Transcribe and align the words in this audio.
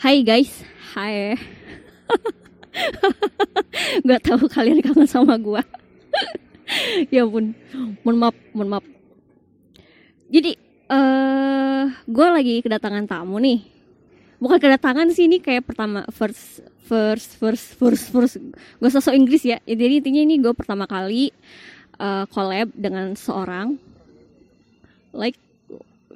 Hai 0.00 0.24
guys, 0.24 0.64
hai. 0.96 1.36
Gak 4.08 4.20
tahu 4.24 4.48
kalian 4.48 4.80
kangen 4.80 5.04
sama 5.04 5.36
gua. 5.36 5.60
ya 7.12 7.28
ampun, 7.28 7.52
mohon 8.00 8.16
maaf, 8.16 8.36
mohon 8.56 8.68
maaf. 8.78 8.84
Jadi, 10.32 10.56
eh 10.88 11.84
gue 12.08 12.26
lagi 12.32 12.64
kedatangan 12.64 13.04
tamu 13.04 13.36
nih. 13.36 13.60
Bukan 14.40 14.56
kedatangan 14.56 15.12
sih 15.12 15.28
ini 15.28 15.44
kayak 15.44 15.68
pertama 15.68 16.08
first 16.08 16.64
first 16.88 17.36
first 17.36 17.76
first 17.76 18.04
first. 18.08 18.40
Gue 18.80 18.88
sosok 18.88 19.12
Inggris 19.12 19.44
ya. 19.44 19.60
Jadi 19.68 20.00
intinya 20.00 20.22
ini 20.24 20.40
gue 20.40 20.56
pertama 20.56 20.88
kali 20.88 21.28
eh, 22.00 22.24
collab 22.32 22.72
dengan 22.72 23.12
seorang 23.12 23.76
like 25.12 25.36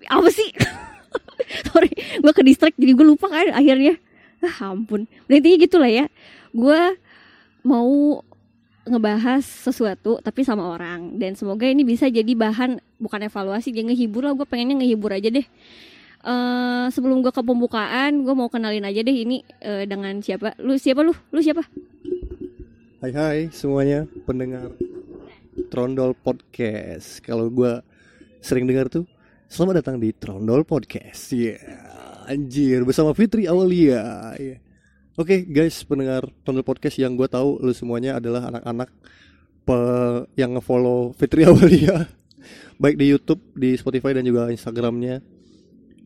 apa 0.09 0.29
sih? 0.33 0.51
Sorry, 1.69 1.91
gue 1.95 2.33
ke 2.33 2.43
distract 2.43 2.77
jadi 2.79 2.93
gue 2.93 3.07
lupa 3.07 3.31
kan 3.31 3.53
akhirnya. 3.53 3.99
Ah, 4.45 4.73
ampun. 4.73 5.09
Nah, 5.27 5.35
intinya 5.37 5.59
gitulah 5.59 5.91
ya. 5.91 6.07
Gue 6.53 6.81
mau 7.67 8.21
ngebahas 8.87 9.43
sesuatu 9.43 10.23
tapi 10.23 10.47
sama 10.47 10.63
orang 10.71 11.19
dan 11.19 11.35
semoga 11.35 11.67
ini 11.67 11.83
bisa 11.83 12.07
jadi 12.07 12.39
bahan 12.39 12.79
bukan 13.03 13.27
evaluasi 13.27 13.75
dia 13.75 13.83
ngehibur 13.83 14.23
lah 14.23 14.39
gue 14.39 14.47
pengennya 14.47 14.79
ngehibur 14.79 15.11
aja 15.11 15.27
deh 15.27 15.43
Eh 16.27 16.87
sebelum 16.95 17.19
gue 17.19 17.35
ke 17.35 17.43
pembukaan 17.43 18.23
gue 18.23 18.35
mau 18.35 18.47
kenalin 18.47 18.87
aja 18.87 19.03
deh 19.03 19.27
ini 19.27 19.43
eh, 19.59 19.91
dengan 19.91 20.23
siapa 20.23 20.55
lu 20.63 20.79
siapa 20.79 21.03
lu 21.03 21.11
lu 21.35 21.43
siapa 21.43 21.67
Hai 23.03 23.13
hai 23.13 23.41
semuanya 23.53 24.09
pendengar 24.25 24.73
Trondol 25.69 26.17
Podcast. 26.17 27.21
Kalau 27.21 27.53
gua 27.53 27.85
sering 28.41 28.65
dengar 28.69 28.89
tuh 28.89 29.05
selamat 29.47 29.83
datang 29.83 29.97
di 30.03 30.11
Trondol 30.13 30.67
Podcast. 30.67 31.33
Ya, 31.33 31.59
anjir 32.27 32.83
bersama 32.83 33.15
Fitri 33.15 33.47
Awalia. 33.47 34.35
Ya. 34.39 34.59
Oke 35.17 35.47
guys 35.49 35.81
pendengar 35.87 36.29
Trondol 36.45 36.67
Podcast 36.67 36.99
yang 37.01 37.17
gua 37.17 37.31
tahu 37.31 37.63
lu 37.63 37.73
semuanya 37.73 38.21
adalah 38.21 38.53
anak-anak 38.53 38.91
yang 40.39 40.55
ngefollow 40.55 41.17
Fitri 41.19 41.43
Awalia 41.43 42.07
baik 42.83 43.01
di 43.01 43.11
YouTube, 43.11 43.43
di 43.57 43.75
Spotify 43.75 44.15
dan 44.15 44.27
juga 44.27 44.53
Instagramnya. 44.53 45.23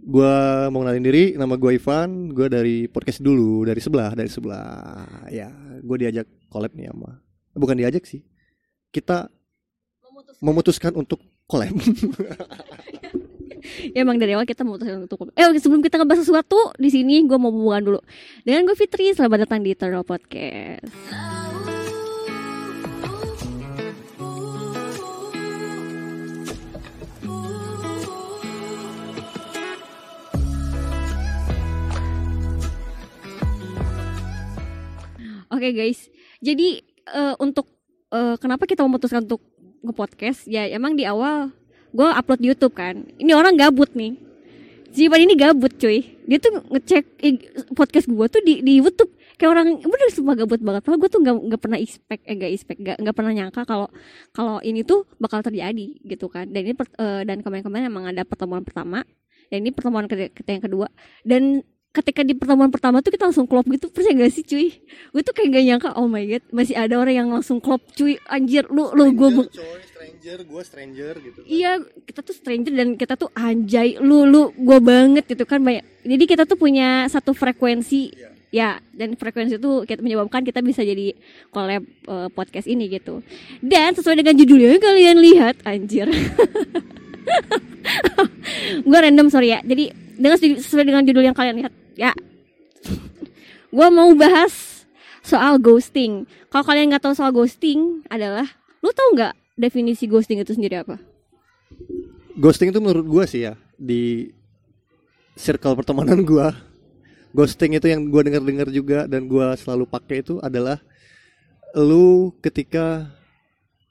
Gua 0.00 0.66
mau 0.72 0.80
kenalin 0.80 1.04
diri, 1.04 1.24
nama 1.36 1.56
gua 1.60 1.76
Ivan, 1.76 2.32
gua 2.32 2.48
dari 2.48 2.88
podcast 2.88 3.20
dulu, 3.20 3.68
dari 3.68 3.80
sebelah, 3.82 4.16
dari 4.16 4.32
sebelah. 4.32 5.28
Ya, 5.28 5.52
gue 5.80 5.96
diajak 6.00 6.28
collab 6.48 6.72
nih 6.72 6.88
sama 6.88 7.20
bukan 7.54 7.76
diajak 7.78 8.06
sih 8.06 8.22
kita 8.94 9.30
memutuskan 10.40 10.94
untuk 10.94 11.20
collab 11.46 11.74
ya 13.94 14.00
emang 14.04 14.16
dari 14.16 14.32
awal 14.34 14.48
kita 14.48 14.64
mau 14.64 14.80
untuk 14.80 15.30
eh 15.36 15.46
sebelum 15.60 15.84
kita 15.84 16.00
ngebahas 16.00 16.24
sesuatu 16.24 16.72
di 16.80 16.88
sini 16.88 17.22
gue 17.24 17.36
mau 17.36 17.52
hubungan 17.52 17.82
dulu. 17.94 18.00
Dengan 18.42 18.64
gue 18.66 18.76
Fitri 18.76 19.12
selamat 19.12 19.46
datang 19.46 19.60
di 19.62 19.72
Eternal 19.72 20.04
Podcast. 20.04 20.88
Oke 35.50 35.76
guys, 35.76 36.08
jadi 36.40 36.80
eh, 37.10 37.34
untuk 37.36 37.68
eh, 38.14 38.38
kenapa 38.40 38.64
kita 38.64 38.80
memutuskan 38.80 39.28
untuk 39.28 39.44
nge-podcast? 39.84 40.48
Ya 40.48 40.64
emang 40.70 40.96
di 40.96 41.04
awal 41.04 41.52
gue 41.90 42.08
upload 42.08 42.40
di 42.40 42.46
YouTube 42.50 42.74
kan. 42.74 43.06
Ini 43.18 43.32
orang 43.34 43.54
gabut 43.58 43.90
nih. 43.94 44.16
Si 44.90 45.06
Ipan 45.06 45.22
ini 45.22 45.38
gabut 45.38 45.70
cuy. 45.78 46.02
Dia 46.26 46.38
tuh 46.42 46.62
ngecek 46.66 47.04
podcast 47.78 48.06
gue 48.10 48.26
tuh 48.26 48.42
di 48.42 48.62
di 48.62 48.82
YouTube 48.82 49.14
kayak 49.38 49.50
orang 49.56 49.68
bener 49.80 50.08
sumpah 50.10 50.34
gabut 50.34 50.60
banget. 50.60 50.82
Padahal 50.82 51.00
gue 51.00 51.10
tuh 51.10 51.20
nggak 51.22 51.36
nggak 51.48 51.60
pernah 51.62 51.78
expect 51.78 52.22
eh 52.26 52.34
nggak 52.34 52.50
expect 52.52 52.78
nggak 52.82 53.14
pernah 53.14 53.32
nyangka 53.32 53.62
kalau 53.64 53.88
kalau 54.34 54.58
ini 54.60 54.82
tuh 54.82 55.06
bakal 55.22 55.40
terjadi 55.40 55.86
gitu 56.02 56.26
kan. 56.26 56.50
Dan 56.50 56.60
ini 56.70 56.74
per- 56.74 56.94
eh, 56.98 57.22
dan 57.22 57.40
kemarin-kemarin 57.42 57.86
emang 57.86 58.04
ada 58.10 58.22
pertemuan 58.26 58.66
pertama. 58.66 59.06
Dan 59.50 59.66
ini 59.66 59.70
pertemuan 59.74 60.06
kita 60.06 60.50
yang 60.50 60.62
kedua. 60.62 60.86
Dan 61.26 61.62
ketika 61.90 62.22
di 62.22 62.38
pertemuan 62.38 62.70
pertama 62.70 63.02
tuh 63.02 63.10
kita 63.10 63.26
langsung 63.26 63.50
klop 63.50 63.66
gitu 63.66 63.90
percaya 63.90 64.14
gak 64.14 64.30
sih 64.30 64.46
cuy? 64.46 64.78
Gue 65.10 65.22
tuh 65.26 65.34
kayak 65.34 65.48
gak 65.58 65.64
nyangka 65.66 65.90
oh 65.98 66.06
my 66.06 66.22
god 66.22 66.44
masih 66.54 66.78
ada 66.78 66.94
orang 66.94 67.14
yang 67.18 67.28
langsung 67.34 67.58
klop 67.58 67.82
cuy. 67.98 68.14
Anjir 68.30 68.70
lu 68.70 68.94
lu 68.94 69.10
gue 69.10 69.28
coy 69.50 69.78
stranger 69.90 70.38
gue 70.46 70.62
stranger 70.62 71.14
gitu. 71.18 71.40
Iya 71.48 71.82
kita 72.06 72.20
tuh 72.22 72.34
stranger 72.36 72.72
dan 72.76 72.88
kita 72.94 73.14
tuh 73.18 73.32
anjay 73.34 73.98
lu 73.98 74.22
lu 74.28 74.54
gue 74.54 74.78
banget 74.78 75.26
gitu 75.26 75.42
kan 75.42 75.58
banyak. 75.58 75.82
Jadi 76.06 76.24
kita 76.30 76.46
tuh 76.46 76.54
punya 76.54 77.10
satu 77.10 77.34
frekuensi 77.34 78.14
ya 78.50 78.82
dan 78.94 79.14
frekuensi 79.14 79.58
itu 79.58 79.86
kita 79.86 80.02
menyebabkan 80.02 80.42
kita 80.42 80.62
bisa 80.62 80.86
jadi 80.86 81.14
collab 81.50 81.82
eh, 81.86 82.28
podcast 82.30 82.70
ini 82.70 82.86
gitu. 82.86 83.24
Dan 83.58 83.98
sesuai 83.98 84.22
dengan 84.22 84.38
judulnya 84.38 84.78
yang 84.78 84.84
kalian 84.84 85.16
lihat 85.18 85.54
anjir. 85.66 86.06
Gue 88.86 88.98
random 88.98 89.32
sorry 89.32 89.56
ya. 89.56 89.60
Jadi 89.64 89.90
dengan 90.20 90.36
sesuai 90.36 90.84
dengan 90.84 91.02
judul 91.08 91.24
yang 91.24 91.36
kalian 91.36 91.64
lihat 91.64 91.72
ya. 92.00 92.16
Gue 93.68 93.88
mau 93.92 94.10
bahas 94.16 94.80
soal 95.20 95.60
ghosting. 95.60 96.24
Kalau 96.48 96.64
kalian 96.64 96.90
nggak 96.90 97.04
tahu 97.04 97.14
soal 97.14 97.30
ghosting 97.30 98.02
adalah 98.08 98.48
lu 98.80 98.90
tahu 98.90 99.14
nggak 99.14 99.36
definisi 99.60 100.08
ghosting 100.08 100.40
itu 100.40 100.56
sendiri 100.56 100.80
apa? 100.80 100.96
Ghosting 102.40 102.72
itu 102.72 102.80
menurut 102.80 103.04
gua 103.04 103.24
sih 103.28 103.44
ya 103.44 103.54
di 103.76 104.32
circle 105.36 105.76
pertemanan 105.76 106.24
gua. 106.24 106.56
Ghosting 107.36 107.76
itu 107.76 107.86
yang 107.86 108.08
gua 108.08 108.26
dengar-dengar 108.26 108.72
juga 108.72 109.04
dan 109.04 109.28
gua 109.28 109.54
selalu 109.54 109.84
pakai 109.86 110.24
itu 110.24 110.40
adalah 110.40 110.80
lu 111.76 112.34
ketika 112.42 113.06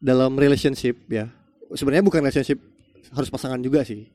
dalam 0.01 0.35
relationship 0.35 0.97
ya. 1.07 1.29
Sebenarnya 1.71 2.03
bukan 2.03 2.25
relationship 2.25 2.59
harus 3.13 3.29
pasangan 3.29 3.61
juga 3.61 3.85
sih. 3.85 4.09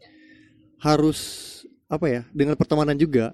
Harus 0.82 1.40
apa 1.86 2.10
ya 2.10 2.22
dengan 2.34 2.58
pertemanan 2.58 2.98
juga 2.98 3.30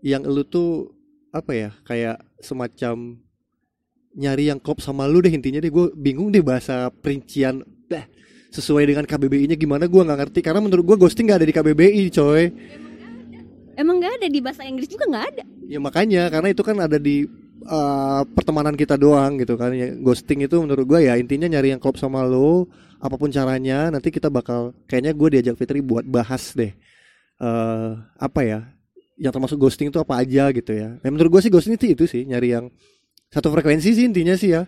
yang 0.00 0.24
lu 0.24 0.44
tuh 0.44 0.92
apa 1.30 1.52
ya 1.54 1.70
kayak 1.86 2.18
semacam 2.42 3.20
nyari 4.16 4.50
yang 4.50 4.58
klop 4.58 4.82
sama 4.82 5.06
lu 5.06 5.22
deh 5.22 5.30
intinya 5.30 5.62
deh. 5.62 5.70
Gue 5.70 5.92
bingung 5.94 6.34
deh 6.34 6.42
bahasa 6.42 6.90
perincian 6.90 7.62
dah 7.86 8.04
sesuai 8.50 8.90
dengan 8.90 9.04
KBBI-nya 9.06 9.54
gimana? 9.54 9.86
Gua 9.86 10.02
nggak 10.02 10.18
ngerti 10.26 10.40
karena 10.42 10.60
menurut 10.60 10.84
gua 10.84 10.96
ghosting 10.98 11.30
nggak 11.30 11.38
ada 11.44 11.48
di 11.48 11.54
KBBI 11.54 12.02
coy. 12.10 12.44
Emang 13.78 13.96
nggak 14.02 14.12
ada 14.20 14.26
di 14.28 14.40
bahasa 14.42 14.66
Inggris 14.66 14.90
juga 14.90 15.06
nggak 15.06 15.26
ada. 15.34 15.44
Ya 15.70 15.78
makanya 15.78 16.26
karena 16.28 16.48
itu 16.50 16.62
kan 16.66 16.76
ada 16.82 16.98
di 16.98 17.24
uh, 17.64 18.26
pertemanan 18.34 18.74
kita 18.74 18.98
doang 18.98 19.38
gitu 19.38 19.54
kan. 19.54 19.70
Ya, 19.72 19.94
ghosting 19.94 20.42
itu 20.42 20.58
menurut 20.58 20.84
gua 20.84 20.98
ya 20.98 21.14
intinya 21.14 21.46
nyari 21.46 21.72
yang 21.72 21.80
klop 21.80 21.96
sama 21.96 22.26
lo 22.26 22.66
apa 23.00 23.16
pun 23.16 23.32
caranya 23.32 23.88
nanti 23.88 24.12
kita 24.12 24.28
bakal 24.28 24.76
kayaknya 24.84 25.16
gue 25.16 25.28
diajak 25.32 25.56
Fitri 25.56 25.80
buat 25.80 26.04
bahas 26.04 26.52
deh 26.52 26.76
eh 27.40 27.90
apa 28.20 28.40
ya 28.44 28.60
yang 29.20 29.36
termasuk 29.36 29.60
ghosting 29.60 29.92
itu 29.92 30.00
apa 30.00 30.24
aja 30.24 30.48
gitu 30.48 30.72
ya. 30.72 30.96
ya 30.96 31.08
menurut 31.12 31.28
gua 31.28 31.40
sih 31.44 31.52
ghosting 31.52 31.76
itu 31.76 31.92
itu 31.92 32.04
sih 32.08 32.24
nyari 32.24 32.56
yang 32.56 32.72
satu 33.28 33.52
frekuensi 33.52 33.92
sih 33.92 34.04
intinya 34.08 34.34
sih 34.34 34.56
ya. 34.56 34.64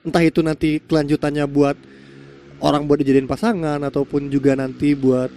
Entah 0.00 0.24
itu 0.24 0.40
nanti 0.40 0.80
kelanjutannya 0.80 1.44
buat 1.44 1.76
orang 2.64 2.88
buat 2.88 3.04
dijadiin 3.04 3.28
pasangan 3.28 3.78
ataupun 3.84 4.32
juga 4.32 4.56
nanti 4.56 4.96
buat 4.96 5.28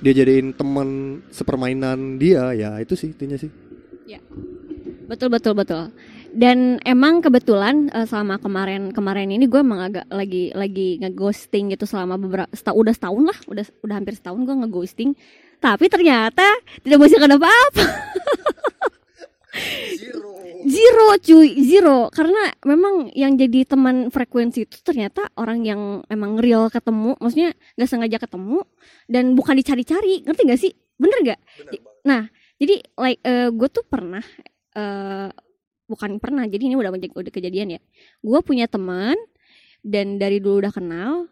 dia 0.00 0.16
jadiin 0.16 0.56
teman 0.56 1.20
sepermainan 1.28 2.16
dia 2.16 2.54
ya 2.56 2.78
itu 2.78 2.94
sih 2.94 3.10
intinya 3.10 3.36
sih. 3.36 3.50
Betul 5.10 5.28
betul 5.34 5.58
betul. 5.58 5.90
Dan 6.30 6.78
emang 6.86 7.18
kebetulan 7.18 7.90
eh, 7.90 8.06
selama 8.06 8.38
kemarin 8.38 8.94
kemarin 8.94 9.34
ini 9.34 9.50
gue 9.50 9.58
emang 9.58 9.82
agak 9.90 10.06
lagi 10.06 10.54
lagi 10.54 11.02
ngeghosting 11.02 11.74
gitu 11.74 11.84
selama 11.90 12.14
beberapa 12.14 12.46
udah 12.70 12.94
setahun 12.94 13.24
lah 13.26 13.38
udah 13.50 13.66
udah 13.82 13.94
hampir 13.98 14.14
setahun 14.14 14.38
gue 14.46 14.56
ngeghosting 14.62 15.10
tapi 15.60 15.92
ternyata 15.92 16.42
tidak 16.80 16.96
menghasilkan 16.96 17.36
apa-apa. 17.36 17.84
Zero. 20.64 21.14
Cuy 21.20 21.58
zero. 21.66 22.06
Karena 22.08 22.54
memang 22.64 23.10
yang 23.12 23.34
jadi 23.34 23.66
teman 23.66 24.08
frekuensi 24.08 24.64
itu 24.64 24.78
ternyata 24.80 25.26
orang 25.36 25.66
yang 25.66 26.06
emang 26.06 26.38
real 26.38 26.70
ketemu 26.70 27.18
maksudnya 27.18 27.52
nggak 27.76 27.88
sengaja 27.90 28.18
ketemu 28.22 28.62
dan 29.10 29.36
bukan 29.36 29.58
dicari-cari. 29.58 30.22
Ngerti 30.24 30.42
gak 30.46 30.60
sih? 30.60 30.72
Bener 31.00 31.18
gak 31.24 31.40
nah 32.00 32.28
jadi 32.56 32.80
like 32.96 33.20
gue 33.52 33.68
tuh 33.68 33.84
pernah 33.84 34.24
eh 34.76 35.28
bukan 35.84 36.16
pernah 36.16 36.44
jadi 36.48 36.70
ini 36.70 36.76
udah 36.76 36.92
udah 36.92 37.32
kejadian 37.32 37.76
ya. 37.76 37.80
Gue 38.22 38.40
punya 38.40 38.68
teman 38.68 39.16
dan 39.80 40.20
dari 40.20 40.38
dulu 40.44 40.60
udah 40.64 40.72
kenal 40.72 41.26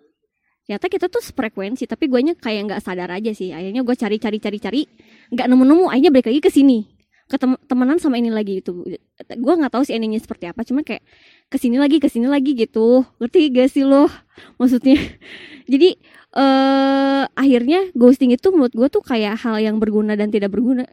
ternyata 0.69 0.93
kita 0.93 1.09
tuh 1.09 1.25
frekuensi 1.25 1.88
tapi 1.88 2.12
guanya 2.12 2.37
kayak 2.37 2.69
nggak 2.69 2.81
sadar 2.85 3.09
aja 3.09 3.32
sih. 3.32 3.56
Akhirnya 3.56 3.81
gue 3.81 3.97
cari 3.97 4.20
cari 4.20 4.37
cari 4.37 4.59
cari 4.61 4.81
nggak 5.32 5.49
nemu 5.49 5.65
nemu 5.65 5.85
akhirnya 5.88 6.12
balik 6.12 6.29
lagi 6.29 6.44
ke 6.44 6.53
sini 6.53 6.85
ketemu 7.29 7.56
temenan 7.65 7.97
sama 7.97 8.20
ini 8.20 8.29
lagi 8.29 8.61
gitu. 8.61 8.85
Gue 9.17 9.55
nggak 9.56 9.73
tahu 9.73 9.88
sih 9.88 9.97
endingnya 9.97 10.20
seperti 10.20 10.44
apa 10.44 10.61
cuma 10.69 10.85
kayak 10.85 11.00
ke 11.49 11.56
sini 11.56 11.81
lagi 11.81 11.97
ke 12.05 12.12
sini 12.12 12.29
lagi 12.29 12.53
gitu. 12.53 13.00
Ngerti 13.17 13.49
gak 13.49 13.69
sih 13.73 13.88
lo? 13.88 14.12
Maksudnya 14.61 15.00
jadi 15.73 15.97
eh 16.37 17.25
akhirnya 17.32 17.88
ghosting 17.97 18.37
itu 18.37 18.53
menurut 18.53 18.76
gue 18.76 18.88
tuh 18.93 19.00
kayak 19.00 19.41
hal 19.41 19.56
yang 19.56 19.81
berguna 19.81 20.21
dan 20.21 20.29
tidak 20.29 20.53
berguna. 20.53 20.85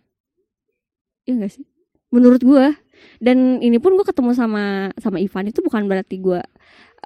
Ya 1.27 1.35
gak 1.35 1.51
sih? 1.51 1.67
Menurut 2.15 2.39
gue 2.39 2.79
dan 3.19 3.59
ini 3.59 3.75
pun 3.79 3.99
gue 3.99 4.07
ketemu 4.07 4.31
sama 4.31 4.95
sama 5.03 5.19
Ivan 5.19 5.51
itu 5.51 5.59
bukan 5.59 5.83
berarti 5.87 6.15
gue 6.23 6.39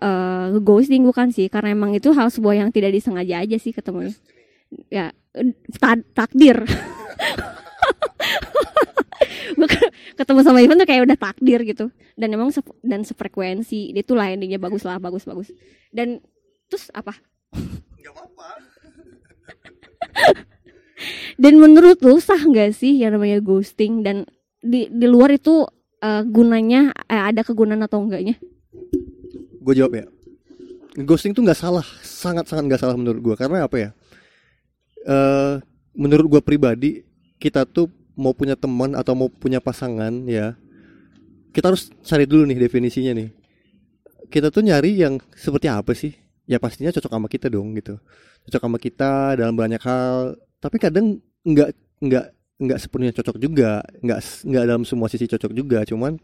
uh, 0.02 0.56
ghosting 0.60 1.04
bukan 1.06 1.32
sih. 1.32 1.48
Karena 1.52 1.76
emang 1.76 1.94
itu 1.96 2.12
hal 2.16 2.32
sebuah 2.32 2.56
yang 2.66 2.70
tidak 2.72 2.96
disengaja 2.96 3.44
aja 3.44 3.58
sih 3.60 3.72
ketemunya. 3.76 4.16
Ya 4.90 5.12
eh, 5.36 5.54
ta- 5.78 6.06
takdir. 6.16 6.64
Ketemu 10.20 10.40
sama 10.44 10.64
Ivan 10.64 10.80
tuh 10.80 10.88
kayak 10.88 11.04
udah 11.08 11.18
takdir 11.20 11.60
gitu. 11.68 11.92
Dan 12.16 12.32
emang 12.36 12.52
se 12.52 12.64
dan 12.84 13.04
sefrekuensi. 13.04 13.92
Dia 13.96 14.04
tuh 14.04 14.16
landingnya 14.20 14.60
bagus 14.60 14.84
lah 14.88 15.00
bagus 15.00 15.24
bagus. 15.28 15.52
Dan 15.92 16.24
terus 16.72 16.92
apa? 16.96 17.16
Gak 18.00 18.14
apa-apa. 18.16 18.50
dan 21.44 21.54
menurut 21.60 22.00
lu 22.04 22.20
sah 22.20 22.40
nggak 22.40 22.76
sih 22.76 23.00
yang 23.00 23.16
namanya 23.16 23.40
ghosting? 23.44 24.04
Dan 24.04 24.28
di 24.60 24.92
di 24.92 25.08
luar 25.08 25.36
itu 25.36 25.64
uh, 26.04 26.24
gunanya 26.28 26.92
eh, 27.08 27.24
ada 27.32 27.44
kegunaan 27.44 27.84
atau 27.84 28.04
enggaknya 28.04 28.36
Gue 29.60 29.74
jawab 29.76 29.94
ya. 29.96 30.06
Ghosting 31.00 31.38
tuh 31.38 31.46
nggak 31.46 31.60
salah, 31.60 31.86
sangat-sangat 32.02 32.64
nggak 32.66 32.82
salah 32.82 32.96
menurut 32.98 33.22
gue. 33.22 33.36
Karena 33.38 33.68
apa 33.68 33.78
ya? 33.78 33.90
Eh, 35.06 35.54
menurut 35.96 36.26
gue 36.28 36.42
pribadi, 36.44 36.92
kita 37.40 37.64
tuh 37.64 37.88
mau 38.20 38.36
punya 38.36 38.60
teman 38.60 38.96
atau 39.00 39.16
mau 39.16 39.32
punya 39.32 39.64
pasangan 39.64 40.12
ya, 40.28 40.60
kita 41.56 41.72
harus 41.72 41.90
cari 42.04 42.28
dulu 42.28 42.46
nih 42.52 42.60
definisinya 42.60 43.16
nih. 43.16 43.30
Kita 44.30 44.54
tuh 44.54 44.62
nyari 44.62 45.00
yang 45.00 45.18
seperti 45.34 45.72
apa 45.72 45.96
sih? 45.96 46.14
Ya 46.46 46.62
pastinya 46.62 46.94
cocok 46.94 47.10
sama 47.10 47.28
kita 47.32 47.48
dong 47.50 47.74
gitu. 47.78 47.98
Cocok 48.46 48.62
sama 48.62 48.78
kita 48.78 49.40
dalam 49.40 49.56
banyak 49.58 49.82
hal. 49.82 50.38
Tapi 50.60 50.78
kadang 50.78 51.18
nggak 51.48 51.70
nggak 52.04 52.26
nggak 52.60 52.80
sepenuhnya 52.82 53.14
cocok 53.16 53.38
juga, 53.40 53.82
nggak 54.04 54.20
nggak 54.46 54.64
dalam 54.68 54.84
semua 54.84 55.08
sisi 55.08 55.26
cocok 55.26 55.52
juga. 55.56 55.82
Cuman 55.88 56.20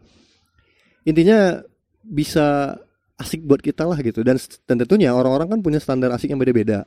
intinya 1.07 1.63
bisa 2.05 2.77
asik 3.19 3.43
buat 3.47 3.63
kita 3.63 3.87
lah 3.87 3.99
gitu. 4.03 4.21
Dan 4.21 4.39
tentunya 4.67 5.15
orang-orang 5.15 5.57
kan 5.57 5.59
punya 5.63 5.79
standar 5.79 6.11
asik 6.15 6.31
yang 6.31 6.39
beda-beda. 6.41 6.83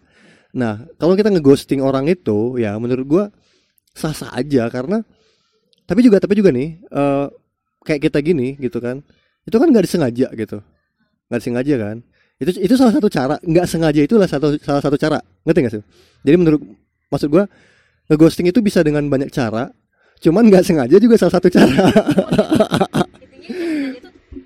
Nah 0.56 0.84
kalau 0.96 1.16
kita 1.16 1.28
ngeghosting 1.32 1.84
orang 1.84 2.08
itu 2.08 2.56
ya 2.60 2.76
menurut 2.80 3.04
gua 3.04 3.24
sah-sah 3.92 4.32
aja 4.32 4.70
karena 4.72 5.04
tapi 5.88 6.04
juga 6.04 6.20
tapi 6.20 6.38
juga 6.38 6.52
nih 6.54 6.80
eh, 6.80 7.26
kayak 7.84 8.00
kita 8.08 8.18
gini 8.20 8.54
gitu 8.60 8.78
kan 8.78 9.00
itu 9.44 9.56
kan 9.56 9.68
nggak 9.68 9.84
disengaja 9.84 10.28
gitu. 10.32 10.58
Nggak 11.28 11.38
disengaja 11.40 11.74
kan? 11.76 11.96
Itu 12.38 12.50
itu 12.56 12.74
salah 12.76 12.94
satu 12.96 13.08
cara. 13.12 13.36
Nggak 13.44 13.66
sengaja 13.68 14.00
itulah 14.04 14.28
satu 14.28 14.56
salah 14.60 14.82
satu 14.84 14.96
cara. 14.96 15.18
Ngerti 15.44 15.58
nggak 15.64 15.74
sih? 15.76 15.82
Jadi 16.24 16.36
menurut 16.36 16.60
maksud 17.08 17.28
gua 17.32 17.44
ngeghosting 18.08 18.48
itu 18.48 18.60
bisa 18.64 18.80
dengan 18.80 19.04
banyak 19.06 19.28
cara 19.28 19.68
cuman 20.18 20.50
nggak 20.50 20.64
sengaja 20.66 20.96
juga 20.98 21.14
salah 21.14 21.38
satu 21.38 21.46
cara 21.46 21.78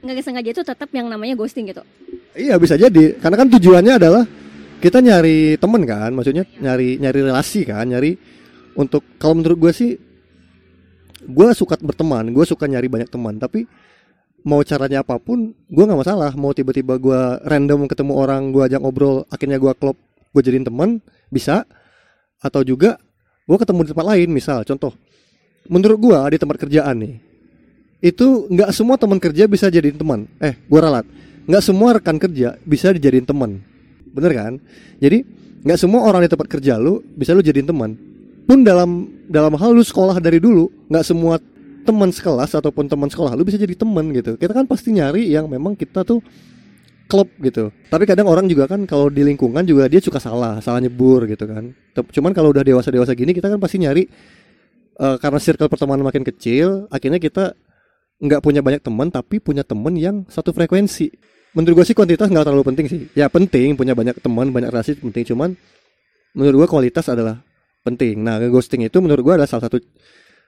nggak 0.03 0.19
sengaja 0.21 0.51
itu 0.51 0.63
tetap 0.67 0.91
yang 0.91 1.07
namanya 1.07 1.39
ghosting 1.39 1.71
gitu? 1.71 1.87
Iya 2.35 2.59
bisa 2.59 2.75
jadi. 2.75 3.17
Karena 3.23 3.37
kan 3.39 3.49
tujuannya 3.49 3.95
adalah 3.97 4.23
kita 4.83 4.99
nyari 4.99 5.57
temen 5.63 5.83
kan, 5.87 6.11
maksudnya 6.11 6.43
nyari 6.59 6.99
nyari 6.99 7.21
relasi 7.23 7.63
kan, 7.63 7.87
nyari 7.87 8.19
untuk 8.75 9.07
kalau 9.23 9.39
menurut 9.39 9.59
gue 9.69 9.73
sih 9.73 9.91
gue 11.23 11.49
suka 11.55 11.79
berteman, 11.79 12.35
gue 12.35 12.43
suka 12.43 12.67
nyari 12.67 12.91
banyak 12.91 13.07
teman, 13.07 13.39
tapi 13.39 13.63
mau 14.43 14.59
caranya 14.67 15.07
apa 15.07 15.23
pun 15.23 15.55
gue 15.55 15.85
nggak 15.87 16.01
masalah. 16.03 16.35
Mau 16.35 16.51
tiba-tiba 16.51 16.99
gue 16.99 17.21
random 17.47 17.87
ketemu 17.87 18.13
orang, 18.19 18.51
gue 18.51 18.63
ajak 18.67 18.83
ngobrol, 18.83 19.23
akhirnya 19.31 19.63
gue 19.63 19.71
klop, 19.79 19.95
gue 20.35 20.43
jadiin 20.43 20.67
teman 20.67 20.99
bisa, 21.31 21.63
atau 22.43 22.67
juga 22.67 22.99
gue 23.47 23.55
ketemu 23.55 23.87
di 23.87 23.89
tempat 23.95 24.07
lain, 24.19 24.29
misal 24.35 24.67
contoh, 24.67 24.99
menurut 25.71 25.99
gue 26.03 26.19
di 26.35 26.39
tempat 26.43 26.59
kerjaan 26.59 26.97
nih, 26.99 27.15
itu 28.03 28.51
nggak 28.51 28.75
semua 28.75 28.99
teman 28.99 29.23
kerja 29.23 29.47
bisa 29.47 29.71
jadiin 29.71 29.95
teman. 29.95 30.27
Eh, 30.43 30.59
gue 30.59 30.81
ralat. 30.83 31.07
Nggak 31.47 31.63
semua 31.63 31.89
rekan 31.95 32.19
kerja 32.19 32.59
bisa 32.67 32.91
dijadiin 32.91 33.23
teman. 33.23 33.63
Bener 34.11 34.35
kan? 34.35 34.53
Jadi 34.99 35.23
nggak 35.63 35.79
semua 35.79 36.03
orang 36.11 36.27
di 36.27 36.29
tempat 36.29 36.51
kerja 36.51 36.83
lu 36.83 36.99
bisa 37.15 37.31
lu 37.31 37.47
jadiin 37.47 37.71
teman. 37.71 37.95
Pun 38.43 38.67
dalam 38.67 39.07
dalam 39.31 39.55
hal 39.55 39.71
lu 39.71 39.87
sekolah 39.87 40.19
dari 40.19 40.43
dulu 40.43 40.67
nggak 40.91 41.05
semua 41.07 41.39
teman 41.87 42.11
sekelas 42.11 42.59
ataupun 42.59 42.91
teman 42.91 43.07
sekolah 43.07 43.39
lu 43.39 43.47
bisa 43.47 43.55
jadi 43.55 43.79
teman 43.79 44.11
gitu. 44.11 44.35
Kita 44.35 44.51
kan 44.51 44.67
pasti 44.67 44.91
nyari 44.91 45.31
yang 45.31 45.47
memang 45.47 45.79
kita 45.79 46.03
tuh 46.03 46.19
klub 47.07 47.31
gitu. 47.39 47.71
Tapi 47.87 48.03
kadang 48.03 48.27
orang 48.27 48.51
juga 48.51 48.67
kan 48.67 48.83
kalau 48.83 49.07
di 49.07 49.23
lingkungan 49.23 49.63
juga 49.63 49.87
dia 49.87 50.03
suka 50.03 50.19
salah 50.19 50.59
salah 50.59 50.83
nyebur 50.83 51.31
gitu 51.31 51.47
kan. 51.47 51.71
Cuman 51.95 52.35
kalau 52.35 52.51
udah 52.51 52.67
dewasa 52.67 52.91
dewasa 52.91 53.15
gini 53.15 53.31
kita 53.31 53.47
kan 53.47 53.63
pasti 53.63 53.79
nyari 53.79 54.11
uh, 54.99 55.17
karena 55.23 55.39
circle 55.39 55.71
pertemanan 55.71 56.03
makin 56.03 56.27
kecil 56.27 56.91
akhirnya 56.91 57.23
kita 57.23 57.55
nggak 58.23 58.41
punya 58.41 58.63
banyak 58.63 58.81
teman 58.81 59.11
tapi 59.11 59.43
punya 59.43 59.67
teman 59.67 59.99
yang 59.99 60.23
satu 60.31 60.55
frekuensi. 60.55 61.11
Menurut 61.53 61.83
gue 61.83 61.93
sih 61.93 61.97
kuantitas 61.99 62.31
nggak 62.31 62.47
terlalu 62.47 62.65
penting 62.73 62.87
sih. 62.87 63.01
Ya 63.19 63.27
penting 63.27 63.75
punya 63.75 63.99
banyak 63.99 64.23
teman 64.23 64.55
banyak 64.55 64.71
relasi 64.71 64.97
penting. 64.97 65.27
Cuman 65.35 65.51
menurut 66.39 66.65
gue 66.65 66.69
kualitas 66.71 67.11
adalah 67.11 67.43
penting. 67.83 68.23
Nah 68.23 68.39
ghosting 68.47 68.87
itu 68.87 69.03
menurut 69.03 69.21
gue 69.21 69.35
adalah 69.35 69.51
salah 69.51 69.67
satu 69.67 69.83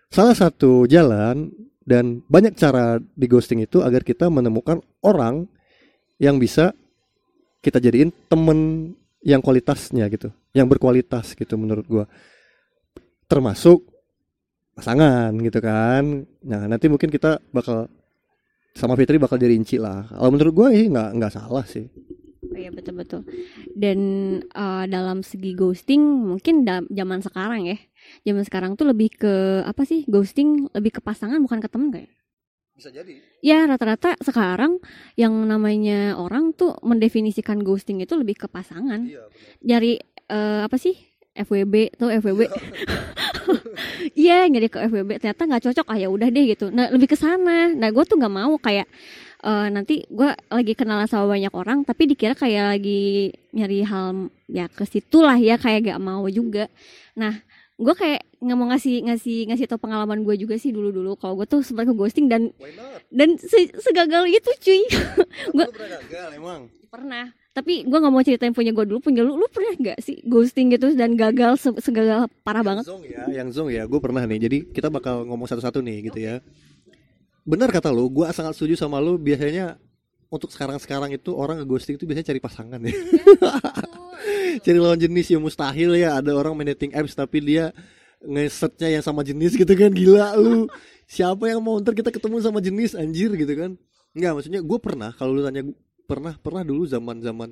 salah 0.08 0.36
satu 0.38 0.86
jalan 0.86 1.50
dan 1.84 2.24
banyak 2.30 2.56
cara 2.56 2.96
di 3.02 3.26
ghosting 3.28 3.60
itu 3.66 3.82
agar 3.82 4.06
kita 4.06 4.30
menemukan 4.30 4.80
orang 5.04 5.44
yang 6.16 6.38
bisa 6.40 6.72
kita 7.60 7.82
jadiin 7.82 8.14
temen 8.30 8.92
yang 9.24 9.40
kualitasnya 9.40 10.08
gitu 10.08 10.32
yang 10.52 10.68
berkualitas 10.68 11.32
gitu 11.34 11.56
menurut 11.56 11.84
gue 11.84 12.04
termasuk 13.28 13.93
pasangan 14.74 15.30
gitu 15.38 15.58
kan 15.62 16.26
nah 16.42 16.66
nanti 16.66 16.90
mungkin 16.90 17.08
kita 17.08 17.38
bakal 17.54 17.88
sama 18.74 18.98
Fitri 18.98 19.22
bakal 19.22 19.38
dirinci 19.38 19.78
lah. 19.78 20.10
Kalau 20.10 20.30
menurut 20.34 20.52
gue 20.52 20.68
sih 20.74 20.86
nggak 20.90 21.08
nggak 21.14 21.32
salah 21.32 21.64
sih. 21.64 21.86
Oh 22.44 22.58
iya 22.58 22.68
betul 22.74 22.98
betul. 22.98 23.20
Dan 23.72 23.98
uh, 24.52 24.84
dalam 24.90 25.22
segi 25.24 25.54
ghosting 25.54 26.02
mungkin 26.02 26.66
da 26.66 26.82
zaman 26.90 27.22
sekarang 27.22 27.70
ya, 27.70 27.78
zaman 28.26 28.42
sekarang 28.44 28.70
tuh 28.74 28.90
lebih 28.90 29.14
ke 29.14 29.64
apa 29.64 29.86
sih 29.86 30.04
ghosting 30.10 30.68
lebih 30.74 30.98
ke 30.98 31.00
pasangan 31.00 31.38
bukan 31.40 31.62
ke 31.62 31.68
temen 31.70 31.88
kayak? 31.94 32.10
Bisa 32.74 32.90
jadi. 32.90 33.14
Ya 33.40 33.62
rata-rata 33.70 34.18
sekarang 34.18 34.82
yang 35.14 35.32
namanya 35.46 36.18
orang 36.18 36.50
tuh 36.50 36.74
mendefinisikan 36.82 37.62
ghosting 37.62 38.02
itu 38.02 38.18
lebih 38.18 38.34
ke 38.34 38.46
pasangan. 38.50 39.06
Iya, 39.06 39.30
Nyari 39.62 40.02
uh, 40.34 40.66
apa 40.66 40.74
sih 40.76 40.98
FWB 41.38 41.94
tuh 41.94 42.10
FWB. 42.10 42.50
Iya 44.20 44.48
nyari 44.48 44.68
ke 44.68 44.78
FWB 44.88 45.10
ternyata 45.20 45.42
nggak 45.44 45.62
cocok. 45.70 45.86
Ah 45.88 45.98
ya 45.98 46.08
udah 46.08 46.28
deh 46.28 46.44
gitu. 46.48 46.68
Nah 46.70 46.90
lebih 46.90 47.12
ke 47.12 47.16
sana. 47.16 47.72
Nah 47.72 47.88
gue 47.90 48.04
tuh 48.04 48.16
nggak 48.16 48.34
mau 48.34 48.54
kayak 48.60 48.88
uh, 49.44 49.68
nanti 49.68 50.08
gue 50.08 50.30
lagi 50.48 50.72
kenalan 50.72 51.06
sama 51.06 51.36
banyak 51.36 51.52
orang 51.52 51.84
tapi 51.84 52.08
dikira 52.08 52.32
kayak 52.32 52.78
lagi 52.78 53.30
nyari 53.52 53.84
hal 53.84 54.32
ya 54.48 54.66
ke 54.72 54.84
situ 54.88 55.20
lah 55.20 55.36
ya 55.36 55.60
kayak 55.60 55.94
gak 55.94 56.00
mau 56.00 56.24
juga. 56.32 56.66
Nah 57.14 57.36
gue 57.74 57.94
kayak 57.94 58.22
nggak 58.38 58.56
mau 58.56 58.70
ngasih 58.70 59.02
ngasih 59.10 59.38
ngasih 59.50 59.66
tau 59.66 59.82
pengalaman 59.82 60.22
gue 60.22 60.34
juga 60.38 60.54
sih 60.54 60.70
dulu 60.70 60.94
dulu 60.94 61.18
kalau 61.18 61.34
gue 61.42 61.46
tuh 61.50 61.58
sempat 61.58 61.90
ke 61.90 61.94
ghosting 61.96 62.30
dan 62.30 62.54
dan 63.10 63.34
se 63.34 63.68
segagal 63.82 64.30
itu 64.30 64.50
cuy. 64.62 64.82
Gue 65.54 65.66
pernah 65.74 65.98
gagal 66.06 66.28
emang? 66.38 66.60
Pernah 66.86 67.26
tapi 67.54 67.86
gue 67.86 67.98
nggak 68.02 68.10
mau 68.10 68.18
ceritain 68.26 68.50
punya 68.50 68.74
gue 68.74 68.82
dulu 68.82 68.98
punya 68.98 69.22
lu 69.22 69.38
lu 69.38 69.46
pernah 69.46 69.78
gak 69.78 70.02
sih 70.02 70.18
ghosting 70.26 70.74
gitu 70.74 70.90
dan 70.98 71.14
gagal 71.14 71.54
se 71.54 71.70
segagal 71.78 72.26
parah 72.42 72.66
yang 72.66 72.66
banget? 72.66 72.84
Zong 72.90 73.04
ya 73.06 73.22
yang 73.30 73.48
zong 73.54 73.70
ya 73.70 73.86
gue 73.86 74.00
pernah 74.02 74.26
nih. 74.26 74.38
Jadi 74.42 74.58
kita 74.74 74.90
bakal 74.90 75.22
ngomong 75.22 75.46
satu-satu 75.46 75.78
nih 75.78 76.10
gitu 76.10 76.18
ya. 76.18 76.42
Benar 77.46 77.70
kata 77.70 77.94
lu 77.94 78.10
gue 78.10 78.26
sangat 78.34 78.58
setuju 78.58 78.74
sama 78.74 78.98
lu. 78.98 79.14
Biasanya 79.22 79.78
untuk 80.34 80.50
sekarang-sekarang 80.50 81.14
itu 81.14 81.30
orang 81.30 81.62
nge-ghosting 81.62 81.94
itu 81.94 82.10
biasanya 82.10 82.34
cari 82.34 82.40
pasangan 82.42 82.80
ya. 82.82 82.90
Cari 84.64 84.78
lawan 84.78 84.98
jenis 84.98 85.30
yang 85.30 85.42
mustahil 85.42 85.94
ya. 85.94 86.18
Ada 86.18 86.34
orang 86.34 86.58
main 86.58 86.74
dating 86.74 86.90
apps 86.90 87.14
tapi 87.14 87.38
dia 87.38 87.70
ngesetnya 88.18 88.98
yang 88.98 89.04
sama 89.06 89.22
jenis 89.22 89.54
gitu 89.54 89.70
kan. 89.78 89.94
Gila 89.94 90.34
lu. 90.42 90.66
Siapa 91.14 91.46
yang 91.46 91.62
mau 91.62 91.78
ntar 91.78 91.94
kita 91.94 92.10
ketemu 92.10 92.42
sama 92.42 92.58
jenis 92.58 92.98
anjir 92.98 93.30
gitu 93.38 93.54
kan. 93.54 93.78
Enggak 94.10 94.42
maksudnya 94.42 94.58
gue 94.58 94.78
pernah 94.82 95.14
kalau 95.14 95.38
lu 95.38 95.46
tanya 95.46 95.70
pernah 96.04 96.36
pernah 96.36 96.62
dulu 96.62 96.84
zaman 96.84 97.20
zaman 97.24 97.50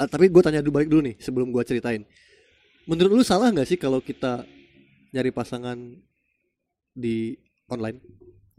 ah, 0.00 0.08
tapi 0.08 0.32
gue 0.32 0.42
tanya 0.42 0.64
dulu 0.64 0.80
balik 0.80 0.88
dulu 0.90 1.02
nih 1.04 1.16
sebelum 1.20 1.52
gue 1.52 1.62
ceritain. 1.64 2.02
Menurut 2.84 3.20
lu 3.20 3.24
salah 3.24 3.48
nggak 3.48 3.68
sih 3.68 3.78
kalau 3.80 4.00
kita 4.00 4.44
nyari 5.12 5.30
pasangan 5.32 5.76
di 6.92 7.36
online? 7.68 8.00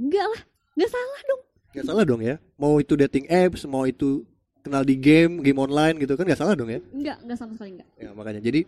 Enggak 0.01 0.25
lah 0.25 0.41
nggak 0.75 0.91
salah 0.91 1.19
dong. 1.29 1.41
Nggak 1.75 1.85
salah 1.85 2.03
dong 2.07 2.21
ya? 2.23 2.35
Mau 2.57 2.73
itu 2.81 2.93
dating 2.97 3.25
apps 3.29 3.67
mau 3.69 3.85
itu 3.85 4.25
kenal 4.65 4.81
di 4.81 4.97
game 4.97 5.45
game 5.45 5.61
online 5.61 6.01
gitu 6.01 6.17
kan 6.17 6.25
nggak 6.25 6.39
salah 6.41 6.57
dong 6.57 6.73
ya? 6.73 6.81
Enggak 6.89 7.21
enggak 7.21 7.37
sama 7.37 7.53
sekali 7.53 7.77
enggak 7.77 7.89
ya 8.01 8.09
makanya. 8.13 8.41
Jadi 8.41 8.61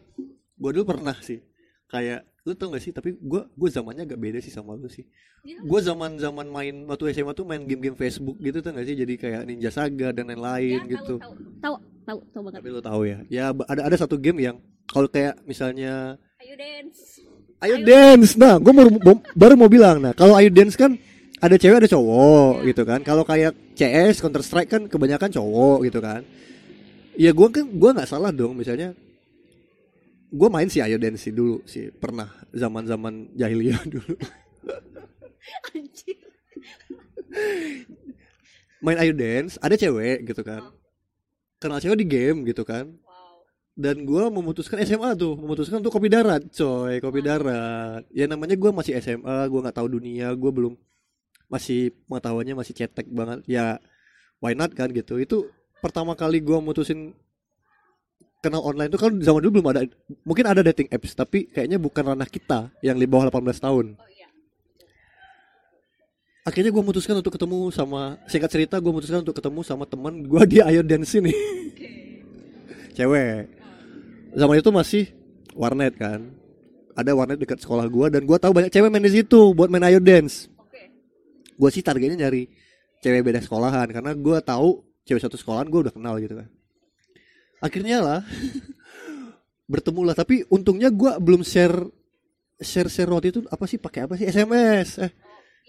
gue 0.58 0.70
dulu 0.74 0.86
pernah 0.86 1.18
sih 1.22 1.42
kayak 1.90 2.26
lu 2.48 2.56
tau 2.56 2.72
gak 2.72 2.80
sih 2.80 2.96
tapi 2.96 3.20
gue 3.20 3.42
gue 3.44 3.70
zamannya 3.70 4.08
agak 4.08 4.16
beda 4.16 4.40
sih 4.40 4.56
sama 4.56 4.80
lu 4.80 4.88
sih. 4.88 5.04
Ya. 5.44 5.60
gue 5.60 5.80
zaman 5.84 6.16
zaman 6.16 6.48
main 6.48 6.88
waktu 6.88 7.12
SMA 7.12 7.36
tuh 7.36 7.44
main 7.44 7.60
game-game 7.68 8.00
Facebook 8.00 8.40
gitu 8.40 8.64
tuh 8.64 8.72
gak 8.72 8.88
sih? 8.88 8.96
Jadi 8.96 9.20
kayak 9.20 9.44
Ninja 9.44 9.68
Saga 9.68 10.16
dan 10.16 10.32
lain-lain 10.32 10.88
Ya, 10.88 10.92
gitu. 10.96 11.20
tahu. 11.20 11.36
Tahu 11.60 11.76
tahu 12.08 12.20
tahu 12.32 12.42
banget. 12.48 12.60
Tapi 12.64 12.70
lu 12.72 12.80
tahu 12.80 13.02
ya. 13.04 13.18
Ya 13.28 13.46
ada 13.52 13.92
ada 13.92 13.96
satu 14.00 14.16
game 14.16 14.40
yang 14.48 14.56
kalau 14.88 15.12
kayak 15.12 15.44
misalnya 15.44 16.16
ayo 16.40 16.56
dance. 16.56 17.20
Ayo 17.60 17.76
dance. 17.84 18.40
Nah, 18.40 18.56
gue 18.64 18.72
baru, 18.72 18.90
baru 19.36 19.54
mau 19.60 19.68
bilang. 19.68 20.00
Nah, 20.00 20.14
kalau 20.16 20.38
Ayo 20.38 20.48
dance 20.48 20.78
kan 20.80 20.96
ada 21.38 21.56
cewek 21.58 21.84
ada 21.86 21.90
cowok 21.90 22.66
gitu 22.66 22.82
kan. 22.88 23.00
Kalau 23.04 23.28
kayak 23.28 23.54
CS 23.78 24.24
Counter 24.24 24.42
Strike 24.42 24.70
kan 24.72 24.82
kebanyakan 24.90 25.30
cowok 25.30 25.86
gitu 25.86 26.00
kan. 26.02 26.22
Ya 27.18 27.34
gua 27.34 27.50
kan 27.50 27.66
gua 27.66 27.98
nggak 27.98 28.10
salah 28.10 28.30
dong 28.30 28.58
misalnya 28.58 28.94
gua 30.32 30.50
main 30.52 30.68
si 30.68 30.84
Ayo 30.84 31.00
Dance 31.00 31.32
dulu 31.32 31.64
sih 31.64 31.92
pernah 31.92 32.28
zaman 32.52 32.84
zaman 32.84 33.14
jahiliyah 33.36 33.82
dulu. 33.94 34.16
Anjir. 35.72 36.20
main 38.84 38.98
Ayo 39.00 39.14
Dance 39.16 39.56
ada 39.64 39.76
cewek 39.80 40.28
gitu 40.28 40.42
kan. 40.44 40.72
Kenal 41.58 41.82
cewek 41.82 42.04
di 42.04 42.08
game 42.08 42.44
gitu 42.46 42.68
kan. 42.68 42.92
Dan 43.78 44.10
gua 44.10 44.34
memutuskan 44.34 44.82
SMA 44.82 45.14
tuh 45.14 45.38
memutuskan 45.38 45.80
untuk 45.80 45.94
kopi 45.94 46.10
darat 46.10 46.50
coy 46.50 46.98
kopi 46.98 47.22
darat. 47.22 48.04
Ya 48.12 48.26
namanya 48.26 48.58
gua 48.58 48.74
masih 48.74 48.98
SMA 49.00 49.38
gua 49.48 49.60
nggak 49.70 49.78
tahu 49.78 49.88
dunia 50.02 50.34
gua 50.34 50.52
belum 50.52 50.74
masih 51.48 51.96
pengetahuannya 52.10 52.58
masih 52.58 52.74
cetek 52.76 53.08
banget. 53.08 53.46
Ya 53.48 53.80
why 54.42 54.58
not 54.58 54.74
kan 54.74 54.92
gitu. 54.92 55.22
Itu 55.22 55.50
pertama 55.80 56.18
kali 56.18 56.42
gua 56.42 56.60
mutusin 56.60 57.14
kenal 58.42 58.62
online 58.62 58.90
tuh 58.94 59.02
kan 59.02 59.12
zaman 59.18 59.42
dulu 59.42 59.60
belum 59.60 59.68
ada 59.74 59.82
mungkin 60.22 60.46
ada 60.46 60.62
dating 60.62 60.88
apps 60.94 61.18
tapi 61.18 61.50
kayaknya 61.50 61.82
bukan 61.82 62.14
ranah 62.14 62.30
kita 62.30 62.70
yang 62.86 62.98
di 62.98 63.10
bawah 63.10 63.30
18 63.34 63.66
tahun. 63.66 63.86
Oh 63.98 64.10
iya. 64.14 64.28
akhirnya 66.46 66.72
gua 66.72 66.84
memutuskan 66.86 67.18
untuk 67.20 67.34
ketemu 67.34 67.74
sama 67.74 68.22
singkat 68.30 68.50
cerita 68.54 68.76
gua 68.78 68.92
memutuskan 68.96 69.26
untuk 69.26 69.36
ketemu 69.36 69.60
sama 69.66 69.84
teman 69.90 70.22
gua 70.24 70.46
di 70.46 70.62
Ayo 70.62 70.86
Dance 70.86 71.18
ini. 71.18 71.34
Cewek. 72.98 73.46
Zaman 74.38 74.56
itu 74.58 74.70
masih 74.74 75.04
warnet 75.58 75.98
kan. 75.98 76.34
Ada 76.98 77.14
warnet 77.14 77.38
dekat 77.42 77.62
sekolah 77.62 77.86
gua 77.90 78.10
dan 78.10 78.26
gua 78.26 78.38
tahu 78.42 78.54
banyak 78.54 78.74
cewek 78.74 78.90
main 78.90 79.06
di 79.06 79.14
situ 79.22 79.54
buat 79.54 79.70
main 79.70 79.86
ayo 79.86 80.02
dance. 80.02 80.50
Gua 81.58 81.70
sih 81.70 81.86
targetnya 81.86 82.26
nyari 82.26 82.50
cewek 83.02 83.22
beda 83.22 83.42
sekolahan 83.42 83.86
karena 83.90 84.18
gua 84.18 84.42
tahu 84.42 84.82
cewek 85.06 85.22
satu 85.22 85.38
sekolahan 85.38 85.70
gua 85.70 85.90
udah 85.90 85.94
kenal 85.94 86.18
gitu 86.18 86.42
kan 86.42 86.50
akhirnya 87.64 87.98
lah 88.02 88.22
bertemu 89.68 90.02
lah. 90.08 90.16
Tapi 90.16 90.48
untungnya 90.48 90.90
gua 90.90 91.20
belum 91.20 91.44
share 91.44 91.76
share 92.58 92.90
share 92.90 93.12
waktu 93.12 93.30
itu 93.36 93.40
apa 93.52 93.66
sih 93.70 93.78
pakai 93.78 94.08
apa 94.08 94.16
sih? 94.18 94.26
SMS 94.26 94.98
eh 95.04 95.12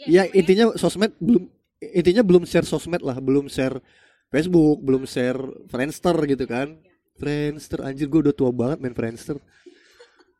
ya 0.06 0.24
intinya 0.30 0.72
sosmed 0.78 1.12
belum 1.18 1.44
intinya 1.82 2.22
belum 2.22 2.46
share 2.46 2.64
sosmed 2.64 3.02
lah. 3.02 3.18
Belum 3.18 3.50
share 3.50 3.82
Facebook 4.30 4.78
belum 4.80 5.04
share 5.04 5.40
Friendster 5.68 6.16
gitu 6.30 6.46
kan. 6.46 6.78
Friendster 7.18 7.82
anjir 7.82 8.06
gue 8.06 8.30
udah 8.30 8.34
tua 8.34 8.54
banget 8.54 8.78
main 8.78 8.94
Friendster. 8.94 9.36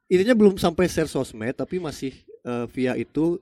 Intinya 0.08 0.32
belum 0.38 0.56
sampai 0.56 0.88
share 0.88 1.10
sosmed 1.10 1.58
tapi 1.58 1.82
masih 1.82 2.14
eh, 2.46 2.64
via 2.70 2.94
itu 2.96 3.36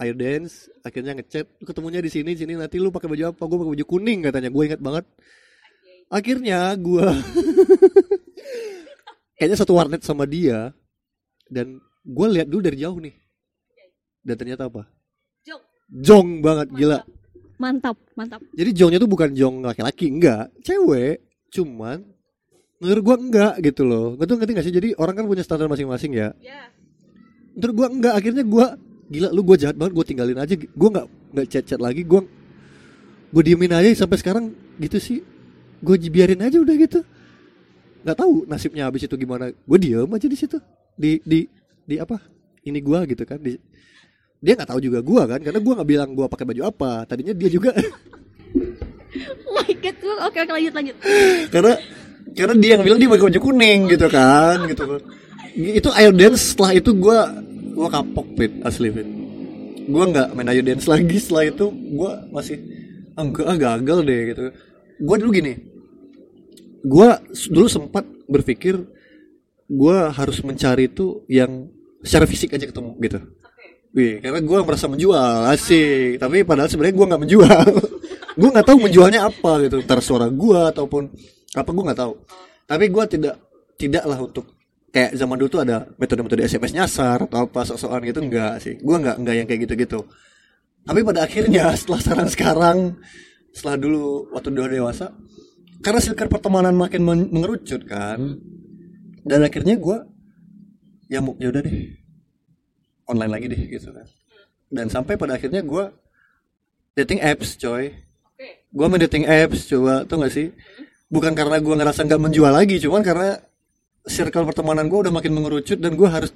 air 0.00 0.16
dance 0.16 0.72
akhirnya 0.80 1.12
ngechat 1.12 1.44
"Lu 1.60 1.68
ketemunya 1.68 2.00
di 2.00 2.08
sini 2.08 2.32
sini 2.32 2.56
nanti 2.56 2.80
lu 2.80 2.88
pakai 2.88 3.06
baju 3.06 3.36
apa? 3.36 3.42
Gue 3.44 3.58
pakai 3.60 3.72
baju 3.76 3.84
kuning 3.84 4.18
katanya. 4.24 4.48
Gue 4.48 4.64
ingat 4.72 4.80
banget 4.80 5.04
akhirnya 6.10 6.74
gue 6.74 7.00
kayaknya 9.38 9.56
satu 9.56 9.78
warnet 9.78 10.02
sama 10.02 10.26
dia 10.26 10.74
dan 11.46 11.78
gue 12.04 12.26
lihat 12.28 12.50
dulu 12.50 12.66
dari 12.66 12.82
jauh 12.82 12.98
nih. 12.98 13.14
Dan 14.20 14.36
ternyata 14.36 14.68
apa? 14.68 14.84
Jong. 15.46 15.62
jong 15.88 16.28
banget 16.44 16.68
gila. 16.76 16.98
Mantap, 17.60 17.96
mantap. 18.16 18.40
jadi 18.56 18.72
jongnya 18.72 18.98
tuh 19.00 19.10
bukan 19.10 19.36
jong 19.36 19.64
laki-laki 19.64 20.08
enggak. 20.08 20.48
Cewek 20.64 21.20
cuman 21.52 22.00
menurut 22.80 23.02
gua 23.04 23.16
enggak 23.20 23.54
gitu 23.60 23.84
loh. 23.84 24.16
Ngerti 24.16 24.32
ngerti 24.32 24.52
gak 24.56 24.64
sih? 24.64 24.74
Jadi 24.74 24.88
orang 24.96 25.14
kan 25.20 25.24
punya 25.28 25.44
standar 25.44 25.68
masing-masing 25.68 26.16
ya. 26.16 26.32
Ya. 26.40 26.72
menurut 27.52 27.74
gua 27.76 27.88
enggak. 27.92 28.14
Akhirnya 28.16 28.44
gua 28.48 28.80
gila 29.12 29.28
lu 29.28 29.44
gua 29.44 29.56
jahat 29.60 29.76
banget 29.76 29.92
gua 29.92 30.04
tinggalin 30.08 30.40
aja. 30.40 30.56
Gua 30.72 30.88
nggak 30.88 31.06
nggak 31.36 31.46
chat 31.52 31.64
chat 31.68 31.80
lagi. 31.80 32.00
Gua 32.00 32.24
gua 33.28 33.42
diemin 33.44 33.76
aja 33.76 33.92
sampai 33.92 34.16
sekarang 34.16 34.56
gitu 34.80 34.96
sih 34.96 35.20
gua 35.80 35.96
biarin 35.96 36.40
aja 36.44 36.60
udah 36.60 36.76
gitu. 36.76 37.00
Nggak 38.00 38.16
tahu 38.16 38.32
nasibnya 38.48 38.88
habis 38.88 39.04
itu 39.04 39.14
gimana. 39.16 39.52
Gua 39.68 39.78
diem 39.80 40.08
aja 40.08 40.26
di 40.28 40.36
situ. 40.36 40.56
Di 40.96 41.20
di 41.24 41.44
di 41.84 41.96
apa? 42.00 42.20
Ini 42.64 42.78
gua 42.80 43.04
gitu 43.04 43.24
kan. 43.24 43.40
Di 43.40 43.56
dia 44.40 44.56
nggak 44.56 44.70
tahu 44.72 44.80
juga 44.80 45.04
gua 45.04 45.28
kan 45.28 45.40
karena 45.44 45.60
gua 45.60 45.72
nggak 45.80 45.88
bilang 45.88 46.10
gua 46.16 46.26
pakai 46.28 46.48
baju 46.48 46.62
apa. 46.68 47.04
Tadinya 47.08 47.34
dia 47.36 47.50
juga. 47.52 47.72
Oh 49.50 49.58
my 49.58 49.74
god. 49.82 49.96
Oke, 50.30 50.38
oke 50.38 50.52
lanjut 50.54 50.70
lanjut. 50.70 50.96
karena 51.50 51.74
karena 52.30 52.54
dia 52.62 52.70
yang 52.78 52.82
bilang 52.86 52.98
dia 53.02 53.10
pakai 53.10 53.26
baju 53.26 53.40
kuning 53.42 53.80
gitu 53.90 54.06
kan 54.06 54.56
gitu. 54.70 54.82
Kan 54.86 55.02
itu 55.58 55.88
ayo 55.90 56.10
dance 56.14 56.54
setelah 56.54 56.78
itu 56.78 56.94
gua 56.94 57.26
gua 57.74 57.90
kapok 57.90 58.38
pit 58.38 58.54
asli 58.62 58.86
pit. 58.94 59.08
Gua 59.90 60.06
nggak 60.14 60.38
main 60.38 60.46
ayo 60.54 60.62
dance 60.62 60.86
lagi. 60.86 61.18
Setelah 61.18 61.50
itu 61.50 61.66
gua 61.98 62.22
masih 62.30 62.62
ah, 63.18 63.26
enggak 63.26 63.46
ah, 63.50 63.58
gagal 63.58 63.98
deh 64.06 64.20
gitu. 64.30 64.42
Gua 65.02 65.16
dulu 65.18 65.30
gini 65.34 65.69
gua 66.84 67.20
dulu 67.50 67.66
sempat 67.68 68.04
berpikir 68.26 68.78
gua 69.70 70.10
harus 70.10 70.42
mencari 70.42 70.90
itu 70.90 71.22
yang 71.30 71.70
secara 72.02 72.26
fisik 72.26 72.56
aja 72.56 72.66
ketemu 72.66 72.96
gitu. 73.00 73.18
Wih, 73.90 74.22
karena 74.22 74.38
gua 74.42 74.62
merasa 74.62 74.86
menjual 74.86 75.50
asik. 75.50 76.22
Tapi 76.22 76.46
padahal 76.46 76.70
sebenarnya 76.70 76.94
gua 76.94 77.06
nggak 77.14 77.22
menjual. 77.26 77.66
Gua 78.40 78.56
nggak 78.56 78.66
tahu 78.72 78.78
menjualnya 78.86 79.26
apa 79.26 79.58
gitu. 79.66 79.82
Ntar 79.82 80.00
suara 80.00 80.30
gua 80.30 80.70
ataupun 80.70 81.10
apa 81.50 81.70
gua 81.74 81.84
nggak 81.90 82.00
tahu. 82.00 82.14
Tapi 82.64 82.84
gua 82.88 83.04
tidak 83.04 83.36
tidak 83.74 84.06
lah 84.06 84.22
untuk 84.22 84.54
kayak 84.94 85.18
zaman 85.18 85.34
dulu 85.34 85.50
tuh 85.50 85.60
ada 85.66 85.90
metode-metode 85.98 86.46
SMS 86.46 86.72
nyasar 86.72 87.26
atau 87.26 87.50
apa 87.50 87.66
sok-sokan 87.66 88.06
gitu 88.06 88.22
enggak 88.22 88.62
sih. 88.62 88.78
Gua 88.80 89.02
nggak 89.02 89.16
nggak 89.18 89.34
yang 89.34 89.46
kayak 89.50 89.60
gitu-gitu. 89.66 90.06
Tapi 90.86 91.00
pada 91.02 91.26
akhirnya 91.26 91.64
setelah 91.78 92.00
sekarang 92.00 92.28
sekarang 92.30 92.78
setelah 93.50 93.76
dulu 93.76 94.30
waktu 94.30 94.48
udah 94.54 94.70
dewasa 94.70 95.06
karena 95.80 96.00
circle 96.00 96.30
pertemanan 96.30 96.76
makin 96.76 97.02
men- 97.04 97.30
mengerucut 97.32 97.84
kan. 97.88 98.40
Dan 99.20 99.40
akhirnya 99.44 99.76
gua 99.76 100.08
ya 101.08 101.20
mau 101.20 101.36
ya 101.36 101.52
udah 101.52 101.62
deh. 101.64 101.96
Online 103.10 103.32
lagi 103.32 103.46
deh 103.50 103.62
gitu 103.68 103.90
kan. 103.92 104.06
Dan 104.70 104.86
sampai 104.88 105.18
pada 105.18 105.36
akhirnya 105.36 105.60
gua 105.64 105.92
dating 106.94 107.20
apps 107.20 107.56
coy. 107.56 107.92
Oke. 108.24 108.68
gua 108.72 108.86
main 108.88 109.02
dating 109.02 109.26
apps 109.26 109.66
coba 109.68 110.06
tuh 110.06 110.20
gak 110.22 110.32
sih? 110.32 110.54
Bukan 111.10 111.34
karena 111.34 111.58
gua 111.58 111.74
ngerasa 111.74 112.06
nggak 112.06 112.22
menjual 112.22 112.52
lagi 112.54 112.78
cuman 112.78 113.02
karena 113.02 113.42
circle 114.06 114.46
pertemanan 114.46 114.86
gua 114.88 115.08
udah 115.08 115.12
makin 115.12 115.32
mengerucut 115.34 115.76
dan 115.76 115.92
gua 115.98 116.08
harus 116.08 116.30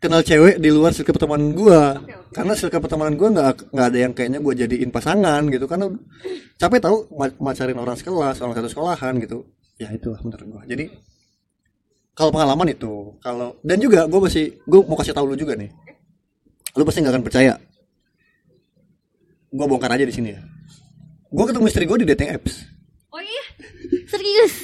kenal 0.00 0.24
cewek 0.24 0.56
di 0.58 0.72
luar 0.72 0.96
circle 0.96 1.12
pertemanan 1.14 1.52
gua. 1.52 2.00
Karena 2.32 2.56
circle 2.56 2.80
pertemanan 2.80 3.14
gua 3.20 3.28
nggak 3.30 3.70
nggak 3.70 3.86
ada 3.92 3.98
yang 4.00 4.12
kayaknya 4.16 4.40
gua 4.40 4.54
jadiin 4.56 4.90
pasangan 4.90 5.44
gitu. 5.46 5.68
Karena 5.68 5.86
capek 6.56 6.80
tahu 6.80 6.96
ma- 7.14 7.38
macarin 7.38 7.76
orang 7.76 7.94
sekelas 7.94 8.40
orang 8.40 8.54
satu 8.56 8.68
sekolahan 8.68 9.20
gitu. 9.20 9.44
Ya 9.76 9.92
itulah 9.92 10.20
menurut 10.24 10.46
gua. 10.48 10.62
Jadi 10.64 10.88
kalau 12.10 12.32
pengalaman 12.32 12.68
itu 12.68 13.16
kalau 13.24 13.56
dan 13.64 13.80
juga 13.80 14.04
gue 14.04 14.20
masih 14.20 14.60
gue 14.68 14.80
mau 14.84 14.98
kasih 14.98 15.16
tahu 15.16 15.24
lu 15.32 15.36
juga 15.40 15.56
nih. 15.56 15.72
Lu 16.76 16.84
pasti 16.84 17.00
nggak 17.00 17.14
akan 17.16 17.24
percaya. 17.24 17.54
Gue 19.50 19.66
bongkar 19.66 19.90
aja 19.90 20.04
di 20.04 20.12
sini 20.12 20.36
ya. 20.36 20.40
Gue 21.32 21.44
ketemu 21.48 21.64
istri 21.70 21.84
gue 21.88 21.98
di 22.04 22.06
dating 22.06 22.28
apps. 22.28 22.66
Oh 23.08 23.22
iya. 23.22 23.44
Serius. 24.04 24.54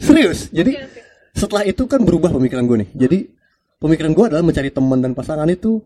serius? 0.00 0.38
Jadi 0.50 0.74
Oke, 0.74 0.84
oke. 0.84 1.00
setelah 1.38 1.62
itu 1.64 1.82
kan 1.86 2.00
berubah 2.02 2.34
pemikiran 2.34 2.66
gue 2.66 2.76
nih. 2.82 2.90
Jadi 2.98 3.18
pemikiran 3.84 4.16
gue 4.16 4.24
adalah 4.32 4.40
mencari 4.40 4.72
teman 4.72 5.04
dan 5.04 5.12
pasangan 5.12 5.44
itu 5.52 5.84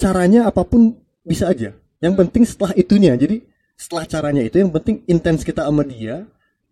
caranya 0.00 0.48
apa 0.48 0.64
pun 0.64 0.96
bisa 1.20 1.52
aja. 1.52 1.76
Yang 2.00 2.14
penting 2.16 2.42
setelah 2.48 2.72
itunya. 2.72 3.12
Jadi 3.12 3.44
setelah 3.76 4.08
caranya 4.08 4.40
itu 4.40 4.56
yang 4.56 4.72
penting 4.72 5.04
intens 5.04 5.44
kita 5.44 5.68
sama 5.68 5.84
dia 5.84 6.24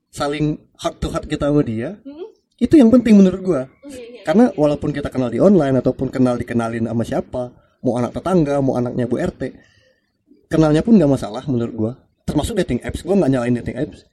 saling 0.08 0.56
heart 0.80 0.96
to 1.04 1.12
heart 1.12 1.28
kita 1.28 1.52
sama 1.52 1.60
dia 1.60 2.00
Hmm? 2.00 2.32
itu 2.60 2.80
yang 2.80 2.88
penting 2.88 3.16
menurut 3.16 3.40
gue 3.44 3.60
Oh, 3.64 3.88
iya, 3.88 4.04
iya. 4.08 4.22
karena 4.24 4.44
walaupun 4.56 4.92
kita 4.92 5.08
kenal 5.12 5.32
di 5.32 5.40
online 5.40 5.80
ataupun 5.80 6.08
kenal 6.12 6.36
dikenalin 6.36 6.84
sama 6.84 7.04
siapa 7.04 7.52
mau 7.80 7.96
anak 7.96 8.12
tetangga 8.16 8.60
mau 8.60 8.76
anaknya 8.76 9.08
bu 9.08 9.20
rt 9.20 9.52
kenalnya 10.48 10.80
pun 10.80 10.96
nggak 10.96 11.12
masalah 11.12 11.44
menurut 11.46 11.74
gua. 11.76 11.92
Termasuk 12.24 12.56
dating 12.60 12.80
apps. 12.82 13.04
Gua 13.04 13.14
nggak 13.20 13.30
nyalain 13.30 13.54
dating 13.60 13.76
apps. 13.78 14.04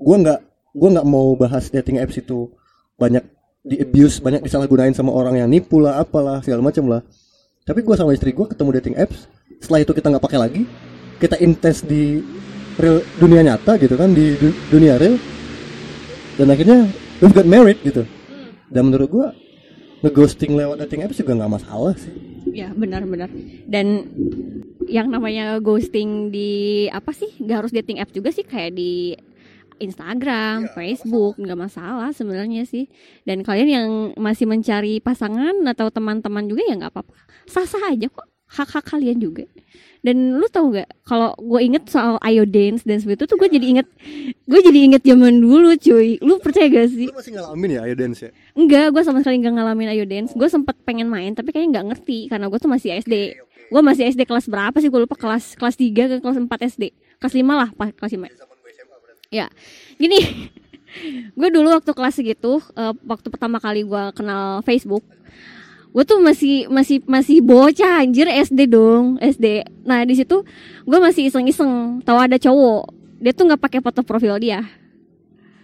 Gua 0.00 0.16
nggak 0.18 0.40
gua 0.72 0.88
nggak 0.98 1.06
mau 1.06 1.36
bahas 1.36 1.68
dating 1.68 2.00
apps 2.00 2.16
itu 2.18 2.48
banyak 2.96 3.22
di 3.60 3.76
abuse 3.76 4.18
banyak 4.18 4.40
disalahgunain 4.40 4.92
sama 4.92 5.12
orang 5.12 5.36
yang 5.36 5.48
nipu 5.48 5.78
lah 5.78 6.00
apalah 6.00 6.40
segala 6.40 6.64
macam 6.64 6.88
lah 6.88 7.04
tapi 7.62 7.84
gua 7.84 7.94
sama 7.94 8.12
istri 8.12 8.32
gua 8.32 8.48
ketemu 8.48 8.70
dating 8.80 8.96
apps 8.96 9.28
setelah 9.60 9.84
itu 9.84 9.92
kita 9.92 10.08
nggak 10.08 10.24
pakai 10.24 10.40
lagi 10.40 10.62
kita 11.20 11.36
intens 11.38 11.84
di 11.84 12.24
real 12.74 13.04
dunia 13.20 13.44
nyata 13.44 13.76
gitu 13.76 13.94
kan 13.94 14.10
di 14.10 14.32
du- 14.34 14.56
dunia 14.70 14.96
real 14.96 15.20
dan 16.34 16.48
akhirnya 16.48 16.88
we 17.20 17.28
got 17.28 17.44
married 17.44 17.76
gitu 17.80 18.04
Hmm. 18.30 18.54
dan 18.70 18.82
menurut 18.86 19.08
gua 19.10 19.26
ngeghosting 20.00 20.56
lewat 20.56 20.80
dating 20.80 21.04
apps 21.04 21.18
juga 21.18 21.36
nggak 21.36 21.52
masalah 21.52 21.92
sih 21.94 22.12
Ya 22.50 22.74
benar-benar. 22.74 23.30
Dan 23.62 24.10
yang 24.90 25.06
namanya 25.06 25.62
ghosting 25.62 26.34
di 26.34 26.50
apa 26.90 27.14
sih? 27.14 27.30
Gak 27.38 27.62
harus 27.62 27.70
dating 27.70 28.02
app 28.02 28.10
juga 28.10 28.34
sih 28.34 28.42
kayak 28.42 28.74
di 28.74 29.14
Instagram, 29.80 30.68
Facebook, 30.76 31.40
nggak 31.40 31.58
masalah 31.58 32.12
sebenarnya 32.12 32.68
sih. 32.68 32.86
Dan 33.24 33.40
kalian 33.40 33.68
yang 33.68 33.88
masih 34.20 34.44
mencari 34.44 35.00
pasangan 35.00 35.56
atau 35.66 35.88
teman-teman 35.88 36.46
juga 36.46 36.62
ya 36.68 36.76
nggak 36.76 36.92
apa-apa, 36.92 37.16
sah-sah 37.48 37.90
aja 37.90 38.06
kok. 38.12 38.28
hak-hak 38.50 38.82
kalian 38.82 39.22
juga. 39.22 39.46
Dan 40.02 40.42
lu 40.42 40.42
tau 40.50 40.74
gak 40.74 40.90
kalau 41.06 41.36
gue 41.38 41.60
inget 41.62 41.86
soal 41.86 42.18
ayo 42.26 42.42
dance 42.42 42.82
dance 42.82 43.06
itu 43.06 43.22
tuh 43.28 43.38
gue 43.38 43.46
jadi 43.46 43.62
inget 43.62 43.86
gue 44.42 44.58
jadi 44.58 44.90
inget 44.90 45.02
zaman 45.06 45.38
dulu 45.38 45.70
cuy. 45.78 46.18
Lu 46.18 46.42
percaya 46.42 46.66
gak 46.66 46.90
sih? 46.90 47.06
Lu 47.06 47.14
masih 47.14 47.38
ngalamin 47.38 47.78
ya 47.78 47.80
ayo 47.86 47.94
dance 47.94 48.26
ya? 48.26 48.34
enggak 48.58 48.90
gue 48.90 49.02
sama 49.06 49.22
sekali 49.22 49.38
nggak 49.38 49.54
ngalamin 49.54 49.88
ayo 49.94 50.02
dance. 50.02 50.34
Gue 50.34 50.50
sempet 50.50 50.74
pengen 50.82 51.06
main 51.06 51.30
tapi 51.30 51.54
kayaknya 51.54 51.78
nggak 51.78 51.86
ngerti 51.94 52.26
karena 52.26 52.50
gue 52.50 52.58
tuh 52.58 52.66
masih 52.66 52.90
SD 52.98 53.14
gue 53.70 53.82
masih 53.86 54.10
SD 54.10 54.26
kelas 54.26 54.50
berapa 54.50 54.74
sih? 54.82 54.90
Gue 54.90 55.06
lupa 55.06 55.14
kelas 55.14 55.54
kelas 55.54 55.78
3 55.78 56.10
ke 56.10 56.16
kelas 56.18 56.38
4 56.42 56.70
SD 56.74 56.90
kelas 57.22 57.34
5 57.38 57.46
lah 57.46 57.70
pas 57.78 57.94
kelas 57.94 58.18
5 58.18 58.49
ya 59.30 59.46
gini. 59.96 60.18
Gue 61.38 61.48
dulu 61.54 61.70
waktu 61.70 61.94
kelas 61.94 62.18
segitu 62.18 62.58
eh, 62.74 62.94
waktu 63.06 63.30
pertama 63.30 63.62
kali 63.62 63.86
gue 63.86 64.10
kenal 64.10 64.58
Facebook 64.66 65.06
gue 65.90 66.02
tuh 66.06 66.22
masih 66.22 66.70
masih 66.70 67.02
masih 67.06 67.42
bocah 67.42 68.02
anjir 68.02 68.26
SD 68.26 68.70
dong 68.70 69.18
SD 69.18 69.66
nah 69.82 70.06
di 70.06 70.14
situ 70.14 70.46
gue 70.86 70.98
masih 70.98 71.30
iseng-iseng 71.30 72.02
tahu 72.02 72.18
ada 72.18 72.34
cowok. 72.42 72.90
Dia 73.22 73.30
tuh 73.30 73.46
nggak 73.46 73.62
pakai 73.62 73.78
foto 73.78 74.02
profil 74.02 74.34
dia. 74.42 74.66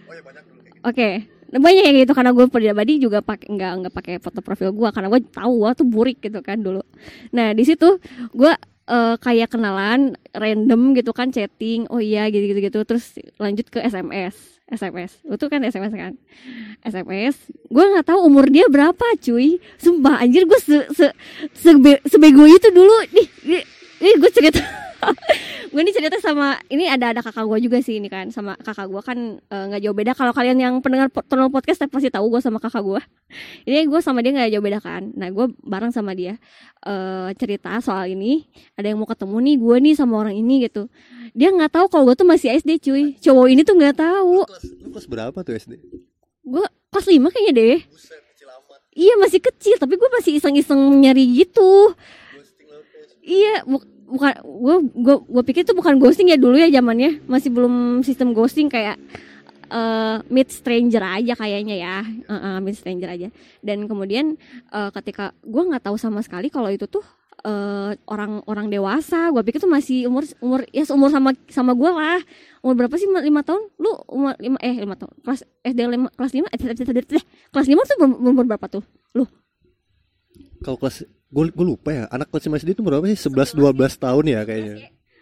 Oh 0.07 0.13
ya 0.15 0.23
banyak 0.23 0.43
dulu 0.47 0.59
kayak 0.63 0.75
gitu. 0.79 0.87
Oke, 0.87 1.09
Nah, 1.47 1.63
banyak 1.63 1.83
yang 1.87 1.95
gitu 2.03 2.11
karena 2.11 2.31
gue 2.35 2.45
pribadi 2.51 2.93
juga 2.99 3.23
pakai 3.23 3.47
nggak 3.47 3.71
nggak 3.83 3.93
pakai 3.95 4.13
foto 4.19 4.43
profil 4.43 4.75
gue 4.75 4.89
karena 4.91 5.07
gue 5.07 5.21
tahu 5.31 5.53
gue 5.63 5.71
tuh 5.79 5.87
burik 5.87 6.17
gitu 6.19 6.39
kan 6.43 6.59
dulu. 6.59 6.83
Nah 7.31 7.55
di 7.55 7.63
situ 7.63 8.03
gue 8.35 8.53
eh, 8.87 9.15
kayak 9.19 9.51
kenalan 9.53 10.15
random 10.33 10.95
gitu 10.95 11.11
kan 11.11 11.29
chatting, 11.29 11.85
oh 11.91 11.99
iya 12.01 12.31
gitu 12.31 12.55
gitu 12.55 12.59
gitu 12.71 12.79
terus 12.87 13.15
lanjut 13.37 13.67
ke 13.67 13.83
SMS, 13.83 14.35
SMS, 14.67 15.11
itu 15.23 15.45
kan 15.47 15.59
SMS 15.63 15.93
kan, 15.93 16.13
SMS. 16.83 17.35
Gue 17.67 17.83
nggak 17.83 18.07
tahu 18.07 18.19
umur 18.27 18.47
dia 18.47 18.65
berapa 18.71 19.05
cuy, 19.19 19.59
sumpah 19.79 20.23
anjir 20.23 20.47
gue 20.47 20.59
se, 20.59 20.87
se, 20.95 21.05
sebe- 21.55 22.03
sebego 22.07 22.43
itu 22.47 22.67
dulu 22.71 22.95
nih, 23.11 23.27
nih, 23.43 23.63
nih 24.01 24.13
gue 24.17 24.31
cerita. 24.31 24.63
gue 25.71 25.81
ini 25.81 25.91
cerita 25.91 26.17
sama 26.17 26.57
ini 26.67 26.87
ada 26.87 27.11
ada 27.11 27.21
kakak 27.21 27.43
gue 27.43 27.59
juga 27.63 27.77
sih 27.79 27.99
ini 27.99 28.07
kan 28.07 28.31
sama 28.31 28.55
kakak 28.57 28.87
gue 28.87 29.01
kan 29.01 29.17
eh, 29.37 29.63
nggak 29.69 29.81
jauh 29.83 29.93
beda. 29.93 30.11
Kalau 30.13 30.31
kalian 30.31 30.57
yang 30.57 30.73
pendengar 30.79 31.07
po- 31.07 31.21
Tonol 31.21 31.49
podcast 31.49 31.85
pasti 31.85 32.09
tahu 32.09 32.27
gue 32.29 32.41
sama 32.41 32.57
kakak 32.57 32.81
gue. 32.81 33.01
Ini 33.67 33.85
gue 33.85 33.99
sama 33.99 34.23
dia 34.23 34.31
nggak 34.31 34.51
jauh 34.53 34.63
beda 34.63 34.79
kan. 34.79 35.11
Nah 35.13 35.27
gue 35.27 35.45
bareng 35.61 35.91
sama 35.91 36.15
dia 36.15 36.39
eh 36.81 37.29
cerita 37.35 37.75
soal 37.79 38.09
ini. 38.09 38.47
Ada 38.73 38.91
yang 38.91 38.99
mau 38.99 39.07
ketemu 39.07 39.37
nih 39.43 39.55
gue 39.57 39.75
nih 39.83 39.93
sama 39.93 40.13
orang 40.17 40.33
ini 40.33 40.65
gitu. 40.65 40.87
Dia 41.31 41.51
nggak 41.51 41.71
tahu 41.73 41.85
kalau 41.87 42.03
gue 42.07 42.15
tuh 42.15 42.25
masih 42.25 42.55
SD 42.55 42.79
cuy. 42.79 43.03
Cowok 43.19 43.47
ini 43.51 43.61
tuh 43.61 43.75
nggak 43.75 43.99
tahu. 43.99 44.47
Kelas, 44.47 44.65
lu 44.79 44.87
kelas 44.89 45.07
berapa 45.07 45.37
tuh 45.43 45.53
SD? 45.53 45.73
gue 46.47 46.63
kelas 46.87 47.07
5 47.11 47.27
kayaknya 47.27 47.53
deh. 47.53 47.77
Buset, 47.91 48.23
kecil 48.31 48.47
amat. 48.47 48.79
iya 48.95 49.13
masih 49.19 49.43
kecil 49.43 49.75
tapi 49.75 49.99
gue 49.99 50.09
masih 50.15 50.39
iseng-iseng 50.39 50.79
nyari 50.95 51.43
gitu. 51.43 51.91
Iya, 53.27 53.67
bukan 54.07 54.33
gue 54.39 54.75
gue 55.03 55.15
gue 55.19 55.43
pikir 55.43 55.61
itu 55.67 55.75
bukan 55.75 55.99
ghosting 55.99 56.31
ya 56.31 56.39
dulu 56.39 56.55
ya 56.55 56.71
zamannya 56.71 57.19
masih 57.27 57.51
belum 57.51 58.01
sistem 58.07 58.31
ghosting 58.31 58.71
kayak 58.71 58.95
eh 59.67 60.17
meet 60.31 60.47
stranger 60.47 61.03
aja 61.03 61.35
kayaknya 61.35 61.75
ya, 61.75 61.95
Eh, 62.07 62.31
eh, 62.31 62.57
meet 62.63 62.79
stranger 62.79 63.09
aja. 63.11 63.27
Dan 63.59 63.83
kemudian 63.83 64.39
eh, 64.71 64.89
ketika 64.95 65.35
gue 65.43 65.59
nggak 65.59 65.83
tahu 65.83 65.99
sama 65.99 66.23
sekali 66.23 66.47
kalau 66.47 66.71
itu 66.71 66.87
tuh 66.87 67.03
eh, 67.43 67.99
orang-orang 68.07 68.71
dewasa, 68.71 69.27
gue 69.27 69.43
pikir 69.43 69.59
tuh 69.59 69.67
masih 69.67 70.07
umur 70.07 70.23
umur 70.39 70.63
ya 70.71 70.87
seumur 70.87 71.11
sama 71.11 71.35
sama 71.51 71.75
gue 71.75 71.91
lah. 71.91 72.23
Umur 72.63 72.87
berapa 72.87 72.95
sih 72.95 73.11
lima 73.11 73.43
tahun? 73.43 73.67
Lu 73.75 73.91
umur 74.07 74.39
lima 74.39 74.55
eh 74.63 74.71
lima 74.71 74.95
tahun 74.95 75.11
kelas 75.19 75.43
SD 75.67 75.79
lima 75.83 76.07
kelas 76.15 76.31
lima 76.31 76.47
eh, 76.47 76.59
kelas 77.51 77.67
lima 77.67 77.81
tuh 77.83 77.95
umur- 78.07 78.19
umur 78.23 78.45
berapa 78.47 78.71
tuh? 78.71 78.87
Kalau 80.63 80.79
kelas 80.79 81.03
gue 81.27 81.43
gue 81.51 81.65
lupa 81.65 81.89
ya, 81.91 82.03
anak 82.07 82.31
kelas 82.31 82.47
5 82.47 82.61
SD 82.63 82.69
itu 82.75 82.83
berapa 82.83 83.03
sih? 83.07 83.19
11 83.27 83.55
12 83.55 83.75
tahun 83.99 84.23
ya 84.27 84.41
kayaknya. 84.47 84.75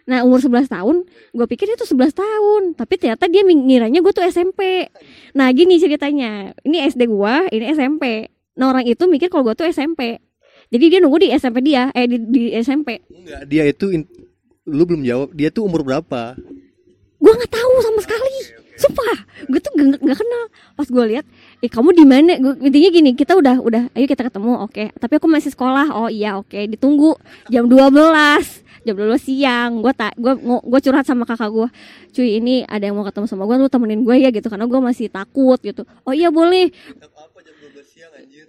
Nah 0.06 0.22
umur 0.22 0.38
11 0.38 0.70
tahun 0.70 1.02
Gue 1.34 1.46
pikir 1.50 1.66
itu 1.66 1.82
11 1.82 2.14
tahun 2.14 2.62
Tapi 2.78 2.94
ternyata 2.94 3.26
dia 3.26 3.42
ngiranya 3.42 3.98
gue 3.98 4.14
tuh 4.14 4.22
SMP 4.22 4.86
Nah 5.34 5.50
gini 5.50 5.82
ceritanya 5.82 6.54
Ini 6.62 6.94
SD 6.94 7.10
gue 7.10 7.34
Ini 7.50 7.74
SMP 7.74 8.30
Nah 8.54 8.70
orang 8.70 8.86
itu 8.86 9.02
mikir 9.10 9.26
kalau 9.26 9.50
gue 9.50 9.58
tuh 9.58 9.66
SMP 9.66 10.22
Jadi 10.70 10.84
dia 10.94 11.02
nunggu 11.02 11.26
di 11.26 11.34
SMP 11.34 11.58
dia 11.58 11.90
Eh 11.90 12.06
di, 12.06 12.22
di 12.22 12.42
SMP 12.54 13.02
Enggak, 13.02 13.50
dia 13.50 13.66
itu 13.66 13.90
in- 13.90 14.06
lu 14.66 14.82
belum 14.82 15.02
jawab. 15.02 15.28
Dia 15.34 15.48
tuh 15.50 15.66
umur 15.66 15.82
berapa? 15.82 16.34
Gue 17.16 17.32
nggak 17.32 17.50
tahu 17.50 17.72
sama 17.82 18.00
sekali 18.02 18.34
Sumpah 18.76 19.16
Gue 19.48 19.58
tuh 19.58 19.72
gak, 19.72 19.98
gak 19.98 20.18
kenal. 20.20 20.42
Pas 20.72 20.84
gue 20.84 21.04
lihat 21.08 21.24
Eh 21.58 21.68
kamu 21.68 21.90
di 21.92 22.04
mana? 22.04 22.36
Gua- 22.36 22.56
Intinya 22.56 22.90
gini 22.90 23.10
Kita 23.12 23.32
udah 23.32 23.56
udah 23.58 23.82
Ayo 23.92 24.04
kita 24.04 24.28
ketemu 24.28 24.60
Oke. 24.62 24.92
Tapi 24.92 25.12
aku 25.16 25.26
masih 25.26 25.50
sekolah. 25.50 25.92
Oh 25.92 26.08
iya 26.08 26.36
oke 26.36 26.56
Ditunggu. 26.68 27.16
Jam 27.48 27.66
12 27.66 28.62
jam 28.86 28.94
12 28.94 29.18
siang. 29.18 29.82
Gue 29.82 29.90
tak 29.90 30.14
gue 30.14 30.30
gue 30.38 30.80
curhat 30.80 31.02
sama 31.02 31.26
kakak 31.26 31.50
gue 31.50 31.68
cuy 32.12 32.38
ini 32.38 32.62
ada 32.62 32.86
yang 32.86 32.94
mau 32.94 33.02
ketemu 33.02 33.26
sama 33.26 33.42
gue 33.44 33.58
lu 33.58 33.66
temenin 33.66 34.00
gue 34.00 34.14
ya 34.14 34.30
gitu 34.30 34.46
karena 34.46 34.62
gue 34.64 34.78
masih 34.78 35.10
takut 35.10 35.58
gitu. 35.58 35.82
Oh 36.06 36.14
iya 36.14 36.30
boleh. 36.30 36.70
Apa 37.02 37.38
jam 37.42 37.54
12 37.58 37.82
siang 37.82 38.14
anjir? 38.14 38.46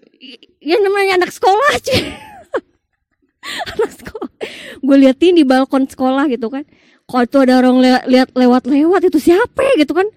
Ya 0.61 0.77
namanya 0.77 1.17
anak 1.17 1.33
sekolah 1.33 1.73
cuy. 1.81 2.01
Anak 3.73 3.91
sekolah. 3.95 4.29
Gue 4.77 4.95
liatin 4.99 5.33
di 5.33 5.43
balkon 5.43 5.87
sekolah 5.87 6.27
gitu 6.27 6.51
kan 6.51 6.67
kalau 7.07 7.23
itu 7.23 7.37
ada 7.39 7.53
orang 7.63 7.79
le- 7.79 8.05
lihat 8.11 8.35
lewat-lewat 8.35 9.01
itu 9.07 9.31
siapa 9.31 9.63
ya 9.63 9.73
gitu 9.79 9.95
kan? 9.95 10.07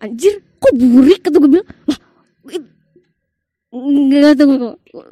Anjir 0.00 0.40
kok 0.56 0.72
burik 0.80 1.20
kata 1.20 1.36
gue 1.36 1.50
bilang. 1.60 1.68
Lah 1.86 1.98
nggak 3.68 4.40
tahu 4.40 4.52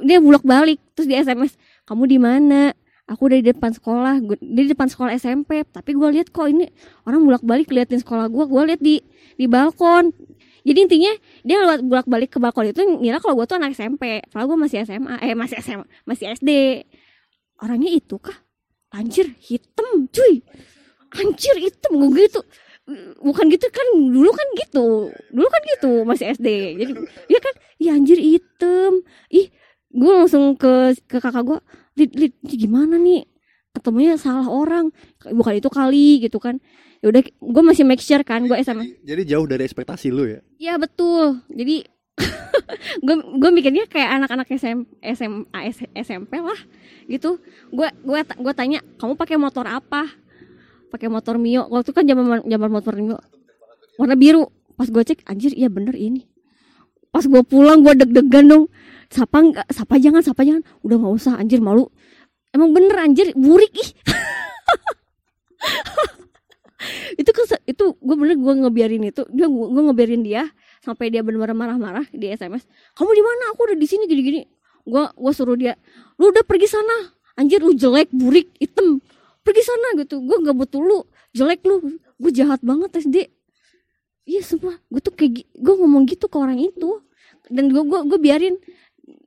dia 0.01 0.16
bulak 0.16 0.40
balik 0.40 0.81
terus 0.96 1.05
di 1.05 1.12
sms 1.12 1.61
kamu 1.85 2.03
di 2.09 2.18
mana? 2.18 2.72
Aku 3.07 3.31
udah 3.31 3.38
di 3.38 3.53
depan 3.53 3.70
sekolah. 3.70 4.18
Gua, 4.18 4.35
dia 4.40 4.64
di 4.66 4.72
depan 4.72 4.88
sekolah 4.88 5.12
SMP 5.14 5.61
tapi 5.68 5.92
gue 5.92 6.09
lihat 6.16 6.33
kok 6.33 6.49
ini 6.49 6.72
orang 7.05 7.20
bulak 7.22 7.44
balik 7.44 7.68
liatin 7.68 8.01
sekolah 8.01 8.33
gue 8.33 8.44
gue 8.49 8.62
lihat 8.72 8.81
di 8.81 9.05
di 9.37 9.44
balkon. 9.44 10.16
Jadi 10.66 10.79
intinya 10.88 11.12
dia 11.44 11.57
lewat 11.62 11.85
bulak 11.85 12.07
balik 12.09 12.33
ke 12.33 12.38
balkon 12.40 12.72
itu 12.72 12.81
ngira 12.81 13.20
kalau 13.20 13.37
gue 13.37 13.46
tuh 13.46 13.61
anak 13.61 13.77
SMP 13.77 14.25
padahal 14.33 14.57
gue 14.57 14.59
masih 14.59 14.79
SMA 14.88 15.14
eh 15.20 15.37
masih 15.37 15.61
SMA 15.61 15.85
masih 16.09 16.33
SD 16.33 16.51
orangnya 17.61 17.92
itu 17.92 18.16
kah? 18.16 18.40
Anjir 18.96 19.37
hitam 19.37 20.09
cuy 20.09 20.40
anjir 21.14 21.57
hitam 21.61 21.92
gue 21.99 22.27
gitu. 22.27 22.40
Bukan 23.19 23.51
gitu 23.51 23.66
kan 23.71 23.87
dulu 23.99 24.31
kan 24.31 24.49
gitu. 24.62 25.11
Dulu 25.11 25.49
kan 25.51 25.62
gitu 25.77 25.90
masih 26.07 26.35
SD 26.35 26.49
jadi 26.79 26.92
ya 27.27 27.38
kan? 27.42 27.55
Ya 27.83 27.90
anjir 27.99 28.19
hitam. 28.19 29.03
Ih 29.31 29.51
gue 29.90 30.12
langsung 30.12 30.55
ke 30.55 30.95
ke 31.07 31.19
kakak 31.19 31.45
gue 31.47 31.59
lid 31.99 32.12
lid 32.14 32.35
gimana 32.47 32.99
nih? 32.99 33.27
Ketemunya 33.75 34.16
salah 34.16 34.49
orang. 34.49 34.95
Bukan 35.23 35.59
itu 35.59 35.69
kali 35.69 36.23
gitu 36.23 36.38
kan. 36.38 36.62
Ya 37.05 37.12
udah 37.12 37.23
gue 37.27 37.62
masih 37.62 37.85
make 37.85 38.01
sure 38.01 38.25
kan 38.25 38.47
gue 38.49 38.57
SMA 38.64 39.05
Jadi 39.05 39.23
jauh 39.29 39.45
dari 39.45 39.66
ekspektasi 39.69 40.09
lu 40.14 40.25
ya. 40.27 40.40
Ya 40.57 40.75
betul. 40.81 41.45
Jadi 41.53 41.85
gue 43.07 43.14
gue 43.37 43.51
mikirnya 43.53 43.85
kayak 43.85 44.16
anak-anak 44.23 44.49
SM, 44.49 44.79
SMA 45.12 45.61
SMP 46.01 46.33
lah 46.40 46.57
gitu. 47.11 47.37
Gue 47.69 47.88
gue 48.01 48.21
gue 48.25 48.55
tanya 48.57 48.81
kamu 48.97 49.14
pakai 49.19 49.37
motor 49.37 49.69
apa? 49.69 50.09
Pakai 50.92 51.11
motor 51.11 51.37
Mio. 51.37 51.66
Waktu 51.68 51.90
kan 51.92 52.07
zaman 52.07 52.46
zaman 52.46 52.70
motor 52.70 52.94
Mio 52.96 53.18
warna 53.96 54.14
biru. 54.14 54.49
Pas 54.77 54.92
gue 54.92 55.03
cek 55.03 55.25
anjir 55.25 55.57
iya 55.57 55.72
bener 55.72 55.96
ini. 55.96 56.29
Pas 57.09 57.25
gue 57.25 57.42
pulang 57.46 57.81
gue 57.81 57.96
deg-degan 57.96 58.46
dong. 58.46 58.64
Sapa 59.09 59.40
nggak? 59.40 59.72
Sapa 59.72 59.96
jangan, 59.96 60.20
sapa 60.20 60.44
jangan. 60.44 60.62
Udah 60.85 61.01
nggak 61.01 61.14
usah 61.16 61.40
anjir 61.40 61.64
malu. 61.64 61.88
Emang 62.53 62.77
bener 62.77 62.96
anjir 63.01 63.33
burik 63.33 63.72
ih. 63.72 63.90
itu 67.20 67.31
kan 67.33 67.44
itu 67.66 67.85
gue 67.96 68.16
bener 68.16 68.37
gue 68.37 68.53
ngebiarin 68.66 69.03
itu 69.09 69.22
dia 69.33 69.46
gue 69.49 69.66
gue 69.72 69.83
ngebiarin 69.90 70.22
dia 70.22 70.46
sampai 70.85 71.11
dia 71.11 71.25
benar 71.25 71.51
marah-marah 71.57 72.07
di 72.14 72.31
sms 72.31 72.62
kamu 72.94 73.11
di 73.11 73.22
mana 73.25 73.42
aku 73.55 73.61
udah 73.72 73.79
di 73.79 73.87
sini 73.88 74.05
gini-gini 74.07 74.46
gue 74.87 75.05
gue 75.11 75.33
suruh 75.35 75.59
dia 75.59 75.75
lu 76.20 76.31
udah 76.31 76.46
pergi 76.46 76.70
sana 76.70 77.11
anjir 77.35 77.59
lu 77.59 77.75
jelek 77.75 78.12
burik 78.14 78.55
hitam 78.62 79.03
pergi 79.47 79.63
sana 79.63 79.95
gitu. 80.03 80.19
Gue 80.27 80.43
nggak 80.43 80.57
butuh 80.59 80.83
lu. 80.83 81.07
Jelek 81.31 81.63
lu. 81.63 82.03
Gue 82.19 82.31
jahat 82.35 82.59
banget 82.67 82.91
SD 82.99 83.31
iya 84.27 84.43
semua 84.43 84.75
gue 84.91 84.99
tuh 84.99 85.15
kayak 85.15 85.47
gue 85.55 85.75
ngomong 85.79 86.03
gitu 86.11 86.27
ke 86.27 86.37
orang 86.37 86.59
itu. 86.59 86.99
Dan 87.47 87.71
gue 87.71 87.83
gue 87.87 88.01
gue 88.11 88.19
biarin. 88.19 88.59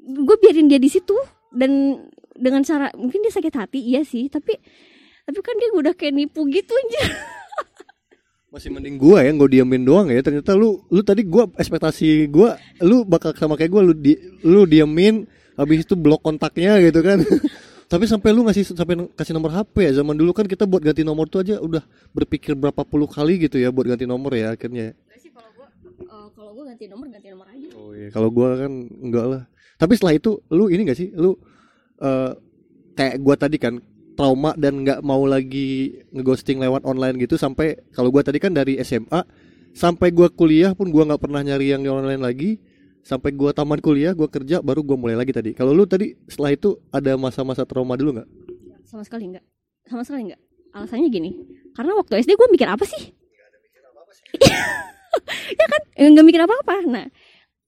Gue 0.03 0.35
biarin 0.43 0.67
dia 0.67 0.77
di 0.77 0.91
situ. 0.91 1.15
Dan 1.55 2.03
dengan 2.35 2.61
cara 2.67 2.91
mungkin 2.99 3.23
dia 3.23 3.31
sakit 3.31 3.53
hati 3.55 3.79
iya 3.79 4.03
sih. 4.03 4.27
Tapi 4.27 4.59
tapi 5.29 5.39
kan 5.45 5.55
dia 5.61 5.69
udah 5.77 5.93
kayak 5.93 6.13
nipu 6.15 6.43
gitu 6.49 6.73
anjir. 6.73 7.07
Masih 8.53 8.73
mending 8.73 8.97
gua 8.97 9.21
ya, 9.21 9.29
gua 9.37 9.45
diamin 9.45 9.85
doang 9.85 10.09
ya. 10.09 10.25
Ternyata 10.25 10.57
lu 10.57 10.81
lu 10.89 11.05
tadi 11.05 11.21
gua 11.21 11.45
ekspektasi 11.53 12.33
gua 12.33 12.57
lu 12.81 13.05
bakal 13.05 13.29
sama 13.37 13.53
kayak 13.53 13.69
gua. 13.69 13.85
Lu 13.85 13.93
di, 13.93 14.17
lu 14.41 14.65
diamin 14.65 15.21
habis 15.53 15.85
itu 15.85 15.93
blok 15.93 16.25
kontaknya 16.25 16.81
gitu 16.81 17.05
kan. 17.05 17.21
Tapi 17.89 18.05
sampai 18.05 18.29
lu 18.29 18.45
ngasih 18.45 18.77
sampai 18.77 19.09
kasih 19.17 19.33
nomor 19.33 19.49
HP 19.49 19.89
ya. 19.89 19.91
Zaman 20.05 20.13
dulu 20.13 20.29
kan 20.29 20.45
kita 20.45 20.69
buat 20.69 20.85
ganti 20.85 21.01
nomor 21.01 21.25
tuh 21.25 21.41
aja 21.41 21.57
udah 21.57 21.81
berpikir 22.13 22.53
berapa 22.53 22.85
puluh 22.85 23.09
kali 23.09 23.41
gitu 23.49 23.57
ya 23.57 23.73
buat 23.73 23.89
ganti 23.89 24.05
nomor 24.05 24.29
ya 24.37 24.53
akhirnya. 24.53 24.93
Enggak 24.93 25.17
sih 25.17 25.33
kalau 25.33 25.49
gua 25.57 25.67
eh, 26.05 26.27
kalau 26.37 26.51
gua 26.53 26.63
ganti 26.69 26.85
nomor 26.85 27.05
ganti 27.09 27.27
nomor 27.33 27.47
aja. 27.49 27.67
Oh 27.73 27.91
iya, 27.97 28.07
kalau 28.13 28.29
gua 28.29 28.61
kan 28.61 28.71
enggak 28.93 29.25
lah. 29.25 29.41
Tapi 29.81 29.91
setelah 29.97 30.13
itu 30.13 30.37
lu 30.53 30.69
ini 30.69 30.85
gak 30.85 30.99
sih? 31.01 31.09
Lu 31.17 31.33
eh 31.97 32.31
kayak 32.93 33.17
gua 33.25 33.35
tadi 33.41 33.57
kan 33.57 33.81
trauma 34.13 34.53
dan 34.53 34.85
nggak 34.85 35.01
mau 35.01 35.25
lagi 35.25 35.97
ngeghosting 36.13 36.61
lewat 36.61 36.85
online 36.85 37.17
gitu 37.17 37.41
sampai 37.41 37.73
kalau 37.89 38.13
gua 38.13 38.21
tadi 38.21 38.37
kan 38.37 38.53
dari 38.53 38.77
SMA 38.85 39.25
sampai 39.73 40.13
gua 40.13 40.29
kuliah 40.29 40.77
pun 40.77 40.93
gua 40.93 41.09
nggak 41.09 41.25
pernah 41.25 41.41
nyari 41.41 41.73
yang 41.73 41.81
di 41.81 41.89
online 41.89 42.21
lagi 42.21 42.61
sampai 43.01 43.31
gua 43.31 43.51
tamat 43.51 43.79
kuliah 43.79 44.11
gua 44.13 44.27
kerja 44.27 44.59
baru 44.59 44.81
gua 44.81 44.97
mulai 44.97 45.15
lagi 45.15 45.31
tadi. 45.31 45.51
Kalau 45.53 45.71
lu 45.71 45.83
tadi 45.83 46.13
setelah 46.25 46.51
itu 46.53 46.77
ada 46.89 47.15
masa-masa 47.15 47.63
trauma 47.63 47.95
dulu 47.95 48.19
nggak? 48.19 48.29
Sama 48.85 49.03
sekali 49.05 49.29
enggak 49.29 49.45
sama 49.85 50.05
sekali 50.05 50.29
enggak 50.29 50.41
alasannya 50.69 51.09
gini 51.09 51.31
karena 51.73 51.97
waktu 51.97 52.21
SD 52.21 52.37
gue 52.37 52.47
mikir 52.53 52.69
apa 52.69 52.85
sih? 52.85 53.09
Ya 55.49 55.65
kan? 55.65 55.81
Eh, 55.97 56.05
nggak 56.05 56.25
mikir 56.25 56.41
apa-apa. 56.45 56.85
Nah 56.85 57.05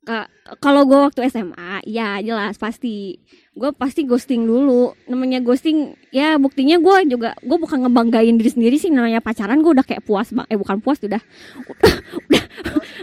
ka- 0.02 0.30
kalau 0.62 0.86
gue 0.86 0.98
waktu 0.98 1.26
SMA 1.28 1.82
ya 1.90 2.22
jelas 2.22 2.58
pasti. 2.58 3.18
Gue 3.52 3.74
pasti 3.74 4.06
ghosting 4.06 4.46
dulu. 4.46 4.94
Namanya 5.10 5.42
ghosting 5.42 5.98
ya 6.14 6.38
buktinya 6.38 6.78
gue 6.78 7.18
juga 7.18 7.34
gue 7.42 7.58
bukan 7.58 7.82
ngebanggain 7.86 8.38
diri 8.38 8.50
sendiri 8.54 8.78
sih. 8.78 8.94
Namanya 8.94 9.26
pacaran 9.26 9.60
gue 9.60 9.74
udah 9.74 9.86
kayak 9.86 10.06
puas 10.06 10.30
bang 10.30 10.46
eh 10.48 10.58
bukan 10.58 10.78
puas 10.80 11.02
udah 11.02 11.20
udah, 11.72 11.94
udah 12.30 12.41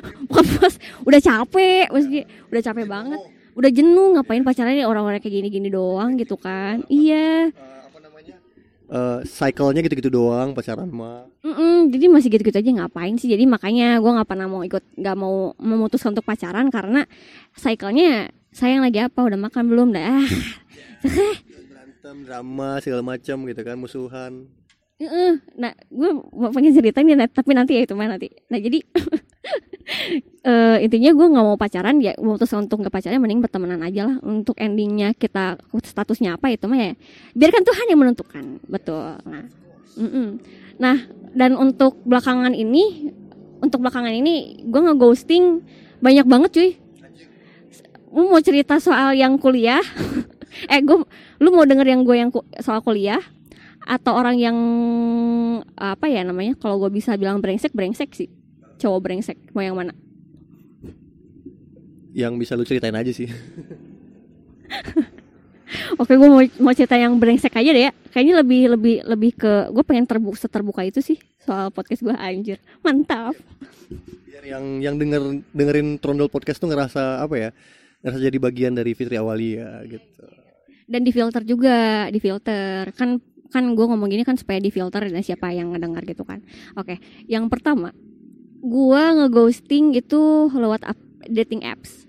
bukan 0.28 0.44
puas. 0.58 0.74
Udah 1.04 1.20
capek 1.20 1.86
maksudnya 1.90 2.22
udah 2.50 2.62
capek 2.62 2.86
banget. 2.86 3.20
Udah 3.58 3.70
jenuh 3.74 4.14
ngapain 4.14 4.46
pacaran 4.46 4.78
ya 4.78 4.86
orang-orang 4.86 5.18
kayak 5.18 5.42
gini-gini 5.42 5.68
doang 5.68 6.14
gitu 6.14 6.38
kan? 6.38 6.86
Iya. 6.86 7.50
apa 7.50 7.98
namanya? 7.98 8.36
Eh 8.88 9.18
cycle-nya 9.26 9.82
gitu-gitu 9.82 10.10
doang 10.14 10.54
pacaran 10.54 10.86
mah. 10.88 11.26
Mm-mm, 11.42 11.90
jadi 11.90 12.06
masih 12.06 12.28
gitu-gitu 12.30 12.58
aja 12.58 12.70
ngapain 12.70 13.18
sih? 13.18 13.26
Jadi 13.26 13.44
makanya 13.50 13.98
gue 13.98 14.10
nggak 14.14 14.28
pernah 14.28 14.46
mau 14.46 14.62
ikut 14.62 14.84
nggak 14.94 15.16
mau 15.18 15.52
memutuskan 15.58 16.14
untuk 16.14 16.24
pacaran 16.24 16.70
karena 16.70 17.02
cycle-nya 17.58 18.30
sayang 18.54 18.86
lagi 18.86 19.02
apa 19.02 19.18
udah 19.26 19.38
makan 19.38 19.64
belum? 19.66 19.88
Dah. 19.90 20.22
Berantem 21.70 22.16
drama 22.26 22.78
segala 22.82 23.02
macam 23.02 23.36
gitu 23.46 23.60
kan 23.66 23.76
musuhan. 23.78 24.32
Heeh. 24.98 25.38
nah 25.54 25.70
gue 25.86 26.10
mau 26.34 26.50
pengen 26.50 26.74
ceritain 26.74 27.06
ya 27.06 27.14
Nat, 27.14 27.30
tapi 27.30 27.54
nanti 27.54 27.78
ya 27.78 27.86
itu 27.86 27.94
mah 27.94 28.10
nanti. 28.10 28.34
Nah 28.50 28.58
jadi 28.58 28.82
eh 30.48 30.76
intinya 30.84 31.10
gue 31.12 31.26
nggak 31.28 31.44
mau 31.44 31.58
pacaran 31.58 31.96
ya 32.00 32.14
memutuskan 32.18 32.68
untuk 32.68 32.84
nggak 32.84 32.94
pacaran 32.94 33.18
mending 33.20 33.40
bertemanan 33.42 33.80
aja 33.84 34.08
lah. 34.08 34.16
Untuk 34.24 34.56
endingnya 34.60 35.12
kita 35.16 35.58
statusnya 35.82 36.36
apa 36.36 36.52
itu 36.52 36.68
mah 36.68 36.78
ya 36.78 36.92
biarkan 37.34 37.62
Tuhan 37.64 37.86
yang 37.90 38.00
menentukan. 38.00 38.44
Betul. 38.68 39.18
Nah 39.24 39.44
mm-mm. 39.98 40.28
nah 40.78 40.96
dan 41.34 41.58
untuk 41.58 41.98
belakangan 42.06 42.54
ini 42.54 43.10
untuk 43.58 43.82
belakangan 43.82 44.14
ini 44.14 44.62
gue 44.66 44.80
ngeghosting 44.80 45.64
banyak 45.98 46.26
banget 46.26 46.50
cuy. 46.54 46.70
Lu 48.08 48.32
mau 48.32 48.40
cerita 48.40 48.80
soal 48.80 49.18
yang 49.18 49.36
kuliah? 49.36 49.82
Eh 50.72 50.82
gue 50.82 51.06
lu 51.38 51.48
mau 51.54 51.62
denger 51.62 51.86
yang 51.86 52.02
gue 52.02 52.16
yang 52.18 52.30
ku- 52.34 52.42
soal 52.58 52.82
kuliah? 52.82 53.20
Atau 53.84 54.16
orang 54.16 54.34
yang 54.40 54.58
apa 55.78 56.10
ya 56.10 56.26
namanya 56.26 56.58
kalau 56.58 56.82
gue 56.82 56.90
bisa 56.98 57.14
bilang 57.14 57.38
brengsek 57.38 57.70
brengsek 57.76 58.10
sih 58.16 58.37
cowok 58.78 59.00
brengsek 59.02 59.38
mau 59.52 59.62
yang 59.66 59.76
mana? 59.76 59.92
Yang 62.14 62.32
bisa 62.40 62.56
lu 62.56 62.64
ceritain 62.64 62.94
aja 62.94 63.12
sih. 63.12 63.28
Oke 66.00 66.16
gue 66.16 66.28
mau 66.28 66.40
mau 66.40 66.72
cerita 66.72 66.96
yang 66.96 67.16
brengsek 67.20 67.52
aja 67.52 67.70
deh 67.74 67.84
ya. 67.88 67.92
Kayaknya 68.14 68.34
lebih 68.40 68.62
lebih 68.78 68.96
lebih 69.04 69.30
ke 69.36 69.52
gue 69.68 69.84
pengen 69.84 70.08
terbuka 70.08 70.38
seterbuka 70.40 70.80
itu 70.86 71.04
sih 71.04 71.18
soal 71.44 71.68
podcast 71.68 72.04
gue 72.04 72.16
anjir. 72.16 72.58
Mantap. 72.80 73.36
Biar 74.24 74.44
yang 74.44 74.64
yang 74.80 74.94
denger 74.96 75.44
dengerin 75.52 76.00
trondol 76.00 76.32
podcast 76.32 76.62
tuh 76.62 76.72
ngerasa 76.72 77.20
apa 77.20 77.34
ya? 77.36 77.50
Ngerasa 78.00 78.18
jadi 78.22 78.38
bagian 78.40 78.72
dari 78.78 78.96
Fitri 78.96 79.18
Awalia 79.20 79.84
gitu. 79.84 80.24
Dan 80.88 81.04
difilter 81.04 81.44
juga 81.44 82.08
difilter 82.08 82.88
kan 82.96 83.20
kan 83.48 83.64
gue 83.72 83.86
ngomong 83.88 84.08
gini 84.12 84.24
kan 84.24 84.36
supaya 84.36 84.60
difilter 84.60 85.08
dan 85.08 85.24
siapa 85.24 85.52
yang 85.52 85.76
ngedengar 85.76 86.04
gitu 86.08 86.24
kan. 86.24 86.40
Oke 86.80 86.96
yang 87.28 87.48
pertama 87.52 87.92
gue 88.58 89.02
ngeghosting 89.16 89.94
itu 89.94 90.22
lewat 90.50 90.82
ap- 90.84 91.08
dating 91.26 91.62
apps. 91.62 92.04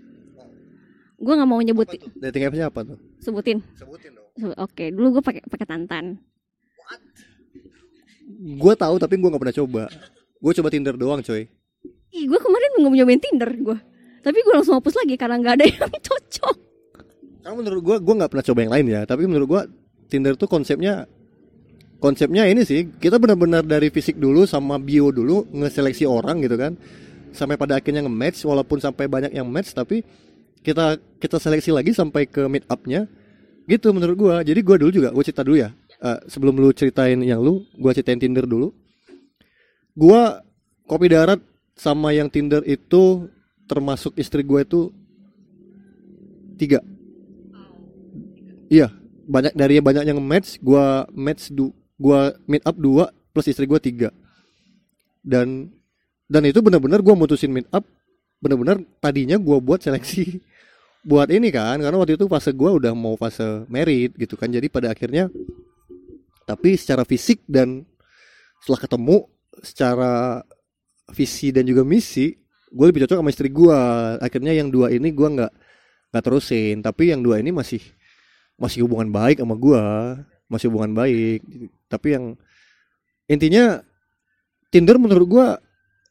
Gue 1.20 1.34
nggak 1.36 1.50
mau 1.50 1.60
nyebutin. 1.60 2.00
Dating 2.16 2.44
appsnya 2.48 2.68
apa 2.68 2.84
tuh? 2.84 2.98
Sebutin. 3.20 3.60
Sebutin 3.76 4.16
dong. 4.16 4.56
Oke 4.56 4.90
dulu 4.90 5.20
gue 5.20 5.24
pakai 5.24 5.44
pakai 5.46 5.68
tantan. 5.68 6.18
Gue 8.40 8.74
tahu 8.74 8.96
tapi 8.98 9.20
gue 9.20 9.30
nggak 9.30 9.42
pernah 9.42 9.58
coba. 9.66 9.84
Gue 10.40 10.52
coba 10.56 10.70
Tinder 10.72 10.96
doang 10.96 11.20
coy. 11.20 11.44
Ih 12.10 12.24
gue 12.26 12.40
kemarin 12.40 12.70
nggak 12.80 12.90
mau 12.90 12.98
nyobain 12.98 13.22
tinder 13.22 13.52
gue 13.54 13.78
tapi 14.20 14.44
gue 14.44 14.52
langsung 14.52 14.76
hapus 14.76 14.96
lagi 15.00 15.16
karena 15.16 15.40
nggak 15.40 15.56
ada 15.56 15.66
yang 15.70 15.92
cocok. 15.96 16.56
Karena 17.40 17.56
menurut 17.56 17.82
gue 17.82 17.96
gue 18.02 18.16
nggak 18.20 18.32
pernah 18.32 18.46
coba 18.46 18.60
yang 18.64 18.74
lain 18.76 18.86
ya. 18.90 19.02
Tapi 19.08 19.24
menurut 19.26 19.48
gue 19.48 19.62
Tinder 20.10 20.34
tuh 20.34 20.50
konsepnya 20.50 21.06
konsepnya 22.00 22.48
ini 22.48 22.64
sih 22.64 22.88
kita 22.98 23.20
benar-benar 23.20 23.68
dari 23.68 23.92
fisik 23.92 24.16
dulu 24.16 24.48
sama 24.48 24.80
bio 24.80 25.12
dulu 25.12 25.46
ngeseleksi 25.52 26.08
orang 26.08 26.42
gitu 26.42 26.56
kan. 26.56 26.80
Sampai 27.30 27.62
pada 27.62 27.78
akhirnya 27.78 28.02
nge-match 28.02 28.42
walaupun 28.48 28.82
sampai 28.82 29.06
banyak 29.06 29.36
yang 29.38 29.46
match 29.46 29.78
tapi 29.78 30.02
kita 30.66 30.98
kita 31.22 31.38
seleksi 31.38 31.70
lagi 31.70 31.94
sampai 31.94 32.26
ke 32.26 32.42
meet 32.50 32.66
up-nya 32.66 33.06
gitu 33.70 33.94
menurut 33.94 34.16
gua. 34.18 34.36
Jadi 34.42 34.60
gua 34.66 34.76
dulu 34.82 34.92
juga 34.92 35.10
gua 35.14 35.22
cerita 35.22 35.46
dulu 35.46 35.62
ya. 35.62 35.70
Eh, 36.00 36.20
sebelum 36.32 36.58
lu 36.58 36.72
ceritain 36.74 37.20
yang 37.22 37.44
lu 37.44 37.68
gua 37.78 37.94
ceritain 37.94 38.18
Tinder 38.18 38.48
dulu. 38.48 38.74
Gua 39.94 40.42
kopi 40.90 41.12
darat 41.12 41.44
sama 41.78 42.16
yang 42.16 42.32
Tinder 42.32 42.66
itu 42.66 43.30
termasuk 43.70 44.18
istri 44.18 44.42
gue 44.42 44.66
itu 44.66 44.90
tiga. 46.58 46.82
Iya 48.68 48.90
banyak 49.30 49.54
dari 49.54 49.78
banyak 49.78 50.10
yang 50.10 50.20
match 50.20 50.58
gua 50.58 51.06
match 51.14 51.54
du 51.54 51.70
gua 52.00 52.32
meet 52.48 52.64
up 52.64 52.80
dua 52.80 53.12
plus 53.36 53.52
istri 53.52 53.68
gua 53.68 53.78
tiga. 53.78 54.10
Dan 55.20 55.70
dan 56.32 56.42
itu 56.48 56.64
benar-benar 56.64 57.04
gua 57.04 57.14
mutusin 57.20 57.52
meet 57.52 57.68
up 57.76 57.84
benar-benar 58.40 58.80
tadinya 59.04 59.36
gua 59.36 59.60
buat 59.60 59.84
seleksi 59.84 60.40
buat 61.10 61.28
ini 61.28 61.52
kan 61.52 61.76
karena 61.84 62.00
waktu 62.00 62.16
itu 62.16 62.32
fase 62.32 62.56
gua 62.56 62.80
udah 62.80 62.96
mau 62.96 63.20
fase 63.20 63.68
merit 63.68 64.16
gitu 64.16 64.40
kan. 64.40 64.48
Jadi 64.48 64.72
pada 64.72 64.96
akhirnya 64.96 65.28
tapi 66.48 66.80
secara 66.80 67.04
fisik 67.04 67.44
dan 67.46 67.84
setelah 68.64 68.80
ketemu 68.88 69.18
secara 69.60 70.14
visi 71.14 71.52
dan 71.52 71.68
juga 71.68 71.84
misi 71.84 72.34
gue 72.70 72.86
lebih 72.86 73.06
cocok 73.06 73.20
sama 73.20 73.30
istri 73.30 73.50
gua. 73.52 73.80
Akhirnya 74.24 74.56
yang 74.56 74.72
dua 74.72 74.90
ini 74.90 75.12
gua 75.12 75.30
nggak 75.36 75.54
nggak 76.16 76.24
terusin. 76.24 76.80
Tapi 76.80 77.12
yang 77.12 77.22
dua 77.22 77.44
ini 77.44 77.52
masih 77.52 77.82
masih 78.56 78.86
hubungan 78.86 79.10
baik 79.12 79.42
sama 79.44 79.56
gua 79.56 79.84
masih 80.50 80.68
hubungan 80.68 80.98
baik 80.98 81.42
tapi 81.90 82.16
yang 82.16 82.26
intinya 83.26 83.82
Tinder 84.70 85.02
menurut 85.02 85.28
gua 85.28 85.48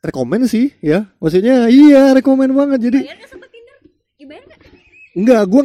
rekomen 0.03 0.51
sih 0.51 0.75
ya 0.83 1.07
maksudnya 1.23 1.71
iya 1.71 2.11
rekomen 2.14 2.51
banget 2.55 2.91
jadi 2.91 3.01
bayar 3.07 3.29
sama 3.31 3.47
tinder 3.51 3.77
bayar 4.27 4.47
Enggak, 5.19 5.43
gua 5.51 5.62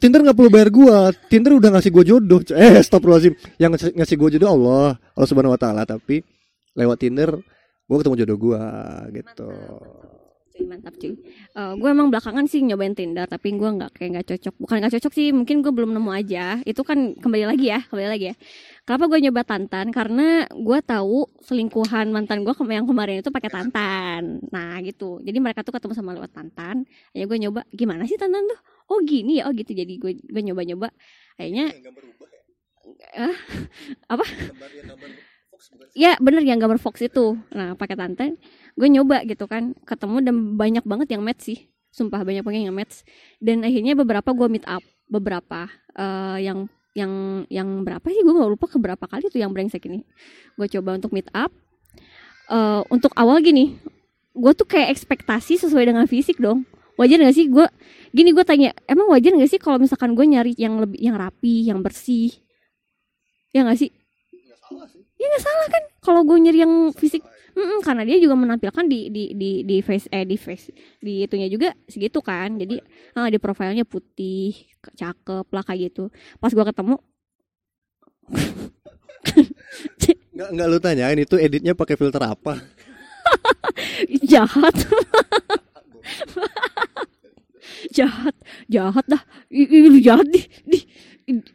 Tinder 0.00 0.20
nggak 0.24 0.38
perlu 0.38 0.48
bayar 0.48 0.70
gua. 0.72 1.12
Tinder 1.28 1.60
udah 1.60 1.76
ngasih 1.76 1.92
gua 1.92 2.04
jodoh. 2.08 2.40
Eh, 2.56 2.80
astagfirullahaladzim. 2.80 3.36
Yang 3.60 3.70
ngasih, 3.76 3.90
ngasih 4.00 4.16
gua 4.16 4.28
jodoh 4.32 4.50
Allah, 4.56 4.88
Allah 5.12 5.28
Subhanahu 5.28 5.52
wa 5.52 5.60
taala, 5.60 5.84
tapi 5.84 6.24
lewat 6.72 7.04
Tinder 7.04 7.36
gua 7.84 7.96
ketemu 8.00 8.16
jodoh 8.24 8.38
gua 8.40 8.62
gitu. 9.12 9.50
cuy 10.54 10.70
mantap 10.70 10.94
cuy 11.02 11.18
gue 11.54 11.88
emang 11.90 12.14
belakangan 12.14 12.46
sih 12.46 12.62
nyobain 12.62 12.94
Tinder 12.94 13.26
tapi 13.26 13.58
gue 13.58 13.70
nggak 13.74 13.90
kayak 13.98 14.10
nggak 14.14 14.26
cocok 14.30 14.54
bukan 14.62 14.76
nggak 14.78 14.94
cocok 14.94 15.12
sih 15.12 15.34
mungkin 15.34 15.66
gue 15.66 15.72
belum 15.74 15.90
nemu 15.98 16.10
aja 16.14 16.62
itu 16.62 16.78
kan 16.86 17.18
kembali 17.18 17.44
lagi 17.50 17.74
ya 17.74 17.82
kembali 17.90 18.06
lagi 18.06 18.24
ya 18.30 18.34
kenapa 18.84 19.04
gue 19.08 19.20
nyoba 19.28 19.42
tantan? 19.44 19.90
Karena 19.90 20.44
gue 20.48 20.78
tahu 20.84 21.28
selingkuhan 21.40 22.12
mantan 22.12 22.44
gue 22.44 22.52
yang 22.70 22.84
kemarin 22.84 23.20
itu 23.24 23.32
pakai 23.32 23.50
tantan. 23.50 24.44
Nah 24.52 24.78
gitu. 24.84 25.20
Jadi 25.24 25.38
mereka 25.40 25.64
tuh 25.64 25.72
ketemu 25.72 25.92
sama 25.96 26.12
lewat 26.12 26.32
tantan. 26.32 26.84
Ya 27.16 27.24
gue 27.24 27.36
nyoba 27.40 27.64
gimana 27.72 28.04
sih 28.04 28.20
tantan 28.20 28.44
tuh? 28.44 28.60
Oh 28.92 29.00
gini 29.00 29.40
ya? 29.40 29.48
Oh 29.48 29.52
gitu. 29.56 29.72
Jadi 29.72 29.96
gue 29.96 30.20
gue 30.20 30.42
nyoba 30.44 30.62
nyoba 30.62 30.88
akhirnya 31.40 31.72
Ah, 33.16 33.32
apa? 34.12 34.24
ya 35.96 36.20
bener 36.20 36.44
yang 36.44 36.60
gambar 36.60 36.76
Fox 36.76 37.00
itu. 37.00 37.40
Nah 37.56 37.72
pakai 37.74 37.96
tantan. 37.96 38.36
Gue 38.76 38.88
nyoba 38.92 39.24
gitu 39.24 39.48
kan. 39.48 39.72
Ketemu 39.88 40.16
dan 40.20 40.36
banyak 40.60 40.84
banget 40.84 41.16
yang 41.16 41.24
match 41.24 41.42
sih. 41.48 41.58
Sumpah 41.88 42.20
banyak 42.20 42.44
banget 42.44 42.68
yang 42.68 42.76
match. 42.76 43.06
Dan 43.40 43.64
akhirnya 43.64 43.96
beberapa 43.96 44.36
gue 44.36 44.48
meet 44.52 44.66
up. 44.68 44.84
Beberapa 45.08 45.72
eh, 45.96 46.44
yang 46.44 46.68
yang 46.94 47.44
yang 47.50 47.82
berapa 47.82 48.06
sih? 48.06 48.22
Gue 48.22 48.34
gak 48.38 48.50
lupa 48.54 48.66
ke 48.70 48.78
berapa 48.78 49.04
kali 49.04 49.26
tuh 49.28 49.42
yang 49.42 49.50
brengsek 49.50 49.84
ini. 49.90 50.06
Gue 50.54 50.70
coba 50.70 50.96
untuk 50.96 51.10
meet 51.10 51.26
up. 51.34 51.50
Eh, 52.50 52.82
untuk 52.88 53.10
awal 53.18 53.40
gini 53.40 53.80
gue 54.34 54.52
tuh 54.52 54.66
kayak 54.66 54.90
ekspektasi 54.98 55.62
sesuai 55.62 55.90
dengan 55.90 56.06
fisik 56.10 56.42
dong. 56.42 56.66
Wajar 56.94 57.18
gak 57.18 57.34
sih? 57.34 57.50
Gue 57.50 57.66
gini 58.14 58.30
gue 58.30 58.44
tanya 58.46 58.70
emang 58.86 59.10
wajar 59.10 59.34
gak 59.34 59.50
sih 59.50 59.58
kalau 59.58 59.82
misalkan 59.82 60.14
gue 60.14 60.26
nyari 60.26 60.54
yang 60.54 60.78
lebih 60.78 60.98
yang 61.02 61.18
rapi 61.18 61.66
yang 61.66 61.82
bersih? 61.82 62.30
Ya 63.50 63.66
gak 63.66 63.78
sih? 63.78 63.90
Ya 65.14 65.26
nggak 65.30 65.44
salah 65.46 65.68
kan 65.70 65.82
kalau 66.02 66.20
gue 66.26 66.36
nyari 66.36 66.66
yang 66.66 66.92
fisik 66.92 67.22
Mm-mm, 67.54 67.80
karena 67.86 68.02
dia 68.02 68.18
juga 68.18 68.34
menampilkan 68.34 68.84
di 68.90 69.08
di 69.14 69.24
di 69.38 69.50
di 69.62 69.76
face 69.78 70.10
eh 70.10 70.26
di 70.26 70.34
face 70.34 70.74
di 70.98 71.22
itunya 71.22 71.46
juga 71.46 71.70
segitu 71.86 72.18
kan. 72.18 72.58
Jadi 72.58 72.82
ah, 73.14 73.30
di 73.30 73.38
profilnya 73.38 73.86
putih 73.86 74.54
cakep 74.82 75.46
lah 75.48 75.62
kayak 75.62 75.94
gitu. 75.94 76.10
Pas 76.42 76.50
gue 76.50 76.64
ketemu 76.66 76.98
Enggak 80.34 80.48
enggak 80.50 80.66
lu 80.66 80.78
tanyain 80.82 81.18
itu 81.20 81.36
editnya 81.38 81.72
pakai 81.78 81.94
filter 81.94 82.22
apa? 82.26 82.58
jahat. 84.32 84.74
Jahat 87.94 88.34
jahat 88.66 89.04
dah. 89.06 89.22
Lu 89.54 89.98
jahat 90.02 90.26
di, 90.26 90.42
di. 90.66 90.78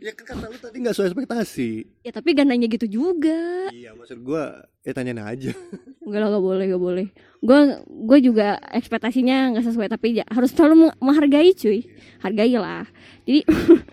Ya 0.01 0.15
kan 0.17 0.33
kata 0.33 0.45
lu 0.49 0.57
tadi 0.57 0.81
nggak 0.81 0.95
sesuai 0.97 1.13
ekspektasi. 1.13 1.71
ya 2.01 2.09
tapi 2.09 2.33
gandanya 2.33 2.65
gitu 2.65 2.89
juga. 2.89 3.69
Iya, 3.69 3.93
maksud 3.93 4.25
gua 4.25 4.65
ya 4.89 4.95
tanyain 4.97 5.21
aja. 5.21 5.51
enggak 6.05 6.19
lah 6.19 6.29
gak 6.33 6.41
boleh 6.43 6.65
gak 6.65 6.81
boleh. 6.81 7.07
Gue 7.39 7.59
gue 7.85 8.17
juga 8.19 8.57
ekspektasinya 8.73 9.53
nggak 9.53 9.65
sesuai 9.65 9.87
tapi 9.87 10.17
ya, 10.19 10.25
harus 10.27 10.49
selalu 10.51 10.89
meng- 10.89 10.97
menghargai 10.99 11.53
cuy. 11.53 11.85
Hargai 12.19 12.51
lah. 12.57 12.83
Jadi 13.23 13.45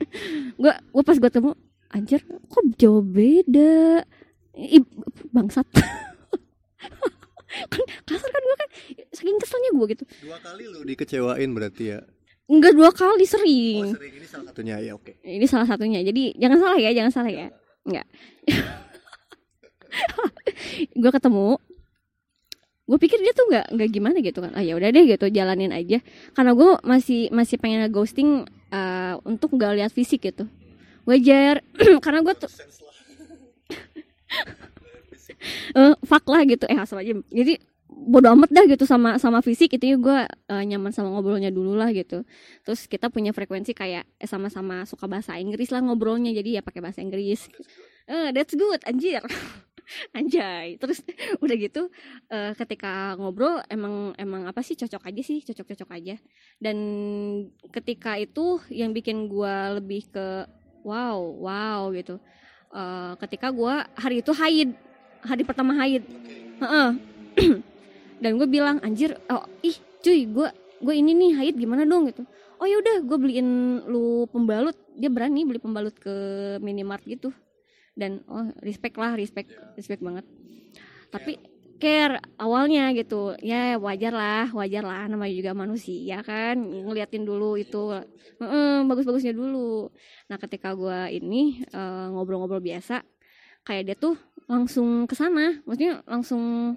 gue 0.62 0.72
gue 0.72 1.02
pas 1.04 1.16
gue 1.16 1.30
temu 1.30 1.52
anjir 1.92 2.20
kok 2.24 2.64
jauh 2.74 3.04
beda? 3.04 4.02
Ih, 4.56 4.80
bangsat. 5.30 5.68
Kan 7.72 7.80
kasar 8.04 8.28
kan 8.28 8.42
gue 8.42 8.56
kan? 8.58 8.68
Saking 9.12 9.38
keselnya 9.40 9.70
gue 9.72 9.86
gitu. 9.96 10.04
Dua 10.20 10.36
kali 10.40 10.68
lu 10.68 10.84
dikecewain 10.84 11.50
berarti 11.52 11.96
ya. 11.96 12.00
enggak 12.46 12.76
dua 12.76 12.92
kali 12.92 13.24
Oh, 13.24 13.28
sering 13.28 13.84
sering. 13.90 14.12
Ini 14.12 14.26
salah 14.28 14.46
satunya 14.52 14.76
ya, 14.78 14.92
oke. 14.94 15.12
ini 15.24 15.46
salah 15.48 15.66
satunya. 15.66 15.98
Jadi 16.04 16.36
jangan 16.36 16.58
salah 16.60 16.78
ya 16.78 16.90
jangan 16.92 17.12
salah 17.12 17.32
ya. 17.32 17.48
Enggak 17.86 18.06
gue 21.02 21.10
ketemu 21.10 21.58
gue 22.86 22.98
pikir 23.02 23.18
dia 23.18 23.34
tuh 23.34 23.50
nggak 23.50 23.66
nggak 23.74 23.88
gimana 23.90 24.16
gitu 24.22 24.38
kan. 24.38 24.54
Ah 24.54 24.62
ya 24.62 24.78
udah 24.78 24.94
deh 24.94 25.04
gitu 25.10 25.26
jalanin 25.26 25.74
aja. 25.74 25.98
Karena 26.38 26.54
gue 26.54 26.78
masih 26.86 27.34
masih 27.34 27.58
pengen 27.58 27.82
ghosting 27.90 28.46
uh, 28.70 29.18
untuk 29.26 29.58
nggak 29.58 29.82
lihat 29.82 29.90
fisik 29.90 30.22
gitu. 30.22 30.46
Wajar 31.02 31.66
karena 32.04 32.22
gue 32.22 32.34
tuh 32.38 32.46
eh 35.78 35.94
fuck 36.06 36.24
lah 36.30 36.46
gitu. 36.46 36.64
Eh 36.70 36.78
asal 36.78 37.02
aja. 37.02 37.10
Jadi 37.34 37.58
bodo 37.90 38.30
amat 38.38 38.54
dah 38.54 38.64
gitu 38.70 38.86
sama 38.86 39.18
sama 39.18 39.42
fisik. 39.42 39.74
Itu 39.74 39.84
ya 39.90 39.96
gue 39.98 40.18
eh, 40.30 40.64
nyaman 40.70 40.94
sama 40.94 41.10
ngobrolnya 41.10 41.50
dulu 41.50 41.74
lah 41.74 41.90
gitu. 41.90 42.22
Terus 42.62 42.86
kita 42.86 43.10
punya 43.10 43.34
frekuensi 43.34 43.74
kayak 43.74 44.06
eh, 44.06 44.28
sama-sama 44.30 44.86
suka 44.86 45.10
bahasa 45.10 45.34
Inggris 45.42 45.74
lah 45.74 45.82
ngobrolnya. 45.82 46.30
Jadi 46.30 46.54
ya 46.54 46.62
pakai 46.62 46.86
bahasa 46.86 47.02
Inggris. 47.02 47.50
Eh 48.06 48.30
that's 48.30 48.54
good 48.54 48.78
anjir 48.86 49.26
anjay. 50.16 50.76
Terus 50.78 51.02
udah 51.42 51.56
gitu 51.56 51.88
eh, 52.30 52.52
ketika 52.58 53.14
ngobrol 53.16 53.62
emang 53.70 54.12
emang 54.18 54.46
apa 54.46 54.60
sih 54.60 54.74
cocok 54.74 55.08
aja 55.08 55.22
sih 55.22 55.38
cocok 55.42 55.66
cocok 55.74 55.90
aja. 55.94 56.14
Dan 56.58 56.76
ketika 57.70 58.18
itu 58.18 58.60
yang 58.70 58.90
bikin 58.90 59.30
gua 59.30 59.78
lebih 59.78 60.08
ke 60.10 60.46
wow 60.82 61.18
wow 61.18 61.90
gitu. 61.94 62.18
Eh, 62.74 63.12
ketika 63.22 63.50
gua 63.54 63.86
hari 63.94 64.20
itu 64.20 64.32
haid 64.34 64.74
hari 65.22 65.42
pertama 65.42 65.74
haid. 65.78 66.02
Heeh. 66.62 66.90
dan 68.22 68.40
gue 68.40 68.48
bilang 68.48 68.80
anjir 68.80 69.12
oh, 69.28 69.44
ih 69.60 69.76
cuy 70.00 70.24
gue 70.24 70.48
gue 70.80 70.94
ini 70.96 71.12
nih 71.12 71.30
haid 71.36 71.54
gimana 71.60 71.84
dong? 71.84 72.08
Gitu. 72.08 72.24
Oh 72.56 72.64
yaudah 72.64 73.04
gue 73.04 73.18
beliin 73.20 73.80
lu 73.84 74.24
pembalut. 74.32 74.76
Dia 74.96 75.12
berani 75.12 75.44
beli 75.44 75.60
pembalut 75.60 75.92
ke 75.92 76.14
minimart 76.64 77.04
gitu 77.04 77.28
dan 77.96 78.20
oh 78.28 78.52
respect 78.60 78.94
lah 79.00 79.16
respect 79.16 79.48
respect 79.74 80.04
banget. 80.04 80.22
Tapi 81.08 81.40
care 81.80 82.20
awalnya 82.36 82.92
gitu. 82.92 83.36
Ya 83.40 83.80
wajar 83.80 84.12
lah 84.12 84.46
wajar 84.52 84.84
lah. 84.84 85.08
Namanya 85.08 85.32
juga 85.32 85.52
manusia 85.56 86.20
kan 86.20 86.60
ngeliatin 86.60 87.24
dulu 87.24 87.56
itu. 87.56 87.96
Heeh, 88.36 88.84
bagus-bagusnya 88.84 89.32
dulu. 89.32 89.88
Nah 90.28 90.36
ketika 90.36 90.76
gua 90.76 91.08
ini 91.08 91.64
eh, 91.64 92.06
ngobrol-ngobrol 92.12 92.60
biasa 92.60 93.00
kayak 93.66 93.82
dia 93.88 93.96
tuh 93.96 94.14
langsung 94.46 95.08
ke 95.08 95.16
sana. 95.16 95.58
Maksudnya 95.64 96.04
langsung 96.06 96.76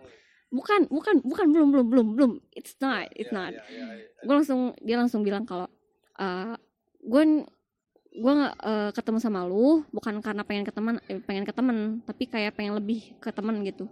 bukan 0.50 0.90
bukan 0.90 1.22
bukan 1.22 1.46
belum 1.54 1.68
belum 1.76 1.88
belum 1.92 2.08
belum. 2.18 2.32
It's 2.56 2.80
not 2.82 3.12
it's 3.14 3.36
not. 3.36 3.54
gue 4.20 4.36
langsung 4.36 4.76
dia 4.84 5.00
langsung 5.00 5.24
bilang 5.24 5.48
kalau 5.48 5.68
eh 6.20 6.56
gue 7.00 7.24
gue 8.10 8.34
eh, 8.66 8.90
ketemu 8.92 9.18
sama 9.22 9.46
lu 9.46 9.86
bukan 9.94 10.18
karena 10.20 10.42
pengen 10.42 10.66
ke 10.66 10.74
teman 10.74 10.98
eh, 11.06 11.22
pengen 11.22 11.46
ke 11.46 11.54
temen 11.54 12.02
tapi 12.04 12.26
kayak 12.26 12.58
pengen 12.58 12.74
lebih 12.74 13.14
ke 13.22 13.30
temen 13.30 13.62
gitu. 13.62 13.86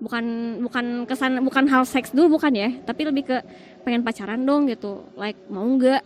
Bukan 0.00 0.24
bukan 0.64 1.04
kesan 1.04 1.42
bukan 1.44 1.68
hal 1.68 1.84
seks 1.84 2.14
dulu 2.14 2.40
bukan 2.40 2.52
ya 2.56 2.70
tapi 2.86 3.04
lebih 3.04 3.26
ke 3.26 3.36
pengen 3.82 4.06
pacaran 4.06 4.40
dong 4.46 4.70
gitu. 4.70 5.02
Like 5.18 5.36
mau 5.50 5.66
nggak? 5.66 6.02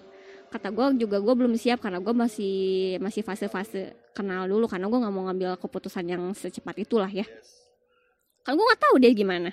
Kata 0.49 0.71
gue 0.71 1.05
juga 1.05 1.21
gue 1.21 1.35
belum 1.35 1.55
siap 1.59 1.83
karena 1.85 2.01
gue 2.01 2.15
masih 2.15 2.55
masih 3.03 3.27
fase-fase 3.27 3.93
kenal 4.15 4.49
dulu 4.49 4.65
karena 4.71 4.87
gue 4.89 4.99
nggak 4.99 5.15
mau 5.15 5.27
ngambil 5.31 5.59
keputusan 5.61 6.07
yang 6.09 6.23
secepat 6.33 6.81
itulah 6.81 7.11
ya. 7.11 7.27
Kan 8.43 8.57
gue 8.57 8.65
nggak 8.65 8.81
tahu 8.81 8.95
dia 9.05 9.13
gimana. 9.13 9.53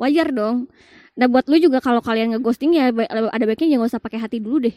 Wajar 0.00 0.32
dong. 0.32 0.72
Nah 1.16 1.26
buat 1.28 1.44
lu 1.48 1.56
juga 1.60 1.84
kalau 1.84 2.00
kalian 2.00 2.36
ngeghosting 2.36 2.76
ya 2.76 2.90
ada 2.90 3.44
baiknya 3.44 3.76
jangan 3.76 3.88
usah 3.88 4.00
pakai 4.00 4.20
hati 4.20 4.40
dulu 4.40 4.68
deh 4.68 4.76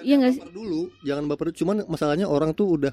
Iya 0.00 0.14
nggak 0.20 0.32
sih? 0.36 0.40
Baper 0.40 0.54
dulu, 0.54 0.80
jangan 1.04 1.24
baper 1.28 1.44
dulu. 1.50 1.56
Cuman 1.56 1.76
masalahnya 1.88 2.26
orang 2.26 2.56
tuh 2.56 2.80
udah 2.80 2.92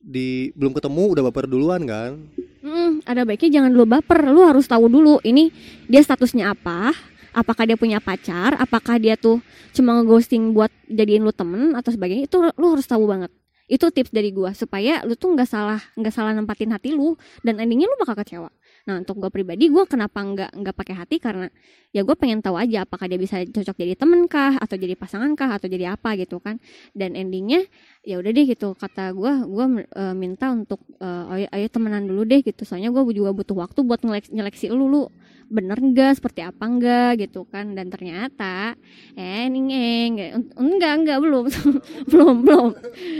di 0.00 0.54
belum 0.54 0.76
ketemu 0.76 1.02
udah 1.18 1.22
baper 1.30 1.44
duluan 1.50 1.82
kan. 1.88 2.30
Hmm, 2.62 3.02
ada 3.06 3.22
baiknya 3.26 3.60
jangan 3.62 3.70
dulu 3.74 3.86
baper. 3.98 4.20
Lu 4.30 4.42
harus 4.46 4.66
tahu 4.66 4.86
dulu 4.90 5.18
ini 5.26 5.50
dia 5.90 6.02
statusnya 6.02 6.54
apa. 6.54 6.94
Apakah 7.36 7.68
dia 7.68 7.76
punya 7.76 8.00
pacar? 8.00 8.56
Apakah 8.56 8.96
dia 8.96 9.12
tuh 9.12 9.44
cuma 9.76 10.00
ngeghosting 10.00 10.56
buat 10.56 10.72
jadiin 10.88 11.20
lu 11.20 11.36
temen 11.36 11.76
atau 11.76 11.92
sebagainya? 11.92 12.24
Itu 12.24 12.40
lu 12.40 12.66
harus 12.72 12.88
tahu 12.88 13.04
banget. 13.04 13.28
Itu 13.66 13.90
tips 13.90 14.14
dari 14.14 14.30
gua 14.30 14.54
supaya 14.54 15.02
lu 15.02 15.18
tuh 15.18 15.34
nggak 15.34 15.48
salah 15.50 15.82
nggak 15.98 16.14
salah 16.14 16.32
nempatin 16.32 16.72
hati 16.72 16.94
lu 16.94 17.18
dan 17.42 17.58
endingnya 17.60 17.90
lu 17.90 17.98
bakal 18.00 18.16
kecewa. 18.16 18.48
Nah 18.86 19.02
untuk 19.02 19.18
gue 19.18 19.30
pribadi 19.34 19.66
gue 19.66 19.84
kenapa 19.90 20.22
nggak 20.22 20.50
nggak 20.62 20.74
pakai 20.78 20.94
hati? 20.94 21.16
Karena 21.18 21.50
ya 21.90 22.06
gue 22.06 22.14
pengen 22.14 22.38
tahu 22.38 22.54
aja 22.54 22.86
apakah 22.86 23.10
dia 23.10 23.18
bisa 23.18 23.42
cocok 23.42 23.74
jadi 23.82 23.98
temen 23.98 24.30
kah 24.30 24.54
atau 24.62 24.78
jadi 24.78 24.94
pasangan 24.94 25.34
kah 25.34 25.58
atau 25.58 25.66
jadi 25.66 25.98
apa 25.98 26.14
gitu 26.14 26.38
kan. 26.38 26.62
Dan 26.94 27.18
endingnya 27.18 27.66
ya 28.06 28.22
udah 28.22 28.30
deh 28.30 28.46
gitu. 28.46 28.78
Kata 28.78 29.10
gue 29.10 29.32
gue 29.50 29.66
minta 30.14 30.54
untuk 30.54 30.78
eh, 31.02 31.34
ayo, 31.34 31.46
ayo 31.50 31.66
temenan 31.66 32.06
dulu 32.06 32.22
deh 32.22 32.46
gitu. 32.46 32.62
Soalnya 32.62 32.94
gue 32.94 33.02
juga 33.10 33.34
butuh 33.34 33.58
waktu 33.58 33.82
buat 33.82 34.06
nyeleksi 34.06 34.70
lu 34.70 34.86
lu. 34.86 35.04
Bener 35.46 35.78
enggak 35.78 36.18
seperti 36.22 36.46
apa 36.46 36.62
enggak 36.66 37.26
gitu 37.26 37.42
kan. 37.50 37.74
Dan 37.74 37.90
ternyata 37.90 38.78
eh 39.18 39.50
ning 39.50 39.66
eng 39.74 40.14
enggak 40.54 40.92
enggak 41.02 41.18
belum. 41.18 41.50
Belum 42.10 42.36
belum. 42.46 42.70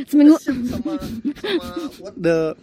Seminggu. 0.07 0.39
Sama 0.39 0.63
sama 0.71 0.95
what 1.99 2.15
the 2.15 2.55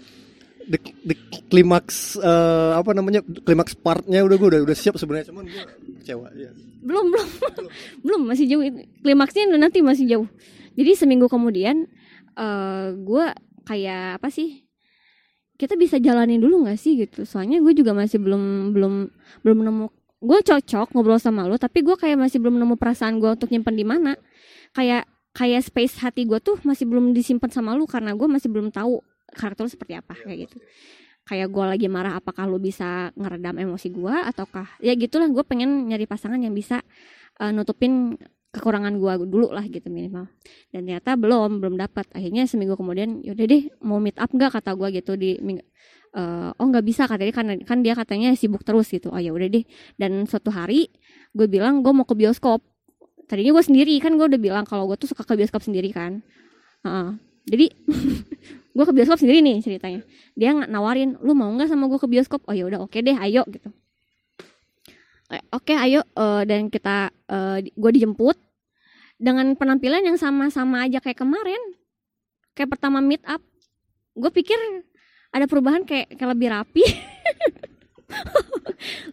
the 0.68 0.80
the 1.04 1.16
klimaks 1.52 2.16
eh, 2.20 2.72
apa 2.76 2.96
namanya 2.96 3.22
klimaks 3.24 3.76
partnya 3.76 4.24
udah 4.24 4.36
gue 4.40 4.50
udah 4.56 4.62
udah 4.64 4.78
siap 4.78 4.96
sebenarnya 4.96 5.32
cuman 5.32 5.48
gue 5.48 5.64
kecewa 6.04 6.28
ya. 6.36 6.52
belum 6.84 7.06
belum. 7.16 7.28
Belum 8.04 8.22
masih 8.28 8.46
jauh. 8.52 8.64
Klimaksnya 9.02 9.48
nanti 9.56 9.80
masih 9.80 10.04
jauh. 10.04 10.28
Jadi 10.76 10.92
seminggu 11.00 11.32
kemudian 11.32 11.88
eh 12.36 12.88
gue 12.98 13.26
kayak 13.64 14.20
apa 14.20 14.28
sih 14.28 14.68
kita 15.56 15.80
bisa 15.80 16.02
jalanin 16.04 16.44
dulu 16.44 16.68
nggak 16.68 16.76
sih 16.76 17.00
gitu. 17.00 17.24
Soalnya 17.24 17.64
gue 17.64 17.72
juga 17.72 17.96
masih 17.96 18.20
belum 18.20 18.76
belum 18.76 18.94
belum 19.48 19.58
nemu 19.64 19.86
gue 20.24 20.40
cocok 20.40 20.96
ngobrol 20.96 21.20
sama 21.20 21.44
lo 21.48 21.60
tapi 21.60 21.84
gue 21.84 22.00
kayak 22.00 22.16
masih 22.16 22.40
belum 22.40 22.56
nemu 22.56 22.76
perasaan 22.76 23.20
gue 23.24 23.32
untuk 23.32 23.48
nyimpen 23.48 23.76
di 23.80 23.86
mana. 23.88 24.20
Kayak 24.76 25.08
kayak 25.32 25.64
space 25.66 26.04
hati 26.04 26.28
gue 26.28 26.38
tuh 26.44 26.60
masih 26.68 26.84
belum 26.86 27.16
disimpan 27.16 27.50
sama 27.50 27.74
lu 27.74 27.88
karena 27.90 28.14
gue 28.14 28.28
masih 28.30 28.52
belum 28.52 28.70
tahu 28.70 29.02
karakter 29.34 29.66
lu 29.66 29.72
seperti 29.72 29.94
apa 29.98 30.14
kayak 30.16 30.50
gitu. 30.50 30.58
Kayak 31.24 31.48
gue 31.56 31.66
lagi 31.66 31.88
marah 31.88 32.20
apakah 32.20 32.46
lu 32.46 32.60
bisa 32.60 33.12
ngeredam 33.16 33.56
emosi 33.56 33.88
gue 33.96 34.12
ataukah 34.12 34.68
ya 34.84 34.92
gitulah 34.94 35.32
gue 35.32 35.44
pengen 35.48 35.88
nyari 35.88 36.04
pasangan 36.04 36.40
yang 36.40 36.52
bisa 36.52 36.84
eh, 37.40 37.52
nutupin 37.52 38.20
kekurangan 38.54 38.94
gue 39.02 39.14
dulu 39.26 39.50
lah 39.50 39.66
gitu 39.66 39.90
minimal. 39.90 40.30
Dan 40.70 40.86
ternyata 40.86 41.18
belum 41.18 41.58
belum 41.58 41.76
dapat 41.82 42.06
akhirnya 42.14 42.46
seminggu 42.46 42.78
kemudian 42.78 43.26
yaudah 43.26 43.46
deh 43.50 43.64
mau 43.82 43.98
meet 43.98 44.16
up 44.22 44.30
nggak? 44.30 44.54
kata 44.54 44.78
gue 44.78 44.88
gitu 45.02 45.18
di 45.18 45.42
eh, 45.42 46.50
oh 46.54 46.66
nggak 46.70 46.86
bisa 46.86 47.10
katanya 47.10 47.34
kan 47.34 47.46
kan 47.66 47.78
dia 47.82 47.98
katanya 47.98 48.30
sibuk 48.38 48.62
terus 48.62 48.94
gitu. 48.94 49.10
Oh 49.10 49.18
ya 49.18 49.34
udah 49.34 49.50
deh. 49.50 49.66
Dan 49.98 50.30
suatu 50.30 50.54
hari 50.54 50.94
gue 51.34 51.50
bilang 51.50 51.82
gue 51.82 51.92
mau 51.92 52.06
ke 52.06 52.14
bioskop. 52.14 52.62
Tadinya 53.26 53.58
gue 53.58 53.66
sendiri 53.66 53.98
kan 53.98 54.14
gue 54.14 54.28
udah 54.30 54.42
bilang 54.42 54.64
kalau 54.70 54.86
gue 54.86 55.02
tuh 55.02 55.10
suka 55.10 55.26
ke 55.26 55.34
bioskop 55.34 55.66
sendiri 55.66 55.90
kan. 55.90 56.22
Heeh. 56.84 57.10
jadi 57.44 57.66
gue 58.74 58.86
ke 58.90 58.94
bioskop 58.94 59.22
sendiri 59.22 59.40
nih 59.46 59.62
ceritanya. 59.62 60.02
Dia 60.34 60.58
nggak 60.58 60.70
nawarin 60.74 61.16
lu 61.22 61.38
mau 61.38 61.50
nggak 61.54 61.70
sama 61.70 61.86
gue 61.86 62.00
ke 62.02 62.10
bioskop? 62.10 62.42
Oh 62.50 62.54
ya 62.58 62.66
udah 62.66 62.82
oke 62.82 62.98
deh 62.98 63.14
ayo 63.14 63.46
gitu. 63.46 63.70
Eh, 65.30 65.42
oke 65.54 65.74
ayo 65.78 66.02
eh, 66.02 66.42
dan 66.50 66.74
kita 66.74 67.14
gue 67.62 67.92
dijemput. 67.94 68.38
Dengan 69.24 69.56
penampilan 69.56 70.04
yang 70.04 70.18
sama-sama 70.20 70.84
aja 70.84 71.00
kayak 71.00 71.22
kemarin 71.22 71.62
kayak 72.58 72.76
pertama 72.76 73.00
meet 73.00 73.24
up 73.24 73.40
gue 74.14 74.30
pikir 74.30 74.58
ada 75.34 75.46
perubahan 75.50 75.86
kayak 75.86 76.18
kayak 76.18 76.32
lebih 76.34 76.50
rapi. 76.52 76.84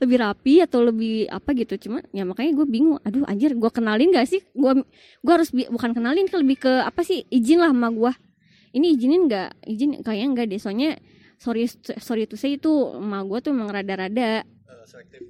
Lebih 0.03 0.17
rapi 0.21 0.61
atau 0.61 0.83
lebih 0.83 1.31
apa 1.31 1.55
gitu 1.57 1.89
cuma 1.89 2.03
ya 2.11 2.27
makanya 2.27 2.53
gue 2.59 2.67
bingung 2.69 2.99
aduh 3.01 3.23
anjir 3.25 3.55
gue 3.55 3.71
kenalin 3.71 4.13
gak 4.13 4.29
sih? 4.29 4.43
Gue 4.53 4.83
gue 5.23 5.33
harus 5.33 5.49
bukan 5.55 5.95
kenalin 5.95 6.27
ke 6.27 6.37
lebih 6.37 6.59
ke 6.61 6.73
apa 6.85 7.01
sih 7.07 7.25
izin 7.31 7.63
lah 7.63 7.71
sama 7.71 7.89
gue 7.89 8.13
ini 8.71 8.95
izinin 8.95 9.27
nggak? 9.27 9.51
Izin 9.67 9.91
kayaknya 10.03 10.27
enggak 10.31 10.47
deh 10.51 10.61
soalnya 10.61 10.91
sorry 11.41 11.65
sorry 11.99 12.29
to 12.29 12.37
say 12.37 12.55
itu 12.61 12.71
emak 13.01 13.27
gue 13.27 13.39
tuh 13.49 13.51
emang 13.57 13.73
rada-rada. 13.73 14.45
Eh, 14.45 14.87
selektif. 14.87 15.21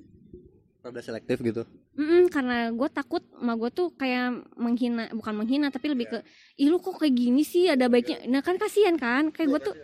Rada 0.80 1.00
selektif 1.00 1.36
gitu. 1.44 1.62
Mm-mm, 2.00 2.32
karena 2.32 2.72
gue 2.72 2.88
takut 2.88 3.22
emak 3.38 3.56
gue 3.60 3.70
tuh 3.70 3.88
kayak 3.94 4.42
menghina 4.56 5.12
bukan 5.12 5.34
menghina 5.36 5.68
tapi 5.68 5.92
lebih 5.92 6.06
ke 6.08 6.18
ih 6.56 6.68
lu 6.68 6.82
kok 6.82 6.98
kayak 6.98 7.14
gini 7.14 7.42
sih? 7.46 7.70
Ada 7.70 7.86
baiknya. 7.86 8.26
Nah 8.28 8.40
kan 8.42 8.56
kasihan 8.58 8.96
kan? 8.98 9.30
Kayak 9.30 9.48
gue 9.56 9.60
tuh 9.72 9.76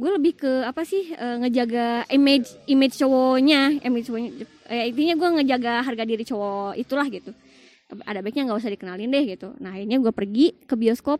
gue 0.00 0.10
lebih 0.16 0.32
ke 0.38 0.52
apa 0.64 0.82
sih 0.86 1.12
eh, 1.12 1.36
ngejaga 1.42 2.08
image 2.14 2.48
image 2.70 2.96
cowoknya 2.96 3.84
image 3.84 4.06
cowoknya 4.08 4.30
eh, 4.70 4.88
intinya 4.88 5.14
gue 5.18 5.28
ngejaga 5.40 5.72
harga 5.82 6.04
diri 6.06 6.24
cowok 6.24 6.78
itulah 6.78 7.06
gitu. 7.10 7.34
Ada 7.90 8.22
baiknya 8.22 8.46
nggak 8.46 8.60
usah 8.62 8.70
dikenalin 8.70 9.10
deh 9.10 9.24
gitu. 9.26 9.50
Nah 9.58 9.74
akhirnya 9.74 9.98
gue 9.98 10.12
pergi 10.14 10.46
ke 10.62 10.78
bioskop 10.78 11.18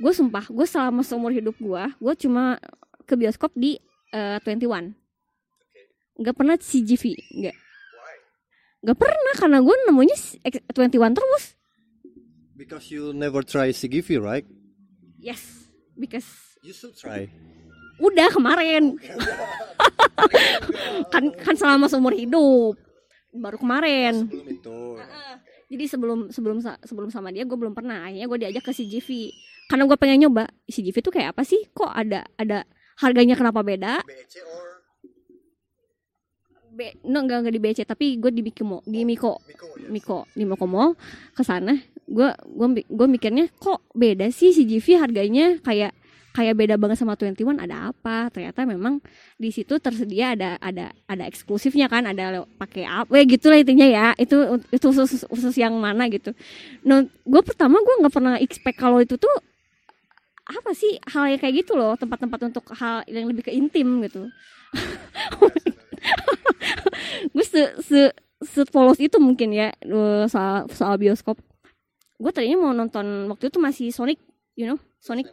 gue 0.00 0.12
sumpah 0.12 0.44
gue 0.50 0.66
selama 0.66 1.06
seumur 1.06 1.30
hidup 1.30 1.54
gue 1.58 1.82
gue 2.02 2.14
cuma 2.26 2.58
ke 3.04 3.14
bioskop 3.14 3.54
di 3.54 3.78
eh, 4.10 4.38
21 4.42 4.94
nggak 6.14 6.34
pernah 6.34 6.54
CGV 6.54 7.04
nggak. 7.42 7.56
Nggak 8.84 8.98
pernah 9.00 9.34
karena 9.40 9.58
gue 9.64 9.76
nemunya 9.88 10.16
X- 10.44 10.66
21 10.76 11.16
terus. 11.16 11.44
Because 12.54 12.86
you 12.92 13.16
never 13.16 13.40
try 13.40 13.72
CGV 13.72 14.20
right? 14.20 14.46
Yes 15.18 15.72
because 15.96 16.28
you 16.60 16.76
should 16.76 16.94
try. 16.94 17.26
Udah 17.98 18.28
kemarin. 18.30 18.98
Kan 21.12 21.30
kan 21.34 21.54
selama 21.56 21.86
seumur 21.90 22.14
hidup. 22.14 22.78
Baru 23.34 23.58
kemarin. 23.58 24.30
Sebelum 24.30 24.46
itu. 24.50 24.78
Jadi 25.74 25.84
sebelum 25.90 26.18
sebelum 26.30 26.58
sebelum 26.62 27.08
sama 27.10 27.34
dia 27.34 27.42
gue 27.42 27.58
belum 27.58 27.74
pernah. 27.74 28.06
Akhirnya 28.06 28.30
gue 28.30 28.38
diajak 28.38 28.62
ke 28.62 28.72
CGV 28.74 29.08
karena 29.68 29.84
gue 29.88 29.98
pengen 29.98 30.28
nyoba. 30.28 30.44
CGV 30.68 30.96
tuh 31.00 31.12
kayak 31.12 31.36
apa 31.36 31.42
sih? 31.42 31.64
Kok 31.72 31.90
ada 31.90 32.24
ada 32.36 32.68
harganya 33.00 33.34
kenapa 33.34 33.64
beda? 33.64 34.04
BEC 34.04 34.34
or? 34.44 34.74
B, 36.74 36.90
no, 37.06 37.22
enggak 37.22 37.46
enggak 37.46 37.54
di 37.54 37.62
BC 37.62 37.78
tapi 37.86 38.18
gue 38.18 38.34
di 38.34 38.42
Miko 38.42 38.82
di 38.82 39.06
Miko. 39.06 39.38
Miko 39.46 39.66
yes. 39.78 39.88
Miko 39.88 40.18
di 40.34 40.42
Miko 40.42 40.66
Mall. 40.66 40.98
Ke 41.30 41.46
sana 41.46 41.78
gue 42.04 42.28
gue 42.34 42.84
gue 42.84 43.06
mikirnya 43.08 43.48
kok 43.56 43.80
beda 43.96 44.28
sih 44.28 44.52
CGV 44.52 45.00
harganya 45.00 45.56
kayak 45.64 45.96
kayak 46.34 46.58
beda 46.58 46.74
banget 46.74 46.98
sama 46.98 47.14
21 47.14 47.62
ada 47.62 47.94
apa? 47.94 48.26
Ternyata 48.34 48.66
memang 48.66 48.98
di 49.38 49.54
situ 49.54 49.78
tersedia 49.78 50.34
ada 50.34 50.58
ada 50.58 50.90
ada 51.06 51.24
eksklusifnya 51.30 51.86
kan 51.86 52.10
ada 52.10 52.42
pakai 52.58 52.82
apa? 52.90 53.14
Ya 53.14 53.22
gitu 53.22 53.54
lah 53.54 53.62
intinya 53.62 53.86
ya. 53.86 54.06
Itu 54.18 54.58
itu 54.74 54.86
khusus 54.90 55.22
khusus 55.30 55.54
yang 55.54 55.78
mana 55.78 56.10
gitu. 56.10 56.34
No 56.82 57.06
gue 57.06 57.42
pertama 57.46 57.78
gue 57.78 57.94
nggak 58.02 58.12
pernah 58.12 58.34
expect 58.42 58.82
kalau 58.82 58.98
itu 58.98 59.14
tuh 59.14 59.30
apa 60.44 60.76
sih 60.76 61.00
hal 61.08 61.32
yang 61.32 61.40
kayak 61.40 61.64
gitu 61.64 61.72
loh 61.72 61.96
tempat-tempat 61.96 62.52
untuk 62.52 62.68
hal 62.76 63.00
yang 63.08 63.24
lebih 63.24 63.48
ke 63.48 63.52
intim 63.52 64.04
gitu. 64.04 64.28
Gue 67.32 67.44
se 67.46 67.62
se 67.80 68.12
sepolos 68.44 69.00
itu 69.00 69.16
mungkin 69.16 69.56
ya 69.56 69.72
eh, 69.72 70.24
soal 70.28 70.68
soal 70.68 71.00
bioskop. 71.00 71.40
Gue 72.20 72.30
tadinya 72.30 72.60
mau 72.60 72.72
nonton 72.76 73.32
waktu 73.32 73.48
itu 73.48 73.58
masih 73.58 73.88
Sonic 73.88 74.20
you 74.54 74.68
know 74.68 74.78
Sonic. 75.00 75.32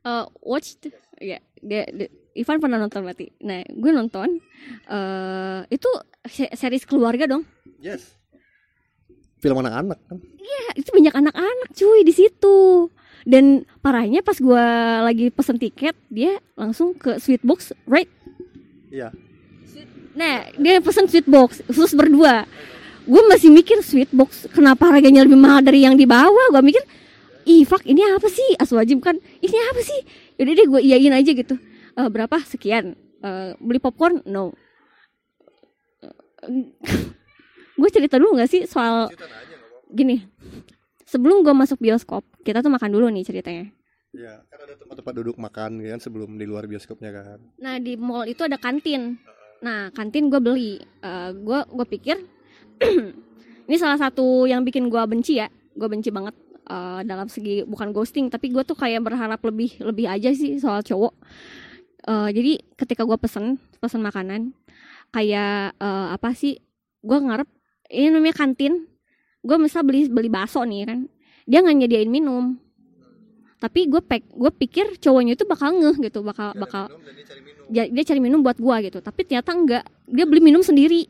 Uh, 0.00 0.24
watched 0.40 0.88
ya 1.20 1.44
dia, 1.60 1.84
dia- 1.92 2.08
Ivan 2.32 2.56
pernah 2.56 2.80
nonton 2.80 3.04
berarti. 3.04 3.28
Nah 3.44 3.60
gue 3.68 3.90
nonton 3.92 4.40
eh 4.88 5.60
itu 5.68 5.90
se- 6.24 6.52
series 6.56 6.88
keluarga 6.88 7.28
dong. 7.28 7.44
Yes. 7.76 8.16
Film 9.40 9.60
anak-anak 9.60 9.96
kan? 10.04 10.20
Ya, 10.36 10.64
itu 10.76 10.92
banyak 10.92 11.16
anak-anak 11.16 11.68
cuy 11.72 12.04
di 12.04 12.12
situ 12.12 12.88
dan 13.28 13.68
parahnya 13.84 14.20
pas 14.20 14.36
gue 14.36 14.64
lagi 15.04 15.26
pesen 15.32 15.60
tiket 15.60 15.96
dia 16.08 16.38
langsung 16.56 16.96
ke 16.96 17.20
Sweetbox 17.20 17.72
right 17.88 18.08
iya 18.90 19.10
Nah, 20.10 20.50
dia 20.58 20.82
pesen 20.82 21.06
sweetbox 21.06 21.62
khusus 21.70 21.94
berdua. 21.94 22.42
Gue 23.06 23.22
masih 23.30 23.50
mikir 23.50 23.78
sweetbox 23.80 24.50
kenapa 24.50 24.90
harganya 24.90 25.22
lebih 25.22 25.38
mahal 25.38 25.62
dari 25.62 25.86
yang 25.86 25.94
di 25.94 26.04
bawah? 26.04 26.50
Gue 26.50 26.62
mikir, 26.66 26.82
ih 27.46 27.62
fuck 27.62 27.86
ini 27.86 28.02
apa 28.04 28.26
sih? 28.26 28.58
Aswajib 28.58 29.00
kan, 29.00 29.16
ini 29.16 29.56
apa 29.70 29.80
sih? 29.80 30.00
Yaudah 30.36 30.54
deh 30.54 30.66
gue 30.66 30.80
iyain 30.82 31.14
aja 31.14 31.30
gitu. 31.30 31.54
"Eh, 31.94 32.08
berapa? 32.10 32.36
Sekian. 32.42 32.98
Eh, 33.22 33.50
beli 33.62 33.78
popcorn? 33.78 34.22
No. 34.26 34.52
gue 37.80 37.90
cerita 37.92 38.16
dulu 38.20 38.40
gak 38.40 38.50
sih 38.50 38.64
soal 38.66 39.08
gini. 39.92 40.24
Sebelum 41.10 41.42
gue 41.42 41.50
masuk 41.50 41.82
bioskop, 41.82 42.22
kita 42.46 42.62
tuh 42.62 42.70
makan 42.70 42.94
dulu 42.94 43.10
nih 43.10 43.26
ceritanya. 43.26 43.66
Iya, 44.14 44.46
kan 44.46 44.58
ada 44.62 44.74
tempat-tempat 44.78 45.14
duduk 45.22 45.36
makan 45.42 45.82
kan 45.82 45.98
sebelum 45.98 46.38
di 46.38 46.46
luar 46.46 46.70
bioskopnya 46.70 47.10
kan. 47.10 47.38
Nah 47.58 47.82
di 47.82 47.98
mall 47.98 48.30
itu 48.30 48.46
ada 48.46 48.58
kantin. 48.58 49.18
Nah 49.62 49.90
kantin 49.94 50.30
gue 50.30 50.38
beli. 50.42 50.78
gue 51.34 51.58
gue 51.66 51.86
pikir 51.86 52.16
ini 53.70 53.76
salah 53.78 53.98
satu 53.98 54.50
yang 54.50 54.66
bikin 54.66 54.90
gue 54.90 55.02
benci 55.06 55.38
ya. 55.38 55.46
Gue 55.78 55.86
benci 55.86 56.10
banget 56.10 56.34
eh, 56.66 57.00
dalam 57.06 57.30
segi 57.30 57.62
bukan 57.62 57.94
ghosting, 57.94 58.26
tapi 58.30 58.50
gue 58.50 58.66
tuh 58.66 58.74
kayak 58.74 59.02
berharap 59.06 59.38
lebih 59.46 59.78
lebih 59.78 60.10
aja 60.10 60.34
sih 60.34 60.58
soal 60.58 60.82
cowok. 60.82 61.14
Eh, 62.10 62.28
jadi 62.34 62.52
ketika 62.74 63.06
gue 63.06 63.14
pesen 63.14 63.62
pesen 63.78 64.02
makanan, 64.02 64.50
kayak 65.14 65.78
eh, 65.78 66.08
apa 66.10 66.34
sih? 66.34 66.58
Gue 66.98 67.18
ngarep 67.22 67.46
ini 67.94 68.10
namanya 68.10 68.42
kantin. 68.42 68.89
Gue 69.40 69.56
misal 69.56 69.82
beli 69.84 70.08
beli 70.08 70.28
bakso 70.28 70.60
nih 70.64 70.84
kan, 70.84 70.98
dia 71.48 71.58
nggak 71.64 71.76
nyediain 71.80 72.10
minum. 72.12 72.60
Tapi 73.60 73.88
gue 73.88 74.00
pek 74.00 74.24
gue 74.28 74.50
pikir 74.52 74.96
cowoknya 75.00 75.36
itu 75.36 75.44
bakal 75.44 75.76
ngeh 75.76 75.96
gitu, 76.08 76.24
bakal 76.24 76.56
bakal 76.56 76.88
dia, 77.68 77.88
dia 77.88 78.04
cari 78.04 78.20
minum 78.20 78.40
buat 78.40 78.56
gua 78.56 78.80
gitu. 78.80 79.00
Tapi 79.04 79.24
ternyata 79.24 79.52
enggak 79.52 79.84
dia 80.08 80.24
beli 80.24 80.40
minum 80.44 80.64
sendiri. 80.64 81.08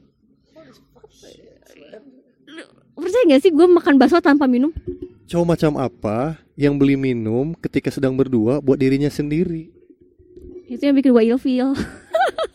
Percaya 3.01 3.25
gak 3.33 3.41
sih 3.41 3.51
gue 3.55 3.65
makan 3.65 3.97
bakso 3.97 4.21
tanpa 4.21 4.45
minum? 4.45 4.69
Cowok 5.25 5.47
macam 5.47 5.73
apa 5.81 6.37
yang 6.53 6.77
beli 6.77 7.01
minum 7.01 7.57
ketika 7.57 7.89
sedang 7.89 8.13
berdua 8.13 8.61
buat 8.61 8.77
dirinya 8.77 9.09
sendiri? 9.09 9.81
itu 10.71 10.87
yang 10.87 10.95
bikin 10.95 11.11
gue 11.11 11.25
ilfeel 11.35 11.75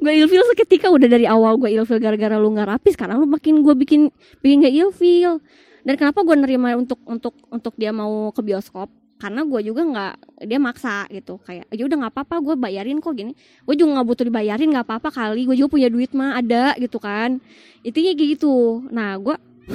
gue 0.00 0.12
ilfeel 0.24 0.44
seketika 0.52 0.88
udah 0.88 1.08
dari 1.08 1.28
awal 1.28 1.60
gue 1.60 1.68
ilfeel 1.68 2.00
gara-gara 2.00 2.40
lu 2.40 2.48
nggak 2.56 2.68
rapi 2.72 2.88
sekarang 2.96 3.20
lu 3.20 3.28
makin 3.28 3.60
gue 3.60 3.74
bikin 3.76 4.08
bikin 4.40 4.64
gak 4.64 4.72
ilfeel 4.72 5.44
dan 5.88 5.96
kenapa 5.96 6.20
gue 6.20 6.36
nerima 6.36 6.76
untuk 6.76 7.00
untuk 7.08 7.32
untuk 7.48 7.72
dia 7.80 7.96
mau 7.96 8.28
ke 8.28 8.44
bioskop? 8.44 8.92
Karena 9.16 9.40
gue 9.40 9.60
juga 9.64 9.88
nggak 9.88 10.44
dia 10.44 10.60
maksa 10.60 11.08
gitu. 11.08 11.40
Kayak 11.40 11.64
aja 11.72 11.82
udah 11.88 11.96
nggak 12.04 12.12
apa-apa 12.12 12.36
gue 12.44 12.54
bayarin 12.60 13.00
kok 13.00 13.16
gini. 13.16 13.32
Gue 13.64 13.72
juga 13.72 13.96
nggak 13.96 14.06
butuh 14.06 14.24
dibayarin 14.28 14.68
nggak 14.68 14.84
apa-apa 14.84 15.08
kali. 15.08 15.48
Gue 15.48 15.56
juga 15.56 15.72
punya 15.72 15.88
duit 15.88 16.12
mah 16.12 16.36
ada 16.36 16.76
gitu 16.76 17.00
kan. 17.00 17.40
Intinya 17.80 18.12
gitu. 18.14 18.84
Nah 18.92 19.16
gue 19.16 19.32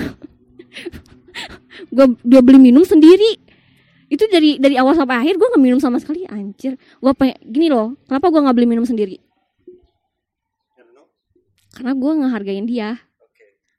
gue 1.97 2.05
dia 2.21 2.41
beli 2.45 2.61
minum 2.61 2.85
sendiri. 2.85 3.41
Itu 4.05 4.29
dari 4.29 4.61
dari 4.61 4.77
awal 4.77 4.93
sampai 4.93 5.17
akhir 5.17 5.41
gue 5.41 5.47
nggak 5.49 5.63
minum 5.65 5.81
sama 5.81 5.97
sekali. 5.97 6.29
Anjir. 6.29 6.77
Gue 6.77 7.13
pengen 7.17 7.41
gini 7.41 7.73
loh 7.73 7.97
kenapa 8.05 8.29
gue 8.29 8.37
nggak 8.37 8.55
beli 8.55 8.69
minum 8.69 8.85
sendiri 8.85 9.32
karena 11.73 11.91
gue 11.97 12.11
ngehargain 12.21 12.65
dia. 12.69 13.01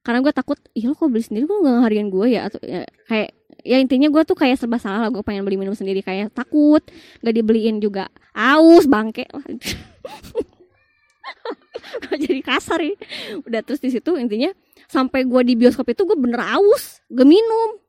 Karena 0.04 0.20
gue 0.20 0.32
takut 0.36 0.58
ih 0.76 0.84
lo 0.84 0.92
kok 0.92 1.08
beli 1.08 1.24
sendiri? 1.24 1.48
Kok 1.48 1.58
nggak 1.64 1.74
ngehargain 1.80 2.08
gue 2.12 2.26
ya? 2.28 2.40
Atau 2.50 2.60
ya, 2.60 2.84
kayak 3.08 3.30
ya 3.64 3.76
intinya 3.80 4.12
gue 4.12 4.22
tuh 4.28 4.36
kayak 4.36 4.60
serba 4.60 4.76
salah 4.76 5.08
lah 5.08 5.10
gue 5.14 5.22
pengen 5.24 5.46
beli 5.46 5.56
minum 5.56 5.72
sendiri. 5.72 6.04
Kayak 6.04 6.34
takut 6.36 6.84
nggak 7.24 7.34
dibeliin 7.34 7.80
juga. 7.80 8.10
Aus 8.36 8.84
bangke. 8.84 9.24
Gua 12.04 12.16
jadi 12.20 12.40
kasar 12.44 12.80
ya 12.84 12.94
udah 13.44 13.60
terus 13.64 13.80
di 13.80 13.88
situ 13.88 14.16
intinya 14.18 14.50
sampai 14.90 15.24
gue 15.24 15.40
di 15.46 15.54
bioskop 15.56 15.88
itu 15.88 16.04
gue 16.04 16.18
bener 16.18 16.40
aus 16.58 17.00
gak 17.08 17.28
minum. 17.28 17.80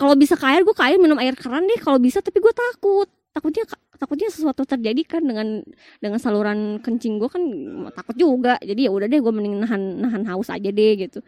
Kalau 0.00 0.16
bisa 0.16 0.36
ke 0.36 0.44
air 0.48 0.64
gue 0.64 0.72
ke 0.72 0.84
air 0.84 0.96
minum 0.96 1.16
air 1.20 1.36
keran 1.36 1.64
deh 1.68 1.80
kalau 1.80 2.00
bisa 2.00 2.20
tapi 2.20 2.40
gue 2.40 2.52
takut. 2.52 3.08
Takutnya 3.30 3.64
takutnya 4.00 4.32
sesuatu 4.32 4.64
terjadi 4.64 5.04
kan 5.04 5.20
dengan 5.20 5.60
dengan 6.00 6.16
saluran 6.16 6.80
kencing 6.80 7.20
gue 7.20 7.28
kan 7.28 7.44
takut 7.92 8.16
juga. 8.16 8.56
Jadi 8.64 8.88
ya 8.88 8.90
udah 8.90 9.06
deh 9.06 9.20
gue 9.20 9.32
mending 9.32 9.60
nahan 9.60 10.00
nahan 10.00 10.24
haus 10.24 10.48
aja 10.48 10.72
deh 10.72 10.92
gitu. 10.96 11.20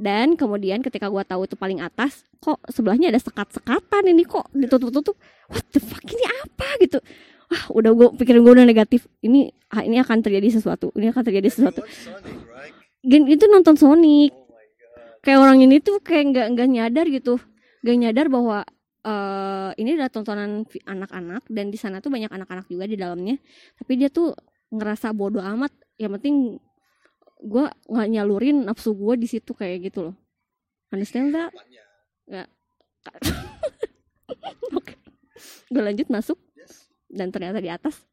Dan 0.00 0.32
kemudian 0.40 0.80
ketika 0.80 1.12
gue 1.12 1.20
tahu 1.28 1.44
itu 1.44 1.60
paling 1.60 1.84
atas 1.84 2.24
kok 2.40 2.56
sebelahnya 2.72 3.12
ada 3.12 3.20
sekat-sekatan 3.20 4.02
ini 4.08 4.24
kok 4.24 4.48
ditutup-tutup. 4.56 5.20
What 5.52 5.68
the 5.76 5.80
fuck 5.84 6.00
ini 6.08 6.24
apa 6.24 6.68
gitu. 6.80 6.98
Wah 7.52 7.64
udah 7.68 7.92
gue 7.92 8.08
pikiran 8.16 8.40
gue 8.40 8.52
udah 8.56 8.66
negatif. 8.66 9.04
Ini 9.20 9.52
ah, 9.68 9.84
ini 9.84 10.00
akan 10.00 10.24
terjadi 10.24 10.56
sesuatu 10.56 10.88
ini 10.96 11.12
akan 11.12 11.20
terjadi 11.20 11.52
sesuatu. 11.52 11.84
dan 13.04 13.22
itu 13.28 13.44
nonton 13.44 13.76
Sonic. 13.76 14.32
Kayak 15.20 15.44
orang 15.44 15.60
ini 15.60 15.84
tuh 15.84 16.00
kayak 16.00 16.32
nggak 16.32 16.46
nggak 16.56 16.68
nyadar 16.72 17.06
gitu. 17.12 17.36
Nggak 17.84 17.96
nyadar 18.00 18.26
bahwa 18.32 18.64
eh 19.00 19.70
ini 19.80 19.96
adalah 19.96 20.12
tontonan 20.12 20.68
anak-anak 20.84 21.48
dan 21.48 21.72
di 21.72 21.78
sana 21.80 22.04
tuh 22.04 22.12
banyak 22.12 22.28
anak-anak 22.28 22.68
juga 22.68 22.84
di 22.84 23.00
dalamnya. 23.00 23.40
Tapi 23.80 23.92
dia 23.96 24.12
tuh 24.12 24.36
ngerasa 24.68 25.16
bodoh 25.16 25.40
amat. 25.40 25.72
Yang 25.96 26.20
penting 26.20 26.36
gue 27.40 27.64
nggak 27.88 28.08
nyalurin 28.12 28.68
nafsu 28.68 28.92
gue 28.92 29.14
di 29.16 29.28
situ 29.28 29.56
kayak 29.56 29.88
gitu 29.88 30.12
loh. 30.12 30.16
Understand 30.92 31.32
nggak. 31.32 31.50
Oke. 34.78 34.94
Gue 35.72 35.82
lanjut 35.82 36.08
masuk. 36.12 36.36
Dan 37.10 37.32
ternyata 37.32 37.58
di 37.58 37.72
atas 37.72 38.04